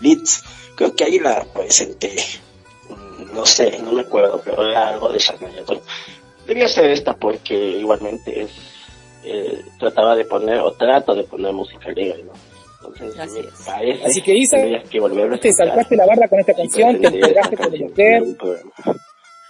Leads, 0.00 0.42
creo 0.76 0.94
que 0.94 1.04
ahí 1.04 1.18
la 1.18 1.44
presenté. 1.52 2.16
No 3.32 3.44
sé, 3.44 3.78
no 3.82 3.92
me 3.92 4.02
acuerdo, 4.02 4.40
pero 4.44 4.68
era 4.68 4.88
algo 4.88 5.12
de 5.12 5.18
Shania 5.18 5.64
Twain. 5.64 5.80
Debía 6.46 6.68
ser 6.68 6.90
esta 6.90 7.14
porque 7.14 7.54
igualmente 7.54 8.42
es, 8.42 8.50
eh, 9.24 9.60
trataba 9.78 10.14
de 10.16 10.24
poner, 10.24 10.60
o 10.60 10.72
trato 10.72 11.14
de 11.14 11.24
poner 11.24 11.52
música 11.52 11.88
alegre, 11.88 12.24
¿no? 12.24 12.32
Entonces, 12.88 13.18
Así 13.18 13.40
me 13.40 13.40
es. 13.40 13.66
parece 13.66 14.04
Así 14.06 14.22
que, 14.22 14.34
Isa, 14.34 14.56
que 14.88 15.00
volverlo 15.00 15.34
a 15.34 15.38
Te 15.38 15.52
saltaste 15.52 15.96
la 15.96 16.06
barra 16.06 16.28
con 16.28 16.38
esta 16.38 16.54
canción, 16.54 17.00
te 17.00 17.08
entregaste 17.08 17.56
como 17.56 17.70
canción 17.70 17.88
mujer, 17.88 18.22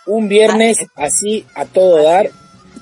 un 0.07 0.29
viernes 0.29 0.79
así 0.97 1.47
a 1.55 1.67
todo 1.67 2.03
dar. 2.03 2.31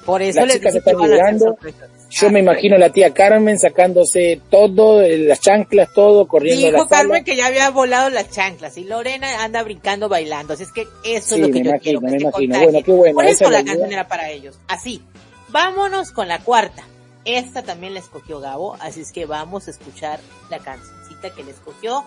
Por 0.05 0.23
eso 0.23 0.41
Las 0.41 0.49
les 0.49 0.57
chicas 0.59 0.75
están 0.77 1.39
sorpresas. 1.39 1.91
Yo 2.09 2.31
me 2.31 2.41
imagino 2.41 2.77
a 2.77 2.79
la 2.79 2.91
tía 2.91 3.13
Carmen 3.13 3.59
sacándose 3.59 4.41
todo, 4.49 5.03
eh, 5.03 5.19
las 5.19 5.41
chanclas, 5.41 5.89
todo, 5.93 6.27
corriendo 6.29 6.69
a 6.69 6.71
la 6.71 6.79
Dijo. 6.79 6.89
Carmen 6.89 7.25
que 7.25 7.37
ya 7.37 7.47
había 7.47 7.69
volado 7.71 8.11
las 8.11 8.31
chanclas 8.31 8.79
y 8.79 8.85
Lorena 8.85 9.43
anda 9.45 9.63
brincando 9.63 10.09
bailando. 10.09 10.55
Así 10.55 10.63
es 10.63 10.73
que 10.73 10.83
eso 11.05 11.35
Sí, 11.35 11.41
es 11.43 11.47
lo 11.47 11.47
que 11.49 11.53
me 11.55 11.65
yo 11.65 11.71
imagino, 11.71 11.81
quiero 11.81 12.01
que 12.01 12.07
me 12.07 12.17
imagino. 12.23 12.59
Bueno, 12.63 12.79
qué 12.85 12.93
bueno, 12.93 13.15
Por 13.17 13.25
eso 13.27 13.45
es 13.45 13.51
la 13.51 13.57
la 13.59 13.61
idea. 13.63 13.73
canción 13.73 13.93
era 13.93 14.09
para 14.09 14.31
ellos. 14.31 14.59
Así. 14.69 15.03
Vámonos 15.49 16.11
con 16.13 16.29
la 16.29 16.39
cuarta. 16.41 16.85
Esta 17.25 17.63
también 17.63 17.93
la 17.95 18.01
escogió 18.01 18.39
Gabo, 18.41 18.77
así 18.81 19.01
es 19.01 19.11
que 19.11 19.27
vamos 19.27 19.67
a 19.67 19.73
escuchar 19.73 20.21
la 20.49 20.59
cancioncita 20.61 21.31
que 21.35 21.43
le 21.43 21.51
escogió. 21.51 22.05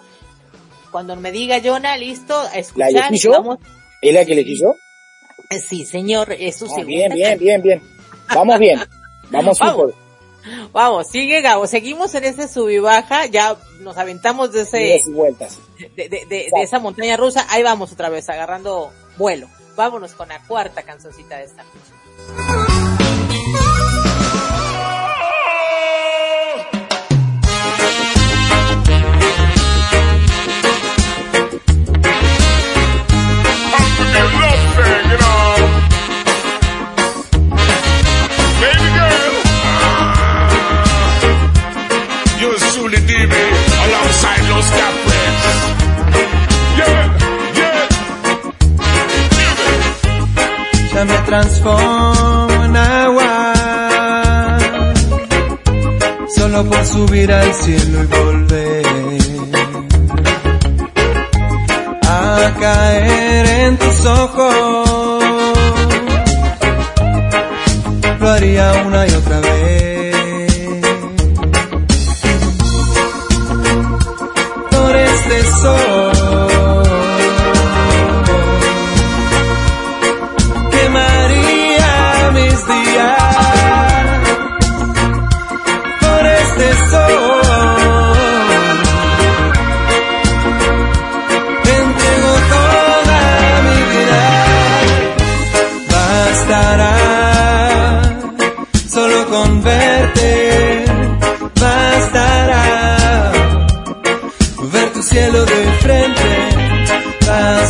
Cuando 0.91 1.15
me 1.17 1.31
diga 1.33 1.59
Jonah, 1.63 1.97
listo, 1.97 2.39
a 2.39 2.57
escuchar. 2.57 2.89
elegí 2.89 3.15
y 3.15 3.19
yo? 3.19 3.31
Vamos. 3.31 3.57
¿Es 4.01 4.13
la 4.13 4.23
que 4.25 4.31
elegí 4.33 4.59
yo? 4.59 4.75
Sí, 5.67 5.85
señor, 5.85 6.31
es 6.31 6.55
su 6.57 6.65
Ah, 6.73 6.83
bien, 6.83 7.11
bien, 7.13 7.37
bien, 7.37 7.61
bien. 7.61 7.81
Vamos 8.33 8.57
bien. 8.59 8.79
Vamos 9.31 9.59
Vamos. 9.59 9.93
Vamos, 10.71 11.07
sigue 11.07 11.41
Gabo, 11.41 11.67
seguimos 11.67 12.13
en 12.15 12.23
ese 12.23 12.47
sub 12.47 12.69
y 12.69 12.79
baja, 12.79 13.25
ya 13.25 13.57
nos 13.81 13.97
aventamos 13.97 14.51
de 14.53 14.61
ese, 14.61 14.97
y 15.05 15.11
vueltas. 15.11 15.57
de, 15.77 15.87
de, 15.95 16.09
de- 16.09 16.25
de 16.51 16.61
esa 16.63 16.79
montaña 16.79 17.17
rusa, 17.17 17.45
ahí 17.49 17.61
vamos 17.61 17.91
otra 17.91 18.09
vez, 18.09 18.27
agarrando 18.29 18.91
vuelo. 19.17 19.47
Vámonos 19.75 20.13
con 20.13 20.29
la 20.29 20.41
cuarta 20.47 20.83
cancioncita 20.83 21.37
de 21.37 21.43
esta 21.43 21.63
noche. 21.63 22.48
Transformo 51.29 52.75
agua, 52.75 53.53
solo 56.35 56.65
por 56.65 56.83
subir 56.83 57.31
al 57.31 57.53
cielo 57.53 58.01
y 58.01 58.05
volver 58.07 58.85
a 62.03 62.51
caer 62.59 63.45
en 63.45 63.77
tus 63.77 64.05
ojos. 64.07 65.23
Lo 68.19 68.29
haría 68.29 68.83
una 68.87 69.05
y 69.05 69.11
otra 69.11 69.39
vez. 69.39 70.15
Por 74.71 74.95
este 74.95 75.43
sol 75.61 76.08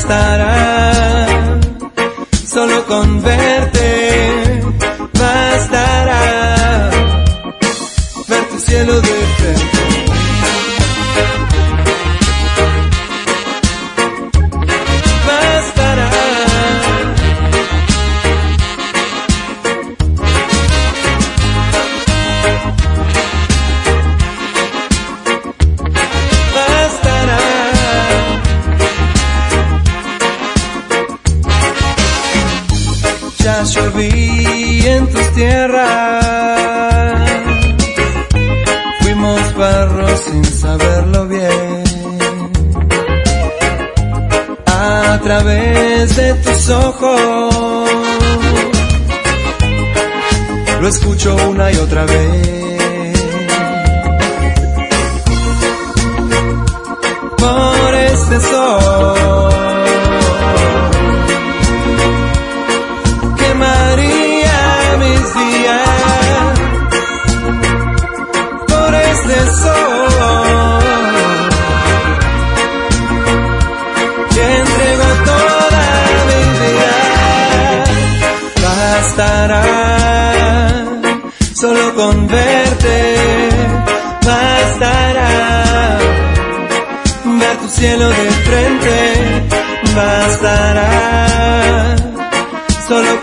bastará 0.10 0.49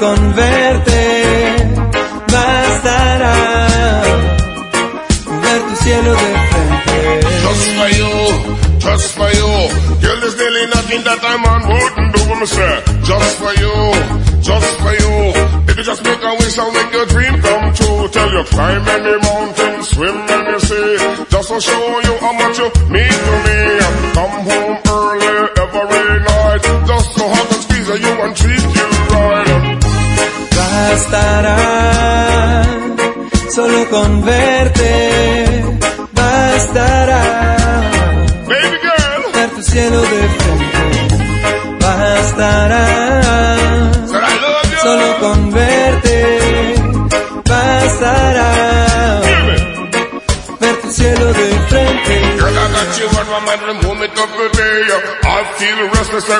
con 0.06 0.34
verte 0.34 1.02
bastará 2.32 4.02
ver 5.42 5.60
tu 5.66 5.76
cielo 5.82 6.12
de 6.22 6.32
frente. 6.50 6.98
Just 7.44 7.66
for 7.76 7.90
you, 7.98 8.12
just 8.86 9.08
for 9.16 9.30
you. 9.38 9.50
Girl, 10.02 10.18
there's 10.20 10.36
nearly 10.42 10.64
nothing 10.76 11.02
that 11.08 11.20
a 11.30 11.34
man 11.44 11.62
wouldn't 11.72 12.10
do, 12.14 12.22
me 12.40 12.46
say. 12.46 12.74
Just 13.10 13.32
for 13.42 13.54
you, 13.62 13.74
just 14.48 14.70
for 14.82 14.94
you. 15.02 15.16
You 15.76 15.82
just 15.82 16.02
make 16.04 16.22
a 16.22 16.32
wish, 16.40 16.56
I'll 16.58 16.72
make 16.72 16.92
your 16.92 17.06
dream 17.06 17.34
come 17.42 17.74
true. 17.74 18.08
Tell 18.16 18.30
you 18.36 18.44
climb 18.54 18.84
any 18.96 19.16
mountain, 19.28 19.82
swim 19.82 20.16
any 20.36 20.58
sea. 20.68 20.96
Just 21.34 21.48
to 21.50 21.60
show 21.60 22.00
you 22.06 22.15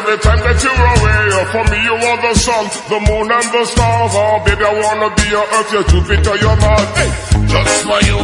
every 0.07 0.23
time 0.23 0.39
that 0.39 0.59
you're 0.63 0.87
away. 0.95 1.19
For 1.51 1.65
me, 1.67 1.79
you 1.83 1.97
are 1.99 2.19
the 2.23 2.33
sun, 2.39 2.65
the 2.91 2.99
moon 3.11 3.27
and 3.27 3.49
the 3.51 3.63
stars. 3.67 4.13
Oh, 4.15 4.39
baby, 4.47 4.63
I 4.63 4.73
wanna 4.79 5.11
be 5.19 5.25
your 5.35 5.47
earth, 5.47 5.71
your 5.75 5.85
Jupiter, 5.91 6.37
your 6.39 6.57
Mars. 6.63 6.89
Hey, 6.95 7.11
just 7.51 7.77
for 7.83 8.01
you, 8.07 8.21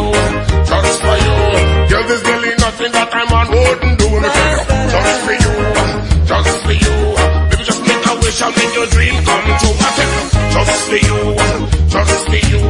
just 0.63 0.95
for 1.03 1.17
you. 1.27 1.37
Girl, 1.91 2.05
there's 2.07 2.23
really 2.23 2.55
nothing 2.63 2.93
that 2.95 3.11
a 3.11 3.23
man 3.31 3.49
wouldn't 3.51 3.97
do. 3.99 4.09
Just 4.95 5.19
for 5.27 5.37
you, 5.43 5.55
just 6.31 6.55
for 6.63 6.77
you. 6.85 6.95
Baby, 7.51 7.65
just 7.67 7.83
make 7.83 8.05
a 8.07 8.15
wish, 8.23 8.39
I'll 8.43 8.55
make 8.55 8.75
your 8.79 8.89
dream 8.95 9.17
come 9.27 9.47
true. 9.59 9.77
I 9.83 9.91
you, 10.07 10.23
just 10.55 10.83
for 10.87 11.01
you, 11.09 11.19
just 11.91 12.23
for 12.31 12.43
you. 12.51 12.63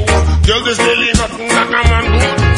Girl, 0.47 0.61
there's 0.65 0.81
really 0.89 1.13
nothing 1.21 1.49
that 1.53 1.69
a 1.69 1.83
man 1.85 2.05
wouldn't 2.17 2.39
do. 2.39 2.52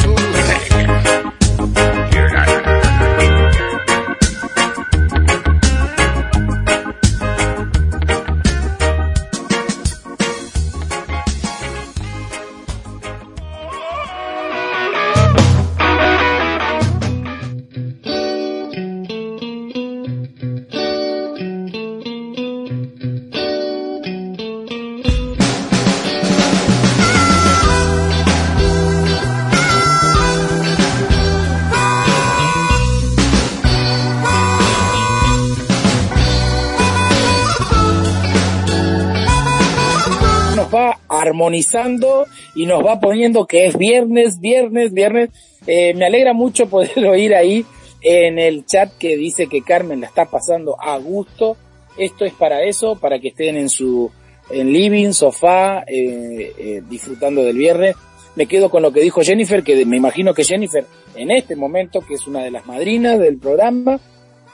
Armonizando 41.45 42.25
y 42.55 42.65
nos 42.65 42.83
va 42.83 42.99
poniendo 42.99 43.45
que 43.45 43.65
es 43.67 43.77
viernes, 43.77 44.39
viernes, 44.39 44.93
viernes. 44.93 45.29
Eh, 45.67 45.93
me 45.93 46.05
alegra 46.05 46.33
mucho 46.33 46.67
poder 46.67 47.05
oír 47.05 47.35
ahí 47.35 47.65
en 48.01 48.39
el 48.39 48.65
chat 48.65 48.91
que 48.97 49.15
dice 49.17 49.47
que 49.47 49.61
Carmen 49.61 50.01
la 50.01 50.07
está 50.07 50.25
pasando 50.25 50.75
a 50.79 50.97
gusto. 50.97 51.57
Esto 51.97 52.25
es 52.25 52.33
para 52.33 52.63
eso, 52.63 52.95
para 52.95 53.19
que 53.19 53.29
estén 53.29 53.57
en 53.57 53.69
su 53.69 54.11
en 54.49 54.71
living, 54.71 55.11
sofá, 55.11 55.83
eh, 55.87 56.53
eh, 56.57 56.81
disfrutando 56.87 57.43
del 57.43 57.57
viernes. 57.57 57.95
Me 58.35 58.47
quedo 58.47 58.69
con 58.69 58.83
lo 58.83 58.91
que 58.91 59.01
dijo 59.01 59.21
Jennifer, 59.21 59.63
que 59.63 59.85
me 59.85 59.97
imagino 59.97 60.33
que 60.33 60.43
Jennifer 60.43 60.85
en 61.15 61.31
este 61.31 61.55
momento, 61.55 62.01
que 62.01 62.15
es 62.15 62.27
una 62.27 62.43
de 62.43 62.51
las 62.51 62.65
madrinas 62.65 63.17
del 63.17 63.37
programa, 63.37 63.99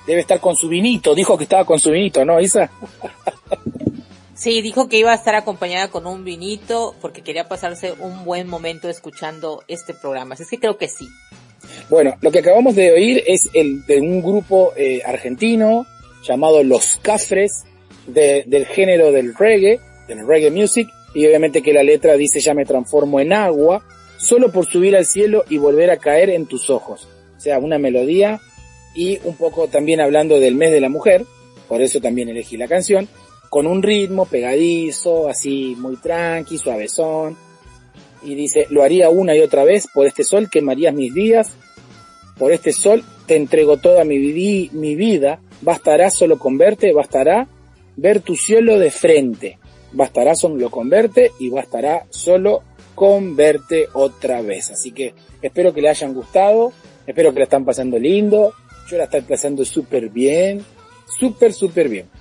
debe 0.06 0.22
estar 0.22 0.40
con 0.40 0.56
su 0.56 0.70
vinito. 0.70 1.16
Dijo 1.16 1.38
que 1.38 1.44
estaba 1.44 1.66
con 1.66 1.80
su 1.80 1.92
vinito, 1.92 2.24
¿no, 2.24 2.40
Isa? 2.40 2.70
Sí, 4.42 4.62
dijo 4.64 4.90
que 4.90 4.98
iba 4.98 5.12
a 5.12 5.16
estar 5.16 5.36
acompañada 5.36 5.90
con 5.90 6.08
un 6.08 6.24
vinito 6.24 6.96
porque 7.00 7.22
quería 7.22 7.48
pasarse 7.48 7.94
un 8.00 8.26
buen 8.26 8.48
momento 8.48 8.90
escuchando 8.90 9.62
este 9.68 9.94
programa. 9.94 10.34
Así 10.34 10.42
es 10.44 10.50
que 10.50 10.58
creo 10.58 10.80
que 10.80 10.88
sí. 10.88 11.08
Bueno, 11.92 12.16
lo 12.22 12.32
que 12.32 12.40
acabamos 12.40 12.74
de 12.76 12.92
oír 12.92 13.24
es 13.28 13.50
el 13.54 13.86
de 13.86 14.00
un 14.02 14.24
grupo 14.24 14.74
eh, 14.76 15.04
argentino 15.06 15.86
llamado 16.24 16.64
Los 16.64 16.98
Cafres 17.04 17.66
de- 18.08 18.44
del 18.48 18.66
género 18.66 19.12
del 19.12 19.36
reggae, 19.36 19.80
del 20.08 20.26
reggae 20.26 20.50
music, 20.50 20.90
y 21.14 21.28
obviamente 21.28 21.62
que 21.62 21.72
la 21.72 21.84
letra 21.84 22.16
dice 22.16 22.40
ya 22.40 22.56
me 22.56 22.66
transformo 22.66 23.20
en 23.20 23.34
agua, 23.34 23.86
solo 24.18 24.52
por 24.52 24.66
subir 24.66 24.96
al 24.98 25.06
cielo 25.06 25.44
y 25.50 25.60
volver 25.60 25.92
a 25.92 25.98
caer 25.98 26.32
en 26.32 26.48
tus 26.48 26.72
ojos. 26.72 27.08
O 27.38 27.40
sea, 27.40 27.60
una 27.60 27.78
melodía 27.78 28.40
y 28.96 29.20
un 29.24 29.36
poco 29.36 29.68
también 29.68 30.02
hablando 30.02 30.40
del 30.40 30.56
mes 30.56 30.72
de 30.72 30.82
la 30.82 30.90
mujer, 30.90 31.26
por 31.68 31.80
eso 31.84 32.02
también 32.02 32.28
elegí 32.30 32.58
la 32.58 32.68
canción, 32.68 33.08
con 33.52 33.68
un 33.68 33.84
ritmo 33.84 34.26
pegadizo, 34.26 35.28
así 35.28 35.76
muy 35.78 35.98
tranqui, 35.98 36.58
suavezón, 36.58 37.36
y 38.24 38.34
dice, 38.34 38.66
lo 38.70 38.82
haría 38.82 39.10
una 39.10 39.36
y 39.36 39.42
otra 39.42 39.66
vez, 39.66 39.90
por 39.94 40.08
este 40.08 40.24
sol 40.24 40.50
quemarías 40.50 40.94
mis 40.94 41.14
días, 41.14 41.52
por 42.38 42.54
este 42.54 42.72
sol 42.72 43.04
te 43.26 43.36
entrego 43.36 43.76
toda 43.76 44.06
mi, 44.06 44.20
mi 44.72 44.96
vida, 44.96 45.42
bastará 45.60 46.10
solo 46.10 46.40
con 46.40 46.58
verte, 46.58 46.94
bastará 46.94 47.50
ver 47.98 48.22
tu 48.22 48.38
cielo 48.38 48.80
de 48.80 48.90
frente, 48.90 49.60
bastará 49.92 50.34
solo 50.34 50.70
con 50.70 50.88
verte 50.88 51.32
y 51.38 51.50
bastará 51.50 52.06
solo 52.10 52.64
con 52.96 53.36
verte 53.36 53.90
otra 53.92 54.42
vez. 54.42 54.72
Así 54.72 54.94
que 54.94 55.14
espero 55.42 55.74
que 55.74 55.82
le 55.82 55.90
hayan 55.90 56.14
gustado, 56.14 56.72
espero 57.06 57.34
que 57.34 57.40
la 57.40 57.46
están 57.46 57.66
pasando 57.66 58.00
lindo, 58.00 58.54
yo 58.90 58.98
la 58.98 59.04
estoy 59.04 59.24
pasando 59.24 59.66
súper 59.66 60.08
bien, 60.08 60.64
súper, 61.20 61.52
súper 61.52 61.90
bien. 61.90 62.21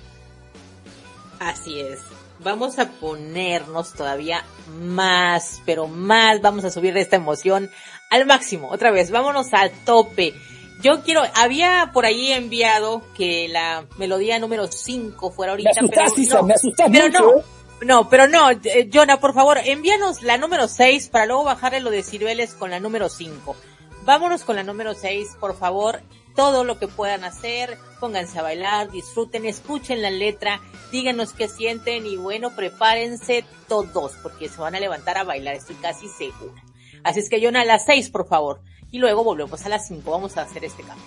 Así 1.41 1.81
es. 1.81 2.01
Vamos 2.39 2.79
a 2.79 2.91
ponernos 2.91 3.95
todavía 3.95 4.45
más, 4.79 5.63
pero 5.65 5.89
más, 5.89 6.41
vamos 6.41 6.65
a 6.65 6.71
subir 6.71 6.97
esta 6.97 7.17
emoción 7.17 7.71
al 8.11 8.27
máximo. 8.27 8.69
Otra 8.71 8.91
vez, 8.91 9.11
vámonos 9.11 9.53
al 9.55 9.71
tope. 9.85 10.35
Yo 10.83 11.03
quiero, 11.03 11.23
había 11.35 11.91
por 11.93 12.05
ahí 12.05 12.33
enviado 12.33 13.03
que 13.17 13.49
la 13.49 13.87
melodía 13.99 14.39
número 14.39 14.69
5 14.69 15.31
fuera 15.31 15.53
ahorita, 15.53 15.83
Me 15.83 15.89
pero 15.89 16.03
no, 16.07 16.43
me 16.45 16.55
pero 16.77 17.07
mucho, 17.07 17.21
no, 17.21 17.39
¿eh? 17.39 17.45
no, 17.83 18.09
pero 18.09 18.29
no, 18.29 18.51
eh, 18.51 18.91
Jonah, 18.93 19.19
por 19.19 19.35
favor, 19.35 19.59
envíanos 19.65 20.23
la 20.23 20.37
número 20.37 20.69
6 20.69 21.09
para 21.09 21.27
luego 21.27 21.45
bajarle 21.45 21.81
lo 21.81 21.91
de 21.91 22.03
Cirueles 22.03 22.55
con 22.55 22.71
la 22.71 22.81
número 22.81 23.09
5. 23.09 23.57
Vámonos 24.05 24.45
con 24.45 24.57
la 24.57 24.63
número 24.63 24.95
6, 24.95 25.37
por 25.41 25.57
favor. 25.59 26.01
Todo 26.41 26.65
lo 26.65 26.79
que 26.79 26.89
puedan 26.89 27.23
hacer, 27.25 27.77
pónganse 28.01 28.39
a 28.39 28.43
bailar, 28.43 28.91
disfruten, 28.91 29.45
escuchen 29.45 30.01
la 30.01 30.09
letra, 30.09 30.59
díganos 30.91 31.35
qué 31.35 31.49
sienten 31.49 32.07
y 32.07 32.17
bueno, 32.17 32.57
prepárense 32.57 33.45
todos 33.69 34.13
porque 34.23 34.49
se 34.49 34.59
van 34.59 34.75
a 34.75 34.81
levantar 34.81 35.19
a 35.19 35.25
bailar, 35.25 35.57
estoy 35.57 35.77
casi 35.77 36.09
segura. 36.09 36.65
Así 37.05 37.21
es 37.21 37.29
que 37.29 37.43
yo 37.43 37.51
a 37.51 37.65
las 37.67 37.85
seis, 37.85 38.09
por 38.09 38.27
favor. 38.27 38.63
Y 38.91 39.01
luego 39.01 39.23
volvemos 39.23 39.67
a 39.67 39.69
las 39.69 39.87
cinco, 39.87 40.13
vamos 40.13 40.39
a 40.39 40.43
hacer 40.45 40.65
este 40.65 40.83
cambio. 40.83 41.05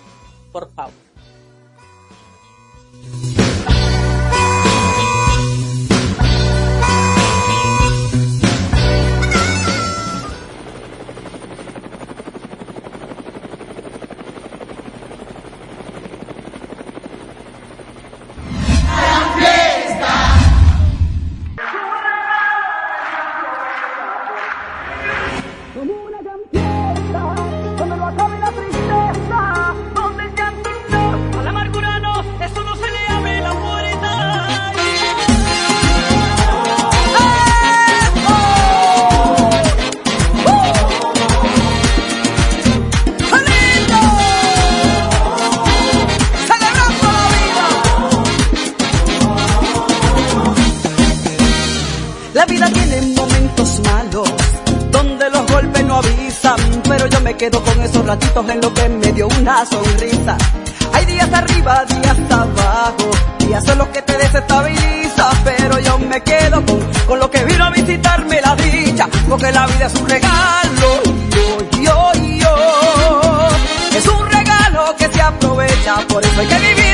Por 0.52 0.72
favor. 0.72 0.94
Ratitos 58.14 58.48
en 58.48 58.60
lo 58.60 58.72
que 58.72 58.88
me 58.88 59.12
dio 59.12 59.26
una 59.26 59.66
sonrisa. 59.66 60.36
Hay 60.92 61.04
días 61.06 61.28
arriba, 61.32 61.84
días 61.84 62.16
abajo, 62.30 63.10
días 63.40 63.64
son 63.64 63.78
los 63.78 63.88
que 63.88 64.02
te 64.02 64.16
desestabilizan, 64.16 65.36
pero 65.42 65.80
yo 65.80 65.98
me 65.98 66.20
quedo 66.22 66.64
con, 66.64 66.78
con 67.08 67.18
lo 67.18 67.28
que 67.28 67.44
vino 67.44 67.64
a 67.64 67.70
visitarme 67.70 68.40
la 68.40 68.54
dicha, 68.54 69.08
porque 69.28 69.50
la 69.50 69.66
vida 69.66 69.86
es 69.86 69.94
un 69.96 70.08
regalo, 70.08 71.02
yo, 71.34 71.80
yo, 71.82 72.12
yo, 72.42 73.48
es 73.98 74.06
un 74.06 74.26
regalo 74.30 74.94
que 74.96 75.08
se 75.08 75.20
aprovecha, 75.20 75.94
por 76.08 76.24
eso 76.24 76.40
hay 76.40 76.46
que 76.46 76.58
vivirlo 76.58 76.93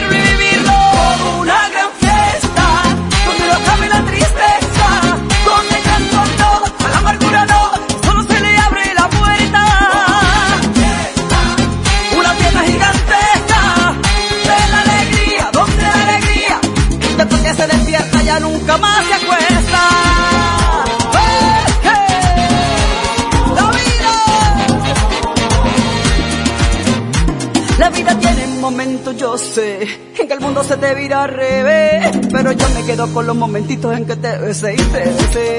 en 29.59 30.29
que 30.29 30.35
el 30.35 30.41
mundo 30.41 30.63
se 30.63 30.77
te 30.77 30.95
vira 30.95 31.25
al 31.25 31.31
revés, 31.31 32.09
pero 32.31 32.53
yo 32.53 32.69
me 32.69 32.85
quedo 32.85 33.13
con 33.13 33.27
los 33.27 33.35
momentitos 33.35 33.97
en 33.97 34.07
que 34.07 34.15
te 34.15 34.39
besé 34.39 34.75
y 34.75 34.77
te 34.77 34.99
besé. 34.99 35.59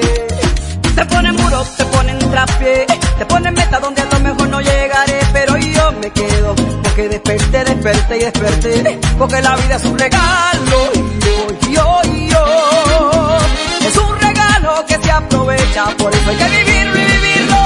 Te 0.94 1.04
ponen 1.04 1.36
muros, 1.36 1.76
te 1.76 1.84
ponen 1.84 2.18
trapié, 2.18 2.86
te 3.18 3.26
ponen 3.26 3.52
meta 3.52 3.80
donde 3.80 4.00
a 4.00 4.06
lo 4.06 4.20
mejor 4.20 4.48
no 4.48 4.60
llegaré, 4.60 5.18
pero 5.34 5.58
yo 5.58 5.92
me 6.00 6.10
quedo, 6.10 6.54
porque 6.82 7.08
desperté, 7.08 7.64
desperté 7.64 8.16
y 8.16 8.20
desperté, 8.20 9.00
porque 9.18 9.42
la 9.42 9.56
vida 9.56 9.76
es 9.76 9.84
un 9.84 9.98
regalo, 9.98 10.92
yo, 11.20 11.70
yo, 11.70 12.02
yo, 12.30 13.38
es 13.86 13.96
un 13.96 14.20
regalo 14.20 14.86
que 14.86 14.96
se 15.02 15.10
aprovecha, 15.10 15.84
por 15.98 16.14
eso 16.14 16.30
hay 16.30 16.36
que 16.36 16.48
vivirlo 16.48 16.96
y 16.96 17.04
vivirlo 17.04 17.56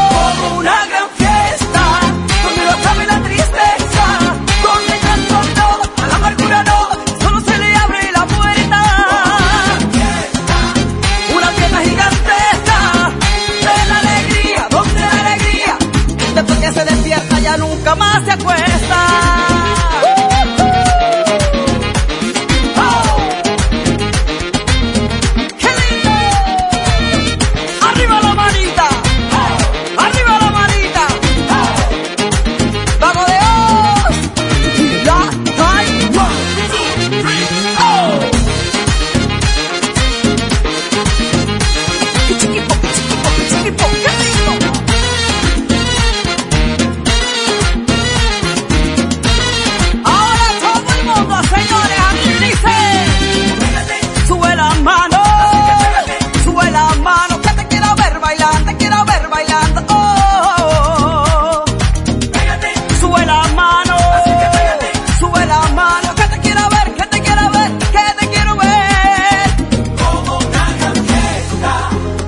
como 0.40 0.58
una 0.58 0.85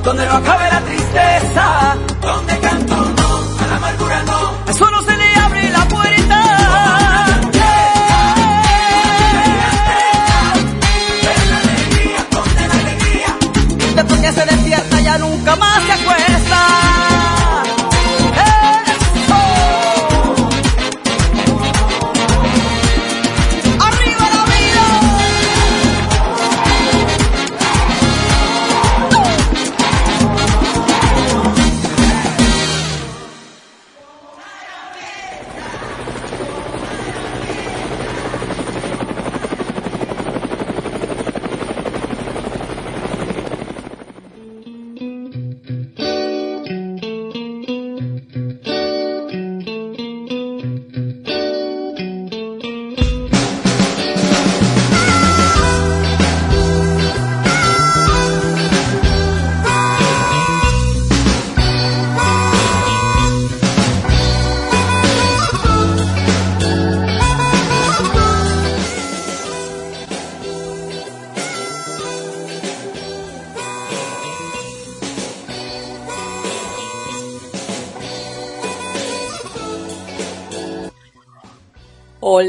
donde 0.09 0.25
no 0.25 0.37
acabe 0.37 0.71
la 0.71 0.81
tristeza, 0.81 1.88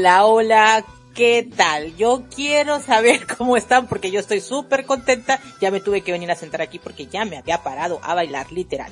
Hola, 0.00 0.24
hola, 0.24 0.84
¿qué 1.14 1.46
tal? 1.54 1.94
Yo 1.98 2.22
quiero 2.34 2.80
saber 2.80 3.26
cómo 3.36 3.58
están 3.58 3.86
porque 3.86 4.10
yo 4.10 4.18
estoy 4.18 4.40
súper 4.40 4.86
contenta. 4.86 5.38
Ya 5.60 5.70
me 5.70 5.80
tuve 5.80 6.00
que 6.00 6.10
venir 6.10 6.30
a 6.30 6.36
sentar 6.36 6.62
aquí 6.62 6.78
porque 6.78 7.04
ya 7.04 7.26
me 7.26 7.36
había 7.36 7.62
parado 7.62 8.00
a 8.02 8.14
bailar 8.14 8.50
literal 8.50 8.90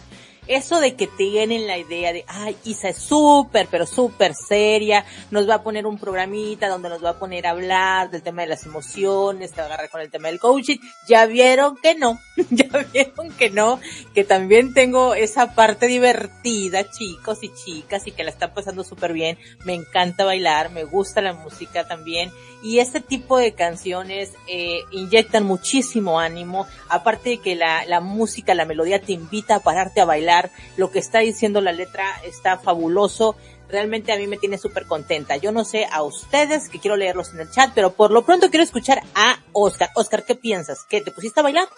eso 0.48 0.80
de 0.80 0.94
que 0.94 1.06
tienen 1.06 1.66
la 1.66 1.78
idea 1.78 2.12
de, 2.12 2.24
ay, 2.26 2.56
Isa 2.64 2.88
es 2.88 2.96
súper, 2.96 3.68
pero 3.70 3.86
súper 3.86 4.34
seria, 4.34 5.04
nos 5.30 5.48
va 5.48 5.56
a 5.56 5.62
poner 5.62 5.86
un 5.86 5.98
programita 5.98 6.68
donde 6.68 6.88
nos 6.88 7.04
va 7.04 7.10
a 7.10 7.18
poner 7.18 7.46
a 7.46 7.50
hablar 7.50 8.10
del 8.10 8.22
tema 8.22 8.42
de 8.42 8.48
las 8.48 8.64
emociones, 8.64 9.52
te 9.52 9.56
va 9.58 9.64
a 9.64 9.66
agarrar 9.66 9.90
con 9.90 10.00
el 10.00 10.10
tema 10.10 10.28
del 10.28 10.40
coaching, 10.40 10.78
ya 11.06 11.26
vieron 11.26 11.76
que 11.76 11.94
no, 11.94 12.18
ya 12.50 12.68
vieron 12.92 13.30
que 13.32 13.50
no, 13.50 13.80
que 14.14 14.24
también 14.24 14.74
tengo 14.74 15.14
esa 15.14 15.54
parte 15.54 15.86
divertida, 15.86 16.90
chicos 16.90 17.38
y 17.42 17.52
chicas, 17.52 18.06
y 18.06 18.12
que 18.12 18.24
la 18.24 18.30
están 18.30 18.54
pasando 18.54 18.84
súper 18.84 19.12
bien, 19.12 19.38
me 19.64 19.74
encanta 19.74 20.24
bailar, 20.24 20.70
me 20.70 20.84
gusta 20.84 21.20
la 21.20 21.34
música 21.34 21.86
también, 21.86 22.32
y 22.62 22.78
este 22.80 23.00
tipo 23.00 23.38
de 23.38 23.52
canciones 23.52 24.32
eh, 24.48 24.80
inyectan 24.90 25.44
muchísimo 25.44 26.18
ánimo, 26.18 26.66
aparte 26.88 27.30
de 27.30 27.38
que 27.38 27.54
la, 27.54 27.84
la 27.86 28.00
música, 28.00 28.54
la 28.54 28.64
melodía 28.64 29.00
te 29.00 29.12
invita 29.12 29.56
a 29.56 29.60
pararte 29.60 30.00
a 30.00 30.04
bailar, 30.04 30.37
lo 30.76 30.90
que 30.90 30.98
está 30.98 31.20
diciendo 31.20 31.60
la 31.60 31.72
letra 31.72 32.04
está 32.24 32.58
fabuloso, 32.58 33.36
realmente 33.68 34.12
a 34.12 34.16
mí 34.16 34.26
me 34.26 34.36
tiene 34.36 34.58
súper 34.58 34.86
contenta. 34.86 35.36
Yo 35.36 35.52
no 35.52 35.64
sé 35.64 35.86
a 35.90 36.02
ustedes, 36.02 36.68
que 36.68 36.78
quiero 36.78 36.96
leerlos 36.96 37.32
en 37.34 37.40
el 37.40 37.50
chat, 37.50 37.72
pero 37.74 37.92
por 37.92 38.10
lo 38.10 38.24
pronto 38.24 38.50
quiero 38.50 38.64
escuchar 38.64 39.02
a 39.14 39.40
Oscar. 39.52 39.90
Oscar, 39.94 40.24
¿qué 40.24 40.34
piensas? 40.34 40.84
¿Qué, 40.88 41.00
te 41.00 41.10
pusiste 41.10 41.40
a 41.40 41.42
bailar? 41.42 41.68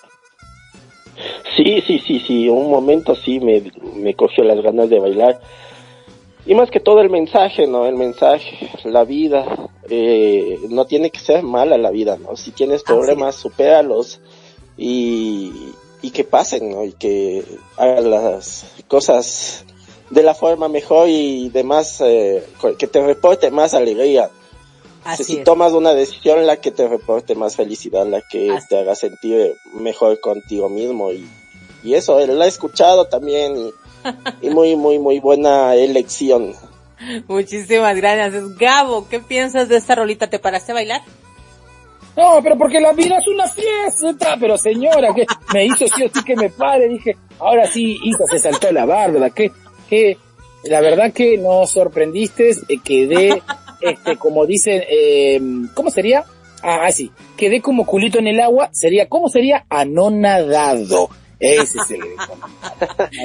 Sí, 1.57 1.83
sí, 1.87 1.99
sí, 2.07 2.21
sí, 2.27 2.49
un 2.49 2.71
momento 2.71 3.15
sí 3.15 3.41
me, 3.41 3.71
me 3.95 4.15
cogió 4.15 4.45
las 4.45 4.63
ganas 4.63 4.89
de 4.89 5.01
bailar 5.01 5.41
y 6.47 6.55
más 6.55 6.71
que 6.71 6.81
todo 6.81 7.01
el 7.01 7.11
mensaje, 7.11 7.67
¿no? 7.67 7.87
El 7.87 7.97
mensaje, 7.97 8.71
la 8.85 9.05
vida, 9.05 9.71
eh, 9.89 10.59
no 10.71 10.87
tiene 10.87 11.11
que 11.11 11.21
ser 11.21 11.43
mala 11.43 11.77
la 11.77 11.91
vida, 11.91 12.17
¿no? 12.17 12.37
Si 12.37 12.51
tienes 12.51 12.83
problemas, 12.83 13.37
supéralos 13.37 14.21
y, 14.77 15.53
y 16.03 16.11
que 16.11 16.25
pasen, 16.25 16.71
¿no? 16.71 16.85
Y 16.85 16.93
que 16.93 17.45
hagan 17.77 18.11
las 18.11 18.65
cosas 18.89 19.65
de 20.11 20.23
la 20.23 20.35
forma 20.35 20.69
mejor 20.69 21.09
y 21.09 21.49
demás, 21.51 22.01
eh, 22.01 22.45
que 22.79 22.87
te 22.87 23.05
reporte 23.05 23.51
más 23.51 23.75
alegría. 23.75 24.31
Así 25.05 25.25
si 25.25 25.39
es. 25.39 25.45
tomas 25.45 25.73
una 25.73 25.95
decisión, 25.95 26.47
la 26.47 26.57
que 26.57 26.71
te 26.71 26.87
reporte 26.87 27.35
más 27.35 27.57
felicidad, 27.57 28.07
la 28.07 28.21
que 28.21 28.51
Así 28.51 28.69
te 28.69 28.79
haga 28.79 28.95
sentir 28.95 29.55
mejor 29.73 30.21
contigo 30.21 30.69
mismo 30.69 31.13
y, 31.13 31.27
y 31.83 31.95
eso, 31.95 32.19
él 32.19 32.39
la 32.39 32.45
he 32.45 32.49
escuchado 32.49 33.07
también 33.07 33.57
y, 33.57 33.73
y 34.47 34.51
muy, 34.55 34.77
muy, 34.77 34.99
muy 34.99 35.21
buena 35.21 35.75
elección. 35.75 36.55
Muchísimas 37.29 37.97
gracias. 37.97 38.59
Gabo, 38.59 39.09
¿qué 39.09 39.21
piensas 39.21 39.69
de 39.69 39.77
esta 39.77 39.95
rolita? 39.95 40.29
¿Te 40.29 40.39
paraste 40.39 40.73
a 40.73 40.75
bailar? 40.75 41.01
No, 42.17 42.41
pero 42.43 42.59
porque 42.59 42.81
la 42.81 42.93
vida 42.93 43.19
es 43.19 43.29
una 43.29 43.47
fiesta, 43.47 44.37
pero 44.39 44.59
señora, 44.59 45.15
que 45.15 45.27
me 45.55 45.67
hizo 45.67 45.87
sí 45.87 46.05
o 46.05 46.09
sí 46.13 46.25
que 46.25 46.37
me 46.37 46.51
pare, 46.51 46.89
dije, 46.89 47.17
ahora 47.39 47.67
sí, 47.67 47.99
Isa 48.03 48.25
se 48.31 48.39
saltó 48.39 48.71
la 48.73 48.85
barda, 48.85 49.31
que, 49.31 49.51
que, 49.89 50.19
la 50.65 50.81
verdad 50.81 51.13
que 51.13 51.39
nos 51.39 51.71
sorprendiste, 51.71 52.51
eh, 52.51 52.79
quedé, 52.85 53.43
este, 53.81 54.17
como 54.17 54.45
dicen, 54.45 54.83
eh, 54.89 55.41
¿cómo 55.75 55.91
sería? 55.91 56.25
Ah, 56.63 56.91
sí, 56.93 57.11
quedé 57.37 57.63
como 57.63 57.87
culito 57.87 58.19
en 58.19 58.27
el 58.27 58.41
agua, 58.41 58.69
sería, 58.73 59.09
¿cómo 59.09 59.29
sería? 59.29 59.65
Anonadado. 59.69 61.09
Ese 61.39 61.79
es 61.79 61.91
el 61.93 62.01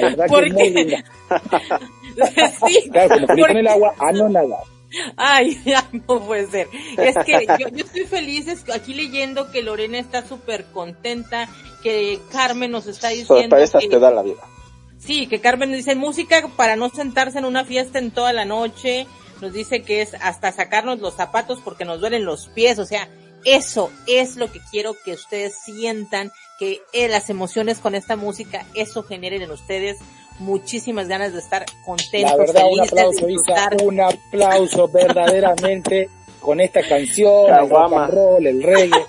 verdad 0.00 0.24
que 0.24 0.30
¿Por 0.30 0.46
es 0.46 0.54
muy 0.54 0.70
linda. 0.70 1.04
sí. 2.66 2.88
Claro, 2.90 3.14
como 3.14 3.26
culito 3.26 3.48
en 3.48 3.56
el 3.58 3.68
agua, 3.68 3.94
anonadado. 3.98 4.75
Ay, 5.16 5.60
no 6.08 6.20
puede 6.26 6.46
ser. 6.50 6.68
Es 6.96 7.16
que 7.24 7.46
yo, 7.60 7.68
yo 7.68 7.84
estoy 7.84 8.04
feliz 8.04 8.48
es- 8.48 8.68
aquí 8.70 8.94
leyendo 8.94 9.50
que 9.50 9.62
Lorena 9.62 9.98
está 9.98 10.26
súper 10.26 10.64
contenta, 10.66 11.48
que 11.82 12.18
Carmen 12.32 12.70
nos 12.70 12.86
está 12.86 13.08
diciendo 13.08 13.42
Sorpresas 13.56 13.82
que, 13.82 13.88
te 13.88 13.98
da 13.98 14.10
la 14.10 14.22
vida. 14.22 14.42
sí, 14.98 15.26
que 15.26 15.40
Carmen 15.40 15.72
dice 15.72 15.94
música 15.94 16.46
para 16.56 16.76
no 16.76 16.88
sentarse 16.90 17.38
en 17.38 17.44
una 17.44 17.64
fiesta 17.64 17.98
en 17.98 18.10
toda 18.10 18.32
la 18.32 18.44
noche, 18.44 19.06
nos 19.40 19.52
dice 19.52 19.82
que 19.82 20.02
es 20.02 20.14
hasta 20.20 20.50
sacarnos 20.52 20.98
los 21.00 21.14
zapatos 21.14 21.60
porque 21.62 21.84
nos 21.84 22.00
duelen 22.00 22.24
los 22.24 22.48
pies, 22.48 22.78
o 22.78 22.86
sea, 22.86 23.08
eso 23.44 23.90
es 24.08 24.36
lo 24.36 24.50
que 24.50 24.60
quiero 24.72 24.96
que 25.04 25.12
ustedes 25.12 25.54
sientan, 25.64 26.32
que 26.58 26.80
eh, 26.92 27.06
las 27.08 27.30
emociones 27.30 27.78
con 27.78 27.94
esta 27.94 28.16
música, 28.16 28.64
eso 28.74 29.02
generen 29.04 29.42
en 29.42 29.50
ustedes 29.52 29.98
muchísimas 30.38 31.08
ganas 31.08 31.32
de 31.32 31.38
estar 31.38 31.64
contentos, 31.84 32.30
La 32.30 32.36
verdad, 32.36 32.64
un 32.70 32.80
aplauso, 32.80 33.28
Isa, 33.28 33.68
un 33.84 34.00
aplauso 34.00 34.88
verdaderamente 34.92 36.08
con 36.40 36.60
esta 36.60 36.80
canción, 36.86 37.52
el 37.52 37.68
rock 37.70 37.92
and 37.94 38.14
roll, 38.14 38.46
el 38.46 38.62
reggae. 38.62 38.90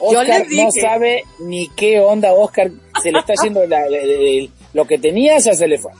Yo 0.00 0.20
Oscar 0.20 0.40
les 0.40 0.48
dije. 0.48 0.64
no 0.64 0.70
sabe 0.70 1.24
ni 1.40 1.68
qué 1.68 2.00
onda, 2.00 2.32
Oscar, 2.32 2.70
se 3.02 3.10
le 3.12 3.18
está 3.18 3.34
la- 3.44 3.66
la- 3.66 3.88
la- 3.88 4.48
lo 4.72 4.84
que 4.86 4.98
tenía, 4.98 5.38
ya 5.38 5.54
se 5.54 5.66
le 5.66 5.78
fue. 5.78 5.92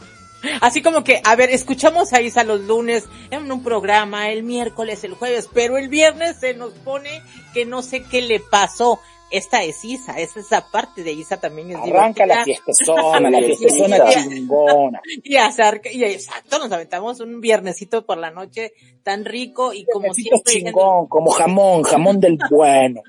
Así 0.60 0.82
como 0.82 1.02
que, 1.04 1.20
a 1.24 1.36
ver, 1.36 1.50
escuchamos 1.50 2.12
a 2.12 2.20
Isa 2.20 2.44
los 2.44 2.60
lunes 2.60 3.04
en 3.30 3.50
un 3.50 3.62
programa, 3.64 4.30
el 4.30 4.42
miércoles, 4.42 5.02
el 5.04 5.14
jueves, 5.14 5.48
pero 5.52 5.78
el 5.78 5.88
viernes 5.88 6.36
se 6.38 6.54
nos 6.54 6.72
pone 6.74 7.22
que 7.54 7.64
no 7.64 7.82
sé 7.82 8.02
qué 8.02 8.20
le 8.22 8.40
pasó. 8.40 9.00
Esta 9.34 9.64
es 9.64 9.84
Isa, 9.84 10.12
es 10.20 10.36
esa 10.36 10.70
parte 10.70 11.02
de 11.02 11.10
Isa 11.10 11.40
también 11.40 11.72
es 11.72 11.76
Arranca 11.76 12.24
la 12.24 12.44
divertida. 12.44 12.44
fiestezona, 12.44 13.30
la 13.30 13.38
fiestezona 13.46 13.98
chingona. 14.10 15.02
Y, 15.24 15.36
hacer, 15.36 15.80
y 15.92 16.04
exacto, 16.04 16.60
nos 16.60 16.70
aventamos 16.70 17.18
un 17.18 17.40
viernesito 17.40 18.06
por 18.06 18.18
la 18.18 18.30
noche 18.30 18.74
tan 19.02 19.24
rico 19.24 19.72
y 19.72 19.86
como 19.86 20.14
siempre, 20.14 20.40
chingón, 20.44 21.08
como 21.08 21.32
jamón, 21.32 21.82
jamón 21.82 22.20
del 22.20 22.38
bueno. 22.48 23.02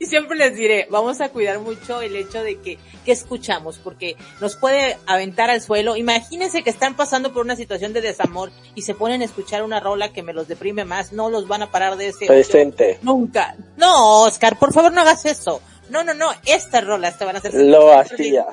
Y 0.00 0.06
siempre 0.06 0.36
les 0.36 0.54
diré, 0.54 0.86
vamos 0.90 1.20
a 1.20 1.28
cuidar 1.30 1.58
mucho 1.58 2.00
el 2.00 2.16
hecho 2.16 2.42
de 2.42 2.60
que, 2.60 2.78
que 3.04 3.12
escuchamos, 3.12 3.78
porque 3.78 4.16
nos 4.40 4.56
puede 4.56 4.98
aventar 5.06 5.50
al 5.50 5.60
suelo. 5.60 5.96
Imagínense 5.96 6.62
que 6.62 6.70
están 6.70 6.96
pasando 6.96 7.32
por 7.32 7.44
una 7.44 7.56
situación 7.56 7.92
de 7.92 8.00
desamor 8.00 8.50
y 8.74 8.82
se 8.82 8.94
ponen 8.94 9.22
a 9.22 9.24
escuchar 9.24 9.62
una 9.62 9.80
rola 9.80 10.12
que 10.12 10.22
me 10.22 10.32
los 10.32 10.48
deprime 10.48 10.84
más, 10.84 11.12
no 11.12 11.30
los 11.30 11.48
van 11.48 11.62
a 11.62 11.70
parar 11.70 11.96
de 11.96 12.08
ese 12.08 12.26
Presente. 12.26 12.98
nunca. 13.02 13.56
No, 13.76 14.22
Oscar, 14.22 14.58
por 14.58 14.72
favor 14.72 14.92
no 14.92 15.00
hagas 15.00 15.24
eso. 15.26 15.60
No, 15.90 16.04
no, 16.04 16.14
no, 16.14 16.30
estas 16.46 16.86
rolas 16.86 17.18
te 17.18 17.24
van 17.24 17.36
a 17.36 17.38
hacer 17.40 17.52
Lo 17.54 17.92
hacía. 17.92 18.46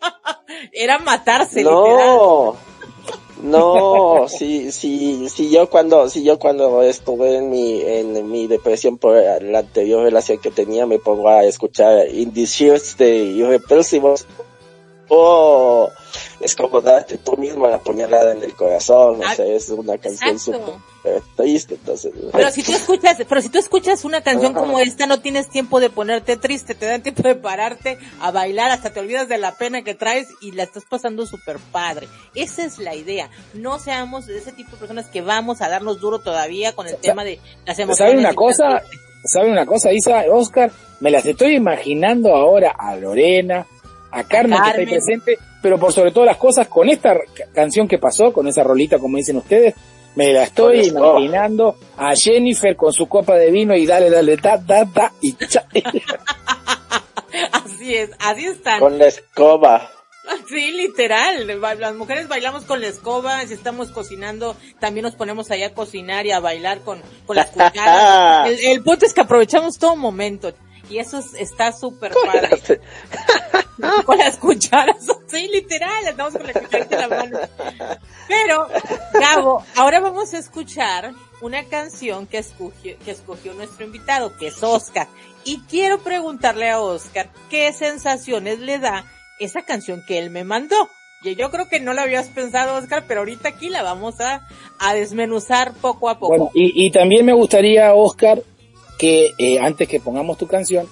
Era 0.72 0.98
matarse, 0.98 1.58
literal. 1.62 2.54
No, 3.42 4.26
si, 4.28 4.72
si, 4.72 5.28
si 5.28 5.50
yo 5.50 5.68
cuando, 5.68 6.08
si 6.08 6.24
yo 6.24 6.38
cuando 6.38 6.82
estuve 6.82 7.36
en 7.36 7.50
mi, 7.50 7.80
en 7.82 8.30
mi 8.30 8.46
depresión 8.46 8.96
por 8.98 9.16
la 9.42 9.58
anterior 9.58 10.02
relación 10.02 10.38
que 10.38 10.50
tenía, 10.50 10.86
me 10.86 10.98
pongo 10.98 11.28
a 11.28 11.44
escuchar 11.44 12.08
In 12.08 12.32
the 12.32 12.46
Shears 12.46 12.96
de. 12.96 13.34
Oh, 15.08 15.88
es 16.40 16.54
como 16.56 16.80
darte 16.80 17.18
tú 17.18 17.36
mismo 17.36 17.66
la 17.68 17.78
puñalada 17.78 18.32
en 18.32 18.42
el 18.42 18.54
corazón, 18.54 19.20
o 19.20 19.24
Ah, 19.24 19.34
sea, 19.34 19.46
es 19.46 19.68
una 19.70 19.96
canción 19.98 20.38
súper 20.38 20.62
triste, 21.36 21.74
entonces. 21.74 22.12
Pero 22.32 22.50
si 22.50 22.62
tú 22.62 22.72
escuchas, 22.72 23.16
pero 23.28 23.40
si 23.40 23.48
tú 23.48 23.58
escuchas 23.58 24.04
una 24.04 24.22
canción 24.22 24.52
Ajá. 24.52 24.60
como 24.60 24.80
esta, 24.80 25.06
no 25.06 25.20
tienes 25.20 25.48
tiempo 25.48 25.78
de 25.80 25.90
ponerte 25.90 26.36
triste, 26.36 26.74
te 26.74 26.86
dan 26.86 27.02
tiempo 27.02 27.22
de 27.22 27.36
pararte 27.36 27.98
a 28.20 28.30
bailar, 28.32 28.70
hasta 28.70 28.90
te 28.90 29.00
olvidas 29.00 29.28
de 29.28 29.38
la 29.38 29.54
pena 29.56 29.82
que 29.82 29.94
traes 29.94 30.26
y 30.40 30.52
la 30.52 30.64
estás 30.64 30.84
pasando 30.88 31.24
súper 31.26 31.58
padre. 31.72 32.08
Esa 32.34 32.64
es 32.64 32.78
la 32.78 32.94
idea. 32.94 33.30
No 33.54 33.78
seamos 33.78 34.26
de 34.26 34.38
ese 34.38 34.52
tipo 34.52 34.72
de 34.72 34.76
personas 34.78 35.06
que 35.06 35.20
vamos 35.22 35.62
a 35.62 35.68
darnos 35.68 36.00
duro 36.00 36.18
todavía 36.18 36.74
con 36.74 36.86
el 36.88 36.96
tema 36.96 37.22
de 37.24 37.38
las 37.64 37.78
emociones. 37.78 37.98
¿Saben 37.98 38.18
una 38.18 38.34
cosa? 38.34 38.82
¿Saben 39.24 39.52
una 39.52 39.66
cosa, 39.66 39.92
Isa? 39.92 40.24
Oscar, 40.30 40.70
me 41.00 41.10
las 41.10 41.26
estoy 41.26 41.54
imaginando 41.56 42.34
ahora 42.34 42.74
a 42.78 42.94
Lorena, 42.96 43.66
a 44.18 44.24
Carmen, 44.24 44.58
que 44.60 44.66
está 44.68 44.78
ahí 44.80 44.86
presente, 44.86 45.38
pero 45.62 45.78
por 45.78 45.92
sobre 45.92 46.10
todas 46.12 46.26
las 46.26 46.36
cosas, 46.36 46.68
con 46.68 46.88
esta 46.88 47.14
ca- 47.14 47.46
canción 47.54 47.86
que 47.88 47.98
pasó, 47.98 48.32
con 48.32 48.46
esa 48.48 48.62
rolita, 48.62 48.98
como 48.98 49.16
dicen 49.16 49.36
ustedes, 49.36 49.74
me 50.14 50.32
la 50.32 50.44
estoy 50.44 50.86
imaginando 50.86 51.76
a 51.96 52.14
Jennifer 52.16 52.74
con 52.76 52.92
su 52.92 53.06
copa 53.06 53.34
de 53.36 53.50
vino 53.50 53.74
y 53.76 53.84
dale, 53.86 54.08
dale, 54.10 54.36
da, 54.36 54.56
da, 54.56 54.84
da, 54.84 55.12
y 55.20 55.34
cha. 55.34 55.66
Así 57.52 57.94
es, 57.94 58.10
así 58.18 58.46
están. 58.46 58.80
Con 58.80 58.98
la 58.98 59.06
escoba. 59.06 59.90
Sí, 60.48 60.72
literal. 60.72 61.46
Las 61.78 61.94
mujeres 61.94 62.26
bailamos 62.26 62.64
con 62.64 62.80
la 62.80 62.88
escoba, 62.88 63.46
si 63.46 63.54
estamos 63.54 63.90
cocinando, 63.90 64.56
también 64.80 65.04
nos 65.04 65.14
ponemos 65.14 65.52
allá 65.52 65.68
a 65.68 65.72
cocinar 65.72 66.26
y 66.26 66.32
a 66.32 66.40
bailar 66.40 66.80
con, 66.80 67.00
con 67.26 67.36
las 67.36 67.46
cucharas. 67.50 68.48
El, 68.50 68.58
el 68.72 68.82
punto 68.82 69.06
es 69.06 69.14
que 69.14 69.20
aprovechamos 69.20 69.78
todo 69.78 69.94
momento. 69.94 70.52
Y 70.88 70.98
eso 70.98 71.18
es- 71.18 71.34
está 71.34 71.72
súper 71.72 72.12
padre. 72.24 72.80
con 74.04 74.18
las 74.18 74.36
cucharas, 74.38 74.96
sí, 75.26 75.48
literal, 75.52 76.06
estamos 76.06 76.32
con 76.34 76.46
la 76.46 76.52
cucharita 76.52 76.94
en 76.94 77.00
la 77.00 77.08
mano. 77.16 77.38
Pero, 78.28 78.68
Gabo, 79.12 79.64
ahora 79.76 80.00
vamos 80.00 80.32
a 80.34 80.38
escuchar 80.38 81.12
una 81.42 81.64
canción 81.64 82.26
que 82.26 82.38
escogió, 82.38 82.96
que 83.04 83.10
escogió 83.10 83.52
nuestro 83.54 83.84
invitado, 83.84 84.36
que 84.38 84.48
es 84.48 84.62
Oscar. 84.62 85.06
Y 85.44 85.60
quiero 85.68 85.98
preguntarle 85.98 86.70
a 86.70 86.80
Oscar 86.80 87.30
qué 87.50 87.72
sensaciones 87.72 88.58
le 88.60 88.78
da 88.78 89.04
esa 89.38 89.62
canción 89.62 90.02
que 90.06 90.18
él 90.18 90.30
me 90.30 90.44
mandó. 90.44 90.88
Y 91.22 91.34
yo 91.34 91.50
creo 91.50 91.68
que 91.68 91.80
no 91.80 91.92
la 91.92 92.02
habías 92.02 92.28
pensado, 92.28 92.76
Oscar, 92.76 93.04
pero 93.08 93.20
ahorita 93.20 93.48
aquí 93.50 93.68
la 93.68 93.82
vamos 93.82 94.20
a, 94.20 94.46
a 94.78 94.94
desmenuzar 94.94 95.72
poco 95.74 96.08
a 96.08 96.14
poco. 96.18 96.28
Bueno, 96.28 96.50
y, 96.54 96.86
y 96.86 96.90
también 96.90 97.24
me 97.26 97.32
gustaría, 97.32 97.94
Oscar, 97.94 98.42
que 98.98 99.32
eh, 99.38 99.58
antes 99.58 99.88
que 99.88 100.00
pongamos 100.00 100.38
tu 100.38 100.46
canción, 100.46 100.86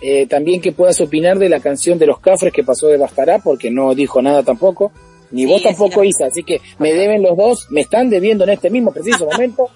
eh, 0.00 0.26
también 0.26 0.60
que 0.60 0.72
puedas 0.72 1.00
opinar 1.00 1.38
de 1.38 1.48
la 1.48 1.60
canción 1.60 1.98
de 1.98 2.06
los 2.06 2.18
Cafres 2.20 2.52
que 2.52 2.64
pasó 2.64 2.88
de 2.88 2.98
Bastará, 2.98 3.38
porque 3.38 3.70
no 3.70 3.94
dijo 3.94 4.20
nada 4.20 4.42
tampoco, 4.42 4.92
ni 5.30 5.42
Sí, 5.42 5.46
vos 5.46 5.62
tampoco, 5.62 6.04
Isa, 6.04 6.26
así 6.26 6.42
que 6.42 6.60
me 6.78 6.92
deben 6.92 7.22
los 7.22 7.36
dos, 7.36 7.66
me 7.70 7.80
están 7.80 8.10
debiendo 8.10 8.44
en 8.44 8.50
este 8.50 8.70
mismo 8.70 8.92
preciso 8.92 9.26
momento 9.26 9.70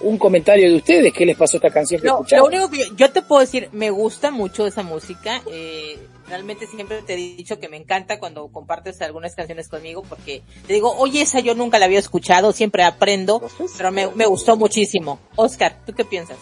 un 0.00 0.16
comentario 0.16 0.70
de 0.70 0.76
ustedes, 0.76 1.12
qué 1.12 1.26
les 1.26 1.36
pasó 1.36 1.56
a 1.56 1.58
esta 1.58 1.70
canción 1.70 2.00
que 2.00 2.06
Lo, 2.06 2.14
escucharon. 2.14 2.50
lo 2.50 2.56
único 2.56 2.70
que 2.70 2.78
yo, 2.78 2.94
yo 2.96 3.10
te 3.10 3.22
puedo 3.22 3.40
decir, 3.40 3.68
me 3.72 3.90
gusta 3.90 4.30
mucho 4.30 4.66
esa 4.66 4.82
música. 4.82 5.42
Eh, 5.50 5.98
realmente 6.28 6.66
siempre 6.66 7.02
te 7.02 7.14
he 7.14 7.16
dicho 7.16 7.58
que 7.58 7.68
me 7.68 7.76
encanta 7.76 8.18
cuando 8.18 8.48
compartes 8.48 9.00
algunas 9.02 9.34
canciones 9.34 9.68
conmigo 9.68 10.02
porque 10.08 10.42
te 10.66 10.74
digo, 10.74 10.94
oye, 10.98 11.22
esa 11.22 11.40
yo 11.40 11.54
nunca 11.54 11.78
la 11.78 11.86
había 11.86 11.98
escuchado, 11.98 12.52
siempre 12.52 12.84
aprendo, 12.84 13.42
pero 13.76 13.90
me, 13.90 14.06
me 14.14 14.26
gustó 14.26 14.56
muchísimo. 14.56 15.18
Oscar, 15.36 15.76
¿tú 15.84 15.92
qué 15.94 16.04
piensas? 16.04 16.36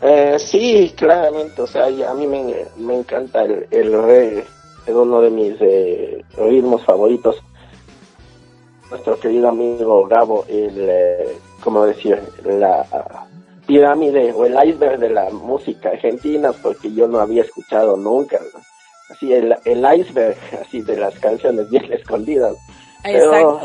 Eh, 0.00 0.36
sí, 0.38 0.92
claramente, 0.96 1.62
o 1.62 1.66
sea, 1.66 1.86
a 1.86 2.14
mí 2.14 2.26
me, 2.26 2.66
me 2.76 2.94
encanta 2.98 3.42
el, 3.44 3.66
el 3.70 3.92
reggae, 3.92 4.44
es 4.86 4.94
uno 4.94 5.20
de 5.20 5.30
mis 5.30 5.54
eh, 5.60 6.24
ritmos 6.36 6.84
favoritos. 6.84 7.36
Nuestro 8.90 9.18
querido 9.18 9.48
amigo 9.48 10.06
Gabo, 10.06 10.44
el, 10.48 10.72
eh, 10.76 11.38
como 11.62 11.84
decir, 11.86 12.20
la 12.44 12.86
pirámide 13.66 14.32
o 14.32 14.44
el 14.44 14.56
iceberg 14.68 14.98
de 14.98 15.10
la 15.10 15.30
música 15.30 15.88
argentina, 15.90 16.52
porque 16.52 16.92
yo 16.92 17.08
no 17.08 17.18
había 17.18 17.42
escuchado 17.42 17.96
nunca, 17.96 18.38
¿no? 18.52 18.60
así 19.10 19.32
el, 19.32 19.54
el 19.64 20.00
iceberg, 20.00 20.36
así 20.60 20.82
de 20.82 20.96
las 20.96 21.18
canciones 21.18 21.68
bien 21.70 21.90
escondidas. 21.92 22.56
Pero 23.02 23.60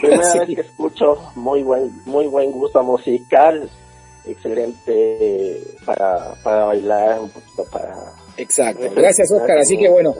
primera 0.00 0.22
Sí. 0.32 0.38
vez 0.38 0.48
que 0.56 0.60
escucho, 0.62 1.18
muy 1.36 1.62
buen, 1.62 1.90
muy 2.06 2.26
buen 2.26 2.50
gusto 2.52 2.82
musical, 2.82 3.68
excelente 4.26 5.62
para, 5.84 6.34
para 6.42 6.64
bailar, 6.64 7.20
un 7.20 7.30
poquito 7.30 7.64
para... 7.70 7.94
Exacto. 8.36 8.90
Gracias, 8.94 9.30
Oscar. 9.32 9.58
Así 9.58 9.78
que 9.78 9.88
bueno, 9.88 10.14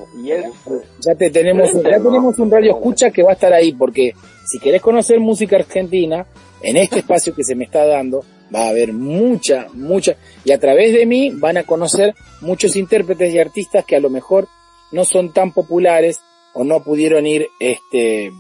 ya 1.01 1.15
te 1.15 1.31
tenemos, 1.31 1.73
ya 1.73 1.99
tenemos 1.99 2.39
un 2.39 2.51
radio 2.51 2.77
escucha 2.77 3.11
que 3.11 3.23
va 3.23 3.31
a 3.31 3.35
estar 3.35 3.53
ahí, 3.53 3.73
porque 3.73 4.15
si 4.47 4.59
querés 4.59 4.81
conocer 4.81 5.21
música 5.21 5.57
argentina, 5.57 6.27
en 6.63 6.77
este 6.77 7.01
espacio 7.01 7.35
que 7.35 7.45
se 7.45 7.55
me 7.55 7.65
está 7.65 7.85
dando, 7.85 8.25
va 8.55 8.65
a 8.65 8.69
haber 8.69 8.93
mucha, 8.93 9.67
mucha, 9.75 10.17
y 10.45 10.53
a 10.53 10.59
través 10.59 10.93
de 10.93 11.07
mí 11.07 11.31
van 11.31 11.57
a 11.57 11.65
conocer 11.65 12.15
muchos 12.41 12.77
intérpretes 12.77 13.35
y 13.35 13.39
artistas 13.39 13.85
que 13.85 13.97
a 13.97 14.01
lo 14.01 14.11
mejor 14.11 14.49
no 14.93 15.05
son 15.05 15.33
tan 15.33 15.53
populares 15.53 16.21
o 16.55 16.65
no 16.65 16.83
pudieron 16.83 17.27
ir, 17.27 17.49
este, 17.61 18.33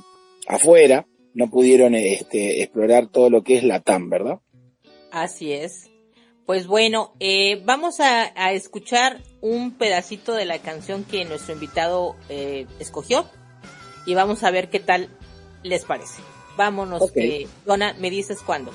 afuera, 0.46 1.06
no 1.34 1.50
pudieron, 1.50 1.94
este, 1.94 2.62
explorar 2.62 3.08
todo 3.08 3.28
lo 3.28 3.42
que 3.42 3.56
es 3.56 3.64
la 3.64 3.80
TAM, 3.80 4.08
¿verdad? 4.08 4.38
Así 5.16 5.50
es. 5.52 5.88
Pues 6.44 6.66
bueno, 6.66 7.14
eh, 7.20 7.62
vamos 7.64 8.00
a, 8.00 8.32
a 8.36 8.52
escuchar 8.52 9.20
un 9.40 9.72
pedacito 9.72 10.34
de 10.34 10.44
la 10.44 10.58
canción 10.58 11.04
que 11.04 11.24
nuestro 11.24 11.54
invitado 11.54 12.16
eh, 12.28 12.66
escogió 12.78 13.26
y 14.04 14.14
vamos 14.14 14.44
a 14.44 14.50
ver 14.50 14.68
qué 14.68 14.78
tal 14.78 15.08
les 15.62 15.86
parece. 15.86 16.20
Vámonos, 16.58 17.00
Ok. 17.00 17.12
que, 17.14 17.48
Donna, 17.64 17.94
me 17.98 18.10
dices 18.10 18.40
cuándo. 18.44 18.72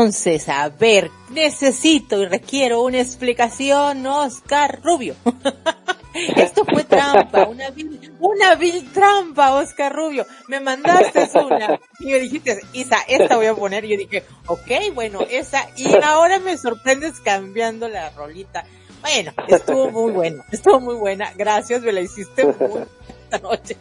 Entonces, 0.00 0.48
a 0.48 0.66
ver, 0.70 1.10
necesito 1.28 2.22
y 2.22 2.24
requiero 2.24 2.80
una 2.80 3.00
explicación, 3.02 4.06
Oscar 4.06 4.80
Rubio. 4.82 5.14
Esto 6.36 6.64
fue 6.64 6.84
trampa, 6.84 7.46
una 7.46 7.68
vil, 7.68 8.10
una 8.18 8.54
vil 8.54 8.90
trampa, 8.94 9.52
Oscar 9.52 9.94
Rubio. 9.94 10.24
Me 10.48 10.58
mandaste 10.58 11.28
una 11.38 11.78
y 11.98 12.06
me 12.06 12.18
dijiste, 12.18 12.62
Isa, 12.72 12.96
esta 13.08 13.36
voy 13.36 13.44
a 13.44 13.54
poner. 13.54 13.84
Y 13.84 13.90
yo 13.90 13.98
dije, 13.98 14.24
ok, 14.46 14.94
bueno, 14.94 15.20
esa. 15.28 15.68
Y 15.76 15.94
ahora 16.02 16.38
me 16.38 16.56
sorprendes 16.56 17.20
cambiando 17.20 17.86
la 17.86 18.08
rolita. 18.08 18.64
Bueno, 19.02 19.34
estuvo 19.48 19.90
muy 19.90 20.12
bueno, 20.12 20.42
estuvo 20.50 20.80
muy 20.80 20.94
buena. 20.94 21.30
Gracias, 21.36 21.82
me 21.82 21.92
la 21.92 22.00
hiciste 22.00 22.46
muy 22.46 22.86
esta 23.30 23.38
noche. 23.38 23.76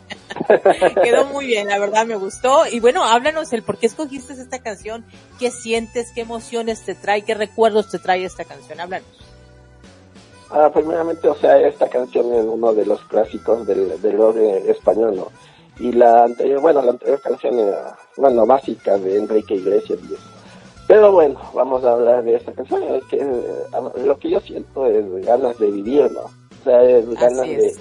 Quedó 1.03 1.25
muy 1.25 1.45
bien, 1.45 1.67
la 1.67 1.79
verdad 1.79 2.05
me 2.05 2.15
gustó. 2.15 2.67
Y 2.67 2.79
bueno, 2.79 3.03
háblanos 3.03 3.51
el 3.53 3.63
por 3.63 3.77
qué 3.77 3.87
escogiste 3.87 4.33
esta 4.33 4.59
canción, 4.59 5.05
qué 5.39 5.51
sientes, 5.51 6.11
qué 6.13 6.21
emociones 6.21 6.85
te 6.85 6.95
trae, 6.95 7.23
qué 7.23 7.33
recuerdos 7.33 7.89
te 7.89 7.99
trae 7.99 8.23
esta 8.23 8.45
canción. 8.45 8.79
Háblanos. 8.79 9.07
Ah, 10.51 10.71
primeramente, 10.73 11.27
o 11.27 11.35
sea, 11.35 11.59
esta 11.59 11.87
canción 11.89 12.33
es 12.33 12.43
uno 12.45 12.73
de 12.73 12.85
los 12.85 13.01
clásicos 13.05 13.67
del, 13.67 14.01
del 14.01 14.17
rock 14.17 14.37
español, 14.67 15.15
¿no? 15.15 15.27
Y 15.79 15.93
la 15.93 16.23
anterior, 16.23 16.59
bueno, 16.59 16.81
la 16.81 16.91
anterior 16.91 17.21
canción 17.21 17.57
era, 17.59 17.97
bueno, 18.17 18.45
básica 18.45 18.97
de 18.97 19.17
Enrique 19.17 19.55
Iglesias. 19.55 19.99
Pero 20.87 21.11
bueno, 21.11 21.39
vamos 21.53 21.83
a 21.83 21.91
hablar 21.91 22.23
de 22.23 22.35
esta 22.35 22.51
canción, 22.51 22.81
que 23.09 23.17
eh, 23.17 24.03
lo 24.03 24.17
que 24.17 24.31
yo 24.31 24.39
siento 24.39 24.87
es 24.87 25.05
ganas 25.23 25.57
de 25.59 25.69
vivir, 25.69 26.11
¿no? 26.11 26.21
O 26.21 26.63
sea, 26.63 26.83
es 26.83 27.07
ganas 27.11 27.47
de, 27.47 27.75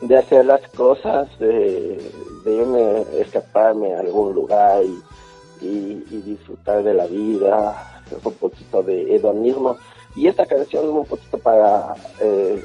de 0.00 0.16
hacer 0.16 0.46
las 0.46 0.66
cosas, 0.70 1.28
de, 1.38 2.00
de 2.44 2.54
irme, 2.54 3.04
escaparme 3.18 3.94
a 3.94 4.00
algún 4.00 4.34
lugar 4.34 4.82
y, 4.84 5.66
y, 5.66 6.04
y 6.10 6.22
disfrutar 6.22 6.82
de 6.82 6.94
la 6.94 7.06
vida, 7.06 8.02
un 8.24 8.32
poquito 8.34 8.82
de 8.82 9.14
hedonismo 9.14 9.76
y 10.16 10.26
esta 10.26 10.46
canción 10.46 10.88
un 10.88 11.04
poquito 11.04 11.38
para 11.38 11.94
eh, 12.20 12.62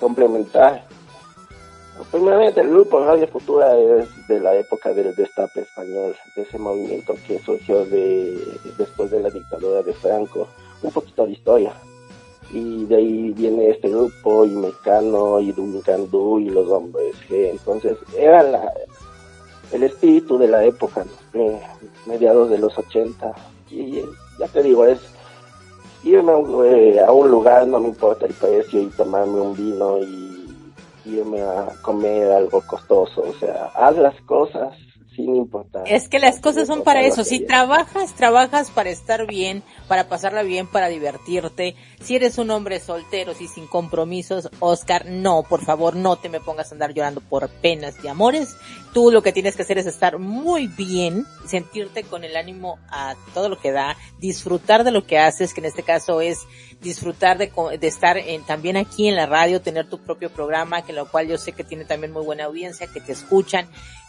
complementar. 0.00 0.86
Primeramente, 2.10 2.60
el 2.60 2.68
grupo 2.68 3.04
Radio 3.04 3.26
Futura 3.28 3.76
es 3.76 4.08
de 4.28 4.40
la 4.40 4.54
época 4.54 4.92
del 4.92 5.14
destape 5.14 5.62
español, 5.62 6.14
de 6.34 6.42
ese 6.42 6.58
movimiento 6.58 7.14
que 7.26 7.38
surgió 7.38 7.86
de, 7.86 8.38
después 8.76 9.10
de 9.10 9.20
la 9.20 9.30
dictadura 9.30 9.82
de 9.82 9.94
Franco, 9.94 10.46
un 10.82 10.90
poquito 10.90 11.26
de 11.26 11.32
historia. 11.32 11.72
Y 12.52 12.84
de 12.84 12.96
ahí 12.96 13.32
viene 13.32 13.70
este 13.70 13.88
grupo, 13.88 14.44
y 14.44 14.50
Mecano, 14.50 15.40
y 15.40 15.52
Duncandú, 15.52 16.38
y 16.38 16.48
los 16.48 16.68
hombres 16.68 17.14
G. 17.28 17.50
Entonces, 17.50 17.96
era 18.16 18.42
la, 18.42 18.72
el 19.72 19.82
espíritu 19.82 20.38
de 20.38 20.48
la 20.48 20.64
época, 20.64 21.04
mediados 22.06 22.50
de 22.50 22.58
los 22.58 22.76
80. 22.78 23.34
Y 23.70 24.02
ya 24.38 24.48
te 24.52 24.62
digo, 24.62 24.86
es 24.86 25.00
irme 26.04 26.32
a 26.32 27.12
un 27.12 27.30
lugar, 27.30 27.66
no 27.66 27.80
me 27.80 27.88
importa 27.88 28.26
el 28.26 28.34
precio, 28.34 28.80
y 28.80 28.86
tomarme 28.86 29.40
un 29.40 29.56
vino 29.56 29.98
y 29.98 30.36
irme 31.04 31.42
a 31.42 31.68
comer 31.82 32.30
algo 32.30 32.60
costoso. 32.62 33.22
O 33.22 33.32
sea, 33.40 33.70
haz 33.74 33.96
las 33.96 34.20
cosas 34.22 34.72
sin 35.16 35.34
importar. 35.34 35.82
Es 35.86 36.08
que 36.08 36.18
las 36.18 36.40
cosas 36.40 36.66
son 36.66 36.82
para 36.82 37.00
eso. 37.00 37.24
Si 37.24 37.40
trabajas, 37.40 38.14
trabajas 38.14 38.70
para 38.70 38.90
estar 38.90 39.26
bien, 39.26 39.62
para 39.88 40.08
pasarla 40.08 40.42
bien, 40.42 40.66
para 40.66 40.88
divertirte. 40.88 41.74
Si 42.00 42.16
eres 42.16 42.38
un 42.38 42.50
hombre 42.50 42.78
soltero 42.78 43.32
y 43.40 43.48
sin 43.48 43.66
compromisos, 43.66 44.50
Oscar, 44.60 45.06
no, 45.06 45.42
por 45.42 45.64
favor, 45.64 45.96
no 45.96 46.16
te 46.16 46.28
me 46.28 46.40
pongas 46.40 46.70
a 46.70 46.74
andar 46.74 46.92
llorando 46.92 47.22
por 47.22 47.48
penas 47.48 47.96
y 48.04 48.08
amores. 48.08 48.56
Tú 48.92 49.10
lo 49.10 49.22
que 49.22 49.32
tienes 49.32 49.56
que 49.56 49.62
hacer 49.62 49.78
es 49.78 49.86
estar 49.86 50.18
muy 50.18 50.68
bien, 50.68 51.24
sentirte 51.46 52.04
con 52.04 52.22
el 52.22 52.36
ánimo 52.36 52.78
a 52.88 53.14
todo 53.34 53.48
lo 53.48 53.58
que 53.58 53.72
da, 53.72 53.96
disfrutar 54.18 54.84
de 54.84 54.90
lo 54.90 55.06
que 55.06 55.18
haces, 55.18 55.54
que 55.54 55.60
en 55.60 55.66
este 55.66 55.82
caso 55.82 56.20
es 56.20 56.38
disfrutar 56.80 57.38
de, 57.38 57.50
de 57.78 57.86
estar 57.86 58.18
en, 58.18 58.44
también 58.44 58.76
aquí 58.76 59.08
en 59.08 59.16
la 59.16 59.26
radio, 59.26 59.62
tener 59.62 59.88
tu 59.88 59.98
propio 59.98 60.30
programa, 60.30 60.82
que 60.82 60.92
lo 60.92 61.10
cual 61.10 61.28
yo 61.28 61.38
sé 61.38 61.52
que 61.52 61.64
tiene 61.64 61.84
también 61.84 62.12
muy 62.12 62.24
buena 62.24 62.44
audiencia, 62.44 62.86
que 62.86 63.00
te 63.00 63.12
escuchan 63.12 63.66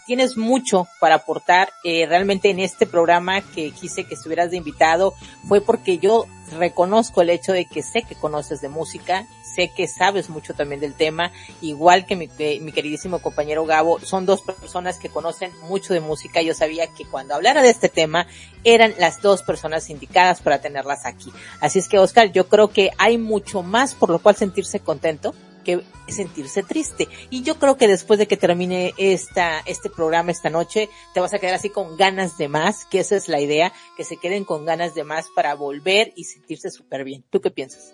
tienes 0.08 0.38
mucho 0.38 0.88
para 1.00 1.16
aportar. 1.16 1.70
Eh, 1.84 2.08
realmente 2.08 2.50
en 2.50 2.60
este 2.60 2.88
programa 2.88 3.42
que 3.42 3.72
quise 3.72 4.06
que 4.06 4.16
estuvieras 4.16 4.50
de 4.50 4.58
invitado 4.58 5.14
fue 5.48 5.62
porque 5.62 6.00
yo 6.00 6.26
reconozco 6.58 7.22
el 7.22 7.30
hecho 7.30 7.52
de 7.52 7.66
que 7.66 7.84
sé 7.84 8.04
que 8.04 8.16
conoces 8.16 8.62
de 8.62 8.70
música, 8.70 9.28
sé 9.44 9.70
que 9.76 9.86
sabes 9.86 10.30
mucho 10.30 10.54
también 10.54 10.80
del 10.80 10.94
tema, 10.94 11.34
igual 11.62 12.06
que 12.06 12.16
mi, 12.16 12.30
eh, 12.40 12.60
mi 12.62 12.72
queridísimo 12.72 13.20
compañero 13.20 13.66
Gabo, 13.66 14.00
son 14.00 14.26
dos 14.26 14.42
personas 14.42 14.98
que 14.98 15.10
conocen 15.10 15.52
mucho 15.64 15.94
de 15.94 16.00
música. 16.00 16.42
Yo 16.42 16.54
sabía 16.54 16.88
que 16.88 17.04
cuando 17.04 17.36
hablara 17.36 17.62
de 17.62 17.70
este 17.70 17.90
tema 17.90 18.28
eran 18.64 18.94
las 18.98 19.22
dos 19.22 19.44
personas 19.44 19.90
indicadas 19.90 20.40
para 20.42 20.62
tenerlas 20.62 21.06
aquí. 21.06 21.34
Así 21.60 21.80
es 21.80 21.90
que 21.90 22.00
Oscar, 22.00 22.32
yo 22.32 22.48
creo 22.48 22.70
que 22.70 22.92
hay 22.98 23.18
mucho 23.18 23.62
más 23.62 23.94
por 23.94 24.10
lo 24.10 24.20
cual 24.20 24.38
sentirse 24.38 24.80
contento 24.80 25.36
que 25.68 25.82
sentirse 26.08 26.64
triste. 26.64 27.10
Y 27.30 27.44
yo 27.44 27.56
creo 27.56 27.76
que 27.76 27.90
después 27.90 28.18
de 28.18 28.26
que 28.26 28.38
termine 28.38 28.94
esta, 28.98 29.60
este 29.66 29.90
programa 29.90 30.32
esta 30.32 30.50
noche, 30.50 30.88
te 31.14 31.20
vas 31.20 31.34
a 31.34 31.40
quedar 31.40 31.56
así 31.56 31.70
con 31.70 31.98
ganas 31.98 32.38
de 32.38 32.48
más, 32.48 32.86
que 32.86 33.00
esa 33.00 33.18
es 33.18 33.28
la 33.28 33.42
idea, 33.42 33.74
que 33.98 34.06
se 34.06 34.16
queden 34.16 34.46
con 34.46 34.66
ganas 34.66 34.96
de 34.96 35.04
más 35.04 35.28
para 35.36 35.56
volver 35.56 36.14
y 36.16 36.24
sentirse 36.24 36.72
súper 36.72 37.04
bien. 37.04 37.26
¿Tú 37.30 37.42
qué 37.42 37.52
piensas? 37.52 37.94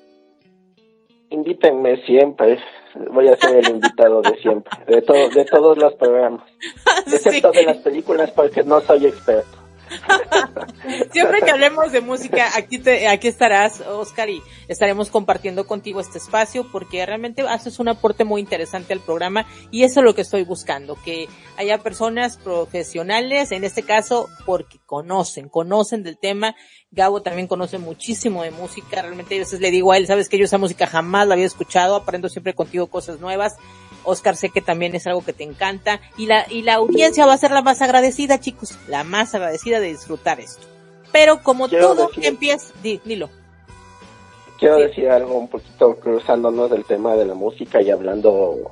Invítenme 1.31 2.05
siempre, 2.05 2.59
voy 3.11 3.27
a 3.27 3.35
ser 3.37 3.55
el 3.55 3.67
invitado 3.67 4.21
de 4.21 4.35
siempre, 4.37 4.71
de, 4.85 5.01
todo, 5.01 5.29
de 5.29 5.45
todos 5.45 5.75
los 5.75 5.95
programas, 5.95 6.43
excepto 7.07 7.51
de 7.51 7.63
las 7.63 7.77
películas 7.77 8.29
porque 8.31 8.63
no 8.63 8.81
soy 8.81 9.07
experto. 9.07 9.62
Siempre 11.11 11.41
que 11.41 11.51
hablemos 11.51 11.91
de 11.91 12.01
música, 12.01 12.49
aquí 12.55 12.77
te, 12.77 13.07
aquí 13.07 13.27
estarás, 13.27 13.81
Oscar, 13.81 14.29
y 14.29 14.41
estaremos 14.67 15.09
compartiendo 15.09 15.65
contigo 15.65 15.99
este 15.99 16.17
espacio 16.17 16.69
porque 16.71 17.05
realmente 17.05 17.41
haces 17.43 17.79
un 17.79 17.89
aporte 17.89 18.23
muy 18.23 18.41
interesante 18.41 18.93
al 18.93 18.99
programa 18.99 19.45
y 19.71 19.83
eso 19.83 19.99
es 19.99 20.05
lo 20.05 20.15
que 20.15 20.21
estoy 20.21 20.43
buscando, 20.43 20.97
que 21.03 21.27
haya 21.57 21.77
personas 21.79 22.37
profesionales, 22.37 23.51
en 23.51 23.63
este 23.63 23.83
caso, 23.83 24.29
porque 24.45 24.79
conocen, 24.85 25.49
conocen 25.49 26.03
del 26.03 26.17
tema. 26.17 26.55
Gabo 26.91 27.21
también 27.21 27.47
conoce 27.47 27.77
muchísimo 27.77 28.43
de 28.43 28.51
música, 28.51 29.01
realmente 29.01 29.35
a 29.35 29.39
veces 29.39 29.59
le 29.59 29.71
digo 29.71 29.91
a 29.91 29.97
él, 29.97 30.07
sabes 30.07 30.29
que 30.29 30.37
yo 30.37 30.45
esa 30.45 30.57
música 30.57 30.85
jamás 30.87 31.27
la 31.27 31.33
había 31.33 31.45
escuchado, 31.45 31.95
aprendo 31.95 32.29
siempre 32.29 32.53
contigo 32.53 32.87
cosas 32.87 33.19
nuevas. 33.19 33.55
Oscar 34.03 34.35
sé 34.35 34.49
que 34.49 34.61
también 34.61 34.95
es 34.95 35.07
algo 35.07 35.23
que 35.23 35.33
te 35.33 35.43
encanta 35.43 35.99
y 36.17 36.25
la, 36.27 36.45
y 36.49 36.61
la 36.63 36.75
audiencia 36.75 37.25
va 37.25 37.33
a 37.33 37.37
ser 37.37 37.51
la 37.51 37.61
más 37.61 37.81
agradecida, 37.81 38.39
chicos, 38.39 38.77
la 38.87 39.03
más 39.03 39.33
agradecida 39.35 39.79
de 39.79 39.87
disfrutar 39.89 40.39
esto. 40.39 40.67
Pero 41.11 41.41
como 41.43 41.67
Quiero 41.69 41.93
todo 41.95 42.07
decir- 42.07 42.25
empieza, 42.25 42.73
di- 42.81 42.99
dilo. 43.05 43.29
Quiero 44.59 44.77
decir 44.77 45.09
algo 45.09 45.35
un 45.37 45.47
poquito 45.49 45.95
cruzándonos 45.99 46.69
del 46.71 46.85
tema 46.85 47.15
de 47.15 47.25
la 47.25 47.33
música 47.33 47.81
y 47.81 47.91
hablando 47.91 48.71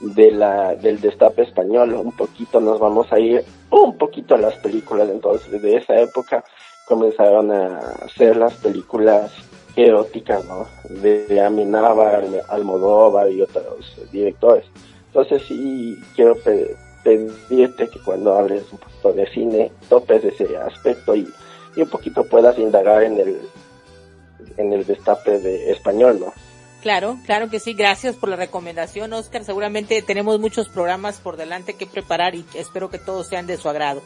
de 0.00 0.30
la 0.30 0.74
del 0.74 1.00
destape 1.00 1.42
español, 1.42 1.94
un 1.94 2.12
poquito 2.12 2.60
nos 2.60 2.78
vamos 2.78 3.10
a 3.12 3.18
ir 3.18 3.44
un 3.70 3.96
poquito 3.96 4.34
a 4.34 4.38
las 4.38 4.54
películas 4.56 5.08
entonces 5.10 5.60
de 5.62 5.76
esa 5.76 5.98
época 6.00 6.44
comenzaron 6.86 7.50
a 7.50 7.78
hacer 8.04 8.36
las 8.36 8.54
películas 8.54 9.32
eróticas, 9.76 10.44
¿no? 10.46 10.66
De, 10.88 11.40
Amenábar, 11.40 12.24
Almodóvar 12.48 13.30
y 13.30 13.42
otros 13.42 13.96
directores. 14.10 14.64
Entonces 15.08 15.42
sí 15.46 15.96
quiero 16.14 16.34
pe- 16.36 16.74
pedirte 17.04 17.88
que 17.88 18.00
cuando 18.00 18.34
hables 18.34 18.64
un 18.72 18.78
poquito 18.78 19.12
de 19.12 19.26
cine 19.28 19.72
topes 19.88 20.24
ese 20.24 20.56
aspecto 20.56 21.14
y, 21.14 21.28
y 21.76 21.82
un 21.82 21.88
poquito 21.88 22.24
puedas 22.24 22.58
indagar 22.58 23.02
en 23.04 23.18
el 23.18 23.40
en 24.58 24.72
el 24.72 24.84
destape 24.86 25.38
de 25.38 25.70
español, 25.70 26.18
¿no? 26.20 26.32
Claro, 26.82 27.18
claro 27.26 27.50
que 27.50 27.60
sí. 27.60 27.74
Gracias 27.74 28.16
por 28.16 28.28
la 28.28 28.36
recomendación, 28.36 29.12
Oscar. 29.12 29.44
Seguramente 29.44 30.02
tenemos 30.02 30.38
muchos 30.38 30.68
programas 30.68 31.18
por 31.18 31.36
delante 31.36 31.74
que 31.74 31.86
preparar 31.86 32.34
y 32.34 32.44
espero 32.54 32.90
que 32.90 32.98
todos 32.98 33.26
sean 33.28 33.46
de 33.46 33.56
su 33.56 33.68
agrado. 33.68 34.02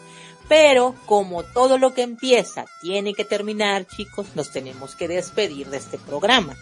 Pero 0.48 0.94
como 1.06 1.44
todo 1.44 1.78
lo 1.78 1.94
que 1.94 2.02
empieza 2.02 2.64
tiene 2.80 3.14
que 3.14 3.24
terminar, 3.24 3.86
chicos, 3.86 4.28
nos 4.34 4.50
tenemos 4.50 4.96
que 4.96 5.08
despedir 5.08 5.68
de 5.68 5.76
este 5.76 5.98
programa. 5.98 6.56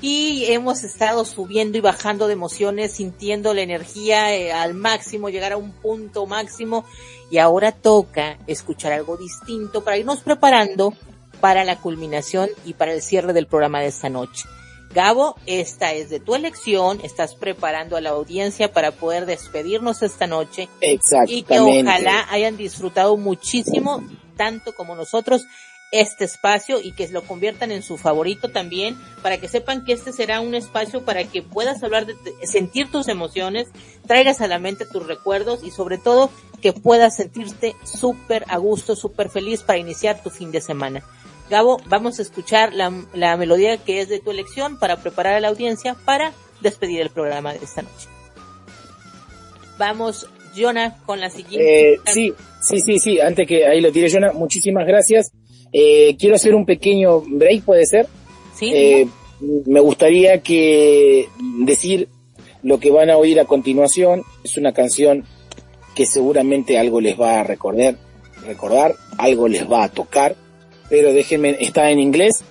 Y 0.00 0.46
hemos 0.46 0.82
estado 0.82 1.24
subiendo 1.24 1.78
y 1.78 1.80
bajando 1.80 2.26
de 2.26 2.32
emociones, 2.32 2.92
sintiendo 2.92 3.54
la 3.54 3.62
energía 3.62 4.34
eh, 4.34 4.52
al 4.52 4.74
máximo, 4.74 5.28
llegar 5.28 5.52
a 5.52 5.56
un 5.56 5.72
punto 5.72 6.26
máximo. 6.26 6.84
Y 7.30 7.38
ahora 7.38 7.72
toca 7.72 8.38
escuchar 8.46 8.92
algo 8.92 9.16
distinto 9.16 9.84
para 9.84 9.98
irnos 9.98 10.20
preparando 10.20 10.94
para 11.40 11.64
la 11.64 11.80
culminación 11.80 12.48
y 12.64 12.74
para 12.74 12.92
el 12.92 13.02
cierre 13.02 13.32
del 13.32 13.46
programa 13.46 13.80
de 13.80 13.88
esta 13.88 14.08
noche. 14.08 14.44
Gabo, 14.94 15.36
esta 15.46 15.92
es 15.92 16.08
de 16.08 16.20
tu 16.20 16.34
elección, 16.34 17.00
estás 17.02 17.34
preparando 17.34 17.96
a 17.96 18.00
la 18.00 18.10
audiencia 18.10 18.72
para 18.72 18.92
poder 18.92 19.26
despedirnos 19.26 20.02
esta 20.02 20.26
noche 20.28 20.62
y 20.62 20.78
que 20.78 20.92
Exactamente. 20.92 21.82
ojalá 21.82 22.26
hayan 22.30 22.56
disfrutado 22.56 23.16
muchísimo, 23.16 24.02
tanto 24.36 24.72
como 24.74 24.94
nosotros, 24.94 25.42
este 25.90 26.24
espacio 26.24 26.80
y 26.80 26.92
que 26.92 27.06
lo 27.08 27.22
conviertan 27.22 27.70
en 27.72 27.82
su 27.82 27.96
favorito 27.98 28.50
también, 28.50 28.96
para 29.22 29.38
que 29.38 29.48
sepan 29.48 29.84
que 29.84 29.92
este 29.92 30.12
será 30.12 30.40
un 30.40 30.54
espacio 30.54 31.04
para 31.04 31.24
que 31.24 31.42
puedas 31.42 31.82
hablar 31.82 32.06
de- 32.06 32.14
sentir 32.46 32.90
tus 32.90 33.06
emociones, 33.08 33.68
traigas 34.06 34.40
a 34.40 34.48
la 34.48 34.58
mente 34.58 34.86
tus 34.86 35.06
recuerdos 35.06 35.62
y 35.64 35.70
sobre 35.70 35.98
todo 35.98 36.30
que 36.62 36.72
puedas 36.72 37.16
sentirte 37.16 37.74
súper 37.84 38.44
a 38.48 38.56
gusto, 38.58 38.96
súper 38.96 39.28
feliz 39.28 39.62
para 39.62 39.78
iniciar 39.78 40.22
tu 40.22 40.30
fin 40.30 40.50
de 40.50 40.60
semana. 40.60 41.04
Gabo, 41.50 41.80
vamos 41.86 42.18
a 42.18 42.22
escuchar 42.22 42.72
la, 42.72 42.92
la 43.12 43.36
melodía 43.36 43.76
que 43.76 44.00
es 44.00 44.08
de 44.08 44.20
tu 44.20 44.30
elección 44.30 44.78
para 44.78 44.96
preparar 44.96 45.34
a 45.34 45.40
la 45.40 45.48
audiencia 45.48 45.94
para 46.04 46.32
despedir 46.60 47.00
el 47.00 47.10
programa 47.10 47.52
de 47.52 47.64
esta 47.64 47.82
noche. 47.82 48.08
Vamos, 49.78 50.28
Jonah, 50.56 50.96
con 51.04 51.20
la 51.20 51.30
siguiente. 51.30 51.92
Eh, 51.92 51.98
sí, 52.06 52.32
sí, 52.60 52.80
sí, 52.80 52.98
sí, 52.98 53.20
antes 53.20 53.46
que 53.46 53.66
ahí 53.66 53.80
lo 53.80 53.92
tire 53.92 54.10
Jonah, 54.10 54.32
muchísimas 54.32 54.86
gracias. 54.86 55.32
Eh, 55.72 56.16
quiero 56.18 56.36
hacer 56.36 56.54
un 56.54 56.64
pequeño 56.64 57.20
break, 57.20 57.64
¿puede 57.64 57.84
ser? 57.86 58.06
Sí. 58.54 58.70
Eh, 58.72 59.08
me 59.66 59.80
gustaría 59.80 60.40
que 60.40 61.28
decir 61.60 62.08
lo 62.62 62.78
que 62.78 62.90
van 62.90 63.10
a 63.10 63.18
oír 63.18 63.40
a 63.40 63.44
continuación 63.44 64.22
es 64.42 64.56
una 64.56 64.72
canción 64.72 65.24
que 65.94 66.06
seguramente 66.06 66.78
algo 66.78 67.00
les 67.00 67.20
va 67.20 67.40
a 67.40 67.44
recordar, 67.44 67.96
recordar, 68.46 68.94
algo 69.18 69.48
les 69.48 69.70
va 69.70 69.84
a 69.84 69.88
tocar, 69.90 70.36
pero 70.88 71.12
déjenme, 71.12 71.56
está 71.60 71.90
en 71.90 71.98
inglés, 71.98 72.44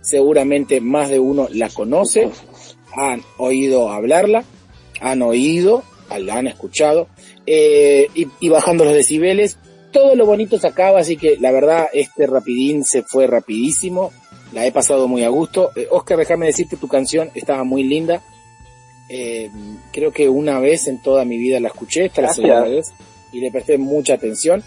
seguramente 0.00 0.80
más 0.80 1.08
de 1.08 1.18
uno 1.18 1.48
la 1.50 1.68
conoce, 1.68 2.30
han 2.94 3.22
oído 3.36 3.90
hablarla, 3.90 4.44
han 5.00 5.22
oído, 5.22 5.82
la 6.18 6.36
han 6.36 6.46
escuchado, 6.46 7.08
eh, 7.46 8.08
y, 8.14 8.28
y 8.40 8.48
bajando 8.48 8.84
los 8.84 8.94
decibeles, 8.94 9.58
todo 9.92 10.14
lo 10.14 10.26
bonito 10.26 10.58
se 10.58 10.66
acaba, 10.66 11.00
así 11.00 11.16
que 11.16 11.36
la 11.38 11.50
verdad 11.50 11.88
este 11.92 12.26
rapidín 12.26 12.84
se 12.84 13.02
fue 13.02 13.26
rapidísimo, 13.26 14.12
la 14.52 14.66
he 14.66 14.72
pasado 14.72 15.08
muy 15.08 15.24
a 15.24 15.28
gusto. 15.28 15.70
Eh, 15.76 15.88
Oscar, 15.90 16.18
déjame 16.18 16.46
decirte, 16.46 16.76
tu 16.76 16.88
canción 16.88 17.30
estaba 17.34 17.64
muy 17.64 17.82
linda. 17.82 18.22
Eh, 19.08 19.50
creo 19.92 20.12
que 20.12 20.28
una 20.28 20.60
vez 20.60 20.86
en 20.86 21.02
toda 21.02 21.24
mi 21.24 21.38
vida 21.38 21.60
la 21.60 21.68
escuché, 21.68 22.06
esta 22.06 22.20
es 22.20 22.26
la 22.28 22.34
segunda 22.34 22.64
vez, 22.64 22.92
y 23.32 23.40
le 23.40 23.50
presté 23.50 23.78
mucha 23.78 24.14
atención. 24.14 24.62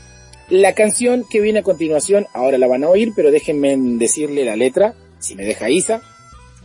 La 0.51 0.75
canción 0.75 1.23
que 1.29 1.39
viene 1.39 1.59
a 1.59 1.63
continuación, 1.63 2.27
ahora 2.33 2.57
la 2.57 2.67
van 2.67 2.83
a 2.83 2.89
oír, 2.89 3.13
pero 3.15 3.31
déjenme 3.31 3.75
decirle 3.97 4.43
la 4.43 4.57
letra, 4.57 4.93
si 5.17 5.33
me 5.33 5.45
deja 5.45 5.69
Isa, 5.69 6.01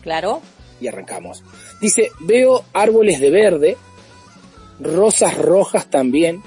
Claro. 0.02 0.42
y 0.80 0.88
arrancamos. 0.88 1.44
Dice, 1.80 2.10
veo 2.20 2.64
árboles 2.72 3.20
de 3.20 3.30
verde, 3.30 3.76
rosas 4.80 5.38
rojas 5.38 5.88
también, 5.88 6.42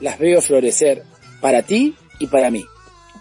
las 0.00 0.18
veo 0.18 0.42
florecer, 0.42 1.04
para 1.40 1.62
ti 1.62 1.94
y 2.18 2.26
para 2.26 2.50
mí. 2.50 2.64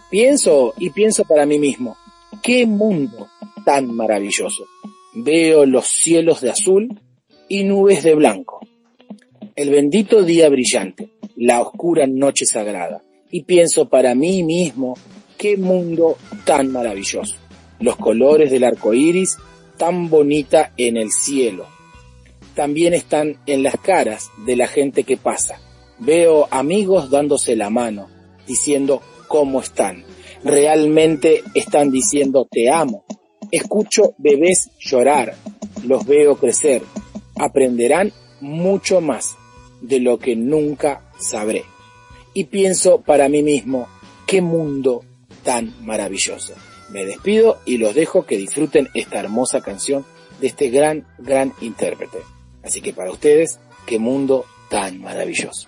Pienso 0.10 0.74
y 0.80 0.90
pienso 0.90 1.24
para 1.24 1.46
mí 1.46 1.60
mismo, 1.60 1.98
qué 2.42 2.66
mundo 2.66 3.28
tan 3.64 3.96
maravilloso. 3.96 4.66
Veo 5.14 5.68
los 5.68 5.86
cielos 5.86 6.42
de 6.42 6.50
azul 6.50 7.00
y 7.48 7.64
nubes 7.64 8.04
de 8.04 8.16
blanco. 8.16 8.60
El 9.56 9.70
bendito 9.70 10.24
día 10.24 10.50
brillante, 10.50 11.10
la 11.36 11.62
oscura 11.62 12.08
noche 12.08 12.46
sagrada. 12.48 13.04
Y 13.32 13.44
pienso 13.44 13.90
para 13.90 14.16
mí 14.16 14.44
mismo, 14.44 14.96
qué 15.38 15.56
mundo 15.56 16.18
tan 16.46 16.72
maravilloso. 16.72 17.36
Los 17.80 17.96
colores 17.96 18.52
del 18.52 18.64
arco 18.64 18.94
iris 18.94 19.38
tan 19.78 20.10
bonita 20.10 20.74
en 20.78 20.98
el 20.98 21.12
cielo. 21.12 21.66
También 22.56 22.94
están 22.94 23.38
en 23.46 23.64
las 23.64 23.78
caras 23.80 24.30
de 24.46 24.56
la 24.56 24.68
gente 24.68 25.04
que 25.04 25.16
pasa. 25.16 25.60
Veo 26.00 26.48
amigos 26.52 27.10
dándose 27.10 27.56
la 27.56 27.70
mano, 27.70 28.10
diciendo 28.48 29.02
cómo 29.28 29.62
están. 29.62 30.04
Realmente 30.44 31.44
están 31.54 31.92
diciendo 31.92 32.48
te 32.50 32.70
amo. 32.70 33.06
Escucho 33.52 34.14
bebés 34.18 34.72
llorar, 34.80 35.36
los 35.86 36.06
veo 36.06 36.36
crecer. 36.36 36.82
Aprenderán 37.38 38.12
mucho 38.42 39.02
más 39.02 39.36
de 39.82 40.00
lo 40.00 40.20
que 40.20 40.36
nunca 40.36 41.12
sabré. 41.18 41.64
Y 42.34 42.46
pienso 42.46 43.02
para 43.02 43.30
mí 43.30 43.44
mismo, 43.44 43.88
qué 44.26 44.42
mundo 44.42 45.04
tan 45.44 45.74
maravilloso. 45.84 46.54
Me 46.90 47.06
despido 47.06 47.60
y 47.66 47.78
los 47.78 47.96
dejo 47.96 48.26
que 48.26 48.38
disfruten 48.38 48.90
esta 48.94 49.20
hermosa 49.20 49.62
canción 49.62 50.06
de 50.40 50.48
este 50.48 50.70
gran, 50.70 51.08
gran 51.18 51.54
intérprete. 51.62 52.20
Así 52.64 52.82
que 52.82 52.94
para 52.94 53.12
ustedes, 53.12 53.60
qué 53.86 54.00
mundo 54.00 54.46
tan 54.70 55.02
maravilloso. 55.02 55.68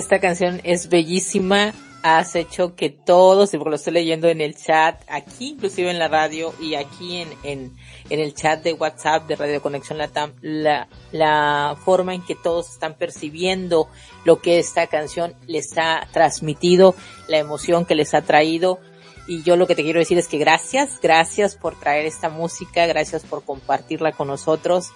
esta 0.00 0.18
canción 0.18 0.60
es 0.64 0.88
bellísima. 0.88 1.74
Has 2.02 2.34
hecho 2.34 2.74
que 2.74 2.88
todos, 2.88 3.50
porque 3.50 3.68
lo 3.68 3.76
estoy 3.76 3.92
leyendo 3.92 4.28
en 4.28 4.40
el 4.40 4.56
chat, 4.56 5.02
aquí 5.06 5.50
inclusive 5.50 5.90
en 5.90 5.98
la 5.98 6.08
radio 6.08 6.54
y 6.58 6.74
aquí 6.74 7.18
en, 7.18 7.28
en, 7.44 7.76
en 8.08 8.20
el 8.20 8.34
chat 8.34 8.62
de 8.62 8.72
WhatsApp 8.72 9.28
de 9.28 9.36
Radio 9.36 9.60
Conexión 9.60 9.98
Latam, 9.98 10.32
la, 10.40 10.88
la 11.12 11.76
forma 11.84 12.14
en 12.14 12.22
que 12.22 12.34
todos 12.34 12.70
están 12.70 12.94
percibiendo 12.94 13.88
lo 14.24 14.40
que 14.40 14.58
esta 14.58 14.86
canción 14.86 15.34
les 15.46 15.76
ha 15.76 16.08
transmitido, 16.10 16.94
la 17.28 17.36
emoción 17.36 17.84
que 17.84 17.94
les 17.94 18.14
ha 18.14 18.22
traído. 18.22 18.80
Y 19.28 19.42
yo 19.42 19.56
lo 19.56 19.66
que 19.66 19.74
te 19.74 19.82
quiero 19.82 19.98
decir 19.98 20.16
es 20.16 20.26
que 20.26 20.38
gracias, 20.38 20.98
gracias 21.02 21.54
por 21.54 21.78
traer 21.78 22.06
esta 22.06 22.30
música, 22.30 22.86
gracias 22.86 23.24
por 23.24 23.44
compartirla 23.44 24.12
con 24.12 24.28
nosotros 24.28 24.92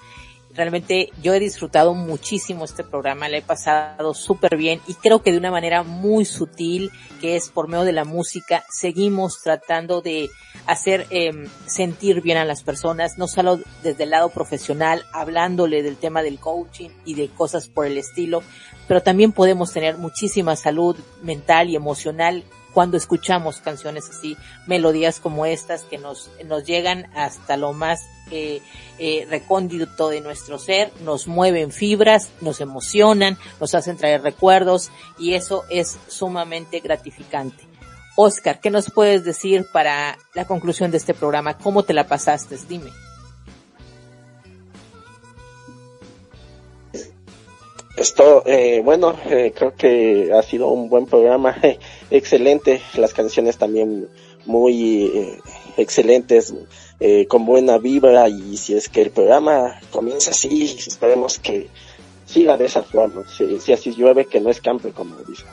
realmente 0.55 1.10
yo 1.22 1.35
he 1.35 1.40
disfrutado 1.40 1.94
muchísimo 1.94 2.64
este 2.64 2.85
programa, 2.85 3.28
le 3.28 3.39
he 3.39 3.43
pasado 3.43 4.14
súper 4.14 4.56
bien 4.56 4.81
y 4.86 4.94
creo 4.94 5.22
que 5.22 5.32
de 5.32 5.39
una 5.39 5.51
manera 5.51 5.82
muy 5.82 6.24
sutil, 6.24 6.90
que 7.20 7.36
es 7.36 7.48
por 7.48 7.68
medio 7.68 7.85
de 7.85 7.93
la 7.93 8.05
música, 8.05 8.64
seguimos 8.70 9.40
tratando 9.43 10.01
de 10.01 10.31
hacer 10.66 11.06
eh, 11.10 11.32
sentir 11.66 12.22
bien 12.22 12.39
a 12.39 12.44
las 12.44 12.62
personas, 12.62 13.18
no 13.18 13.26
solo 13.26 13.60
desde 13.82 14.05
el 14.05 14.10
lado 14.10 14.31
profesional, 14.31 15.05
hablándole 15.12 15.82
del 15.82 15.97
tema 15.97 16.22
del 16.22 16.39
coaching 16.39 16.90
y 17.05 17.14
de 17.14 17.28
cosas 17.28 17.68
por 17.68 17.86
el 17.86 17.98
estilo, 17.98 18.43
pero 18.86 19.02
también 19.02 19.32
podemos 19.32 19.72
tener 19.72 19.98
muchísima 19.98 20.56
salud 20.56 20.97
mental 21.22 21.68
y 21.70 21.76
emocional 21.76 22.44
cuando 22.74 22.96
escuchamos 22.96 23.60
canciones 23.60 24.10
así, 24.10 24.36
melodías 24.66 25.20
como 25.20 25.46
estas 25.46 25.84
que 25.84 25.96
nos, 25.96 26.30
nos 26.44 26.64
llegan 26.64 27.06
hasta 27.14 27.56
lo 27.56 27.72
más 27.72 28.01
eh, 28.30 28.60
eh, 28.98 29.26
recóndito 29.30 30.09
de 30.09 30.20
nuestro 30.20 30.59
ser, 30.59 30.90
nos 31.02 31.28
mueven 31.28 31.70
fibras, 31.70 32.30
nos 32.40 32.60
emocionan, 32.60 33.38
nos 33.60 33.74
hacen 33.74 33.96
traer 33.96 34.22
recuerdos 34.22 34.90
y 35.18 35.34
eso 35.34 35.62
es 35.70 35.98
sumamente 36.09 36.80
gratificante. 36.80 37.64
Oscar, 38.16 38.60
¿qué 38.60 38.70
nos 38.70 38.90
puedes 38.90 39.24
decir 39.24 39.66
para 39.72 40.18
la 40.34 40.46
conclusión 40.46 40.90
de 40.90 40.98
este 40.98 41.14
programa? 41.14 41.56
¿Cómo 41.59 41.84
te 41.84 41.94
la 41.94 42.06
pasaste? 42.06 42.59
Dime. 42.68 42.90
Esto, 47.96 48.42
eh, 48.44 48.80
bueno, 48.84 49.14
eh, 49.26 49.52
creo 49.56 49.74
que 49.76 50.32
ha 50.32 50.42
sido 50.42 50.68
un 50.68 50.88
buen 50.88 51.06
programa, 51.06 51.56
excelente, 52.16 52.81
las 52.95 53.12
canciones 53.12 53.57
también 53.59 54.09
muy 54.47 55.07
eh, 55.07 55.39
excelentes, 55.77 56.55
eh, 57.01 57.27
con 57.27 57.45
buena 57.45 57.78
vibra 57.78 58.28
y 58.28 58.57
si 58.57 58.74
es 58.74 58.89
que 58.89 59.03
el 59.03 59.11
programa 59.11 59.81
comienza 59.91 60.31
así, 60.31 60.65
esperemos 60.65 61.39
que 61.39 61.69
siga 62.24 62.57
de 62.57 62.66
esa 62.66 62.82
forma, 62.82 63.24
si, 63.28 63.59
si 63.61 63.73
así 63.73 63.93
llueve 63.93 64.27
que 64.27 64.41
no 64.41 64.51
escampe 64.51 64.93
como 64.93 65.16
dice. 65.24 65.45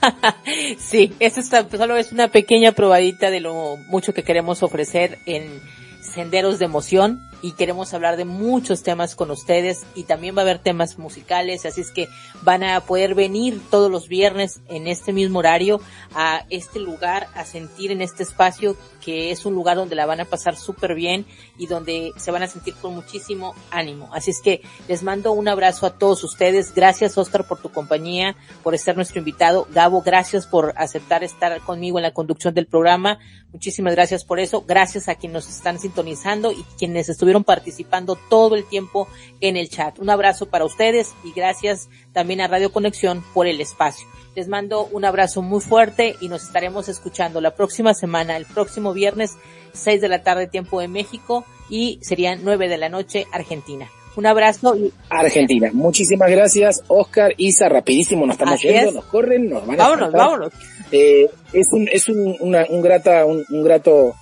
sí, 0.78 1.12
esto 1.18 1.40
está, 1.40 1.68
solo 1.68 1.96
es 1.96 2.12
una 2.12 2.28
pequeña 2.28 2.72
probadita 2.72 3.30
de 3.30 3.40
lo 3.40 3.76
mucho 3.88 4.14
que 4.14 4.22
queremos 4.22 4.62
ofrecer 4.62 5.18
en 5.26 5.60
Senderos 6.00 6.60
de 6.60 6.66
Emoción 6.66 7.27
y 7.42 7.52
queremos 7.52 7.94
hablar 7.94 8.16
de 8.16 8.24
muchos 8.24 8.82
temas 8.82 9.14
con 9.14 9.30
ustedes 9.30 9.84
y 9.94 10.04
también 10.04 10.36
va 10.36 10.40
a 10.40 10.44
haber 10.44 10.58
temas 10.58 10.98
musicales, 10.98 11.66
así 11.66 11.80
es 11.80 11.90
que 11.90 12.08
van 12.42 12.64
a 12.64 12.80
poder 12.80 13.14
venir 13.14 13.60
todos 13.70 13.90
los 13.90 14.08
viernes 14.08 14.60
en 14.68 14.86
este 14.86 15.12
mismo 15.12 15.38
horario 15.38 15.80
a 16.14 16.44
este 16.50 16.80
lugar, 16.80 17.28
a 17.34 17.44
sentir 17.44 17.92
en 17.92 18.02
este 18.02 18.22
espacio 18.22 18.76
que 19.08 19.30
es 19.30 19.46
un 19.46 19.54
lugar 19.54 19.76
donde 19.76 19.94
la 19.94 20.06
van 20.06 20.20
a 20.20 20.24
pasar 20.24 20.56
súper 20.56 20.94
bien 20.94 21.24
y 21.56 21.66
donde 21.66 22.12
se 22.16 22.30
van 22.30 22.42
a 22.42 22.46
sentir 22.46 22.74
con 22.74 22.94
muchísimo 22.94 23.54
ánimo. 23.70 24.10
Así 24.12 24.30
es 24.30 24.40
que 24.42 24.60
les 24.86 25.02
mando 25.02 25.32
un 25.32 25.48
abrazo 25.48 25.86
a 25.86 25.98
todos 25.98 26.22
ustedes. 26.24 26.74
Gracias 26.74 27.16
Oscar 27.16 27.46
por 27.46 27.60
tu 27.62 27.70
compañía, 27.70 28.36
por 28.62 28.76
ser 28.76 28.96
nuestro 28.96 29.18
invitado. 29.18 29.66
Gabo, 29.72 30.02
gracias 30.02 30.46
por 30.46 30.74
aceptar 30.76 31.24
estar 31.24 31.58
conmigo 31.62 31.98
en 31.98 32.02
la 32.02 32.12
conducción 32.12 32.52
del 32.52 32.66
programa. 32.66 33.18
Muchísimas 33.52 33.94
gracias 33.94 34.24
por 34.24 34.40
eso. 34.40 34.64
Gracias 34.66 35.08
a 35.08 35.14
quienes 35.14 35.46
nos 35.46 35.56
están 35.56 35.78
sintonizando 35.78 36.52
y 36.52 36.64
quienes 36.78 37.08
estuvieron 37.08 37.44
participando 37.44 38.18
todo 38.28 38.56
el 38.56 38.64
tiempo 38.64 39.08
en 39.40 39.56
el 39.56 39.70
chat. 39.70 39.98
Un 39.98 40.10
abrazo 40.10 40.46
para 40.46 40.66
ustedes 40.66 41.14
y 41.24 41.32
gracias 41.32 41.88
también 42.12 42.42
a 42.42 42.46
Radio 42.46 42.72
Conexión 42.72 43.24
por 43.32 43.46
el 43.46 43.60
espacio. 43.60 44.06
Les 44.36 44.48
mando 44.48 44.84
un 44.86 45.04
abrazo 45.04 45.40
muy 45.40 45.60
fuerte 45.60 46.14
y 46.20 46.28
nos 46.28 46.44
estaremos 46.44 46.88
escuchando 46.88 47.40
la 47.40 47.54
próxima 47.54 47.94
semana, 47.94 48.36
el 48.36 48.44
próximo 48.44 48.92
viernes, 48.92 49.36
6 49.72 50.00
de 50.00 50.08
la 50.08 50.22
tarde 50.22 50.46
tiempo 50.46 50.80
de 50.80 50.88
México 50.88 51.44
y 51.70 51.98
serían 52.02 52.40
9 52.44 52.68
de 52.68 52.78
la 52.78 52.90
noche 52.90 53.26
Argentina. 53.32 53.90
Un 54.16 54.26
abrazo 54.26 54.76
y... 54.76 54.92
Argentina. 55.10 55.70
Muchísimas 55.72 56.30
gracias, 56.30 56.82
Oscar, 56.88 57.32
Isa, 57.36 57.68
rapidísimo, 57.68 58.26
nos 58.26 58.34
estamos 58.34 58.54
Así 58.54 58.68
yendo, 58.68 58.88
es. 58.88 58.94
nos 58.96 59.04
corren, 59.04 59.48
nos 59.48 59.66
van 59.66 59.80
a 59.80 59.84
Vámonos, 59.84 60.12
vámonos. 60.12 60.52
Eh, 60.90 61.28
es 61.52 61.68
un, 61.72 61.88
es 61.88 62.08
un, 62.08 62.36
una- 62.40 62.66
un 62.68 62.82
grata, 62.82 63.24
un, 63.26 63.44
un 63.48 63.62
grato, 63.62 64.14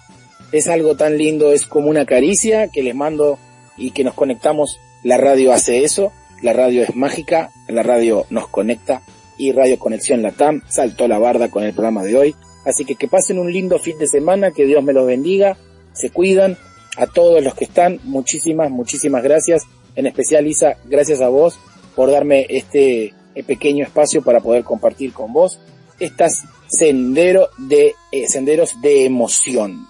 es 0.53 0.69
algo 0.69 0.97
tan 0.97 1.17
lindo, 1.17 1.53
es 1.53 1.67
como 1.67 1.89
una 1.89 2.05
caricia 2.05 2.69
que 2.69 2.83
les 2.83 2.95
mando 2.95 3.39
y 3.79 3.93
que 3.93 4.05
nos 4.05 4.15
conectamos. 4.15 4.79
La 5.03 5.17
radio 5.17 5.53
hace 5.53 5.85
eso, 5.85 6.13
la 6.43 6.53
radio 6.53 6.83
es 6.83 6.95
mágica, 6.95 7.51
la 7.69 7.83
radio 7.83 8.27
nos 8.31 8.49
conecta 8.49 9.03
y 9.39 9.53
Radio 9.53 9.79
Conexión 9.79 10.23
Latam 10.23 10.63
saltó 10.69 11.09
la 11.09 11.19
barda 11.19 11.51
con 11.51 11.63
el 11.63 11.73
programa 11.73 12.03
de 12.03 12.17
hoy. 12.17 12.35
Así 12.65 12.85
que 12.85 12.97
que 12.97 13.07
pasen 13.09 13.39
un 13.39 13.53
lindo 13.53 13.79
fin 13.79 13.99
de 13.99 14.07
semana, 14.09 14.51
que 14.51 14.65
Dios 14.67 14.83
me 14.83 14.93
los 14.93 15.07
bendiga, 15.07 15.57
se 15.93 16.11
cuidan. 16.11 16.59
A 16.99 17.07
todos 17.07 17.45
los 17.45 17.55
que 17.55 17.65
están, 17.65 18.01
muchísimas, 18.05 18.71
muchísimas 18.71 19.23
gracias. 19.23 19.65
En 19.97 20.07
especial, 20.07 20.47
Isa, 20.47 20.77
gracias 20.85 21.21
a 21.21 21.29
vos 21.29 21.59
por 21.95 22.11
darme 22.11 22.47
este 22.49 23.15
eh, 23.35 23.43
pequeño 23.45 23.85
espacio 23.85 24.23
para 24.23 24.41
poder 24.41 24.63
compartir 24.65 25.13
con 25.13 25.33
vos 25.33 25.59
estas 25.99 26.45
sendero 26.69 27.49
de, 27.59 27.95
eh, 28.13 28.27
senderos 28.29 28.81
de 28.83 29.05
emoción. 29.07 29.87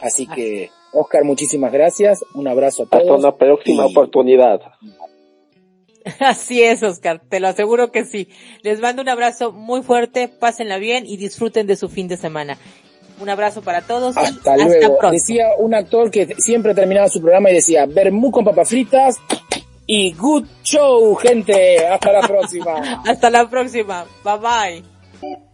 Así 0.00 0.26
que, 0.26 0.70
Oscar, 0.92 1.24
muchísimas 1.24 1.72
gracias. 1.72 2.24
Un 2.34 2.48
abrazo 2.48 2.82
a 2.84 2.86
todos. 2.86 3.02
Hasta 3.02 3.14
una 3.14 3.36
próxima 3.36 3.86
Y- 3.86 3.90
oportunidad. 3.90 4.60
Así 6.18 6.62
es, 6.62 6.82
Oscar, 6.82 7.22
te 7.28 7.40
lo 7.40 7.48
aseguro 7.48 7.90
que 7.90 8.04
sí. 8.04 8.28
Les 8.62 8.80
mando 8.80 9.00
un 9.02 9.08
abrazo 9.08 9.52
muy 9.52 9.82
fuerte, 9.82 10.28
pásenla 10.28 10.78
bien 10.78 11.06
y 11.06 11.16
disfruten 11.16 11.66
de 11.66 11.76
su 11.76 11.88
fin 11.88 12.08
de 12.08 12.16
semana. 12.16 12.58
Un 13.20 13.28
abrazo 13.28 13.62
para 13.62 13.82
todos 13.82 14.16
y 14.16 14.18
Hasta 14.18 14.52
hasta 14.52 14.56
luego. 14.56 14.98
pronto. 14.98 15.12
Decía 15.12 15.48
un 15.58 15.74
actor 15.74 16.10
que 16.10 16.34
siempre 16.38 16.74
terminaba 16.74 17.08
su 17.08 17.20
programa 17.20 17.50
y 17.50 17.54
decía, 17.54 17.86
Bermú 17.86 18.30
con 18.30 18.44
papas 18.44 18.68
fritas 18.68 19.16
y 19.86 20.12
good 20.14 20.44
show, 20.62 21.14
gente. 21.16 21.86
Hasta 21.86 22.12
la 22.12 22.22
próxima. 22.26 23.02
Hasta 23.06 23.30
la 23.30 23.48
próxima. 23.48 24.04
Bye 24.24 24.82
bye. 25.20 25.44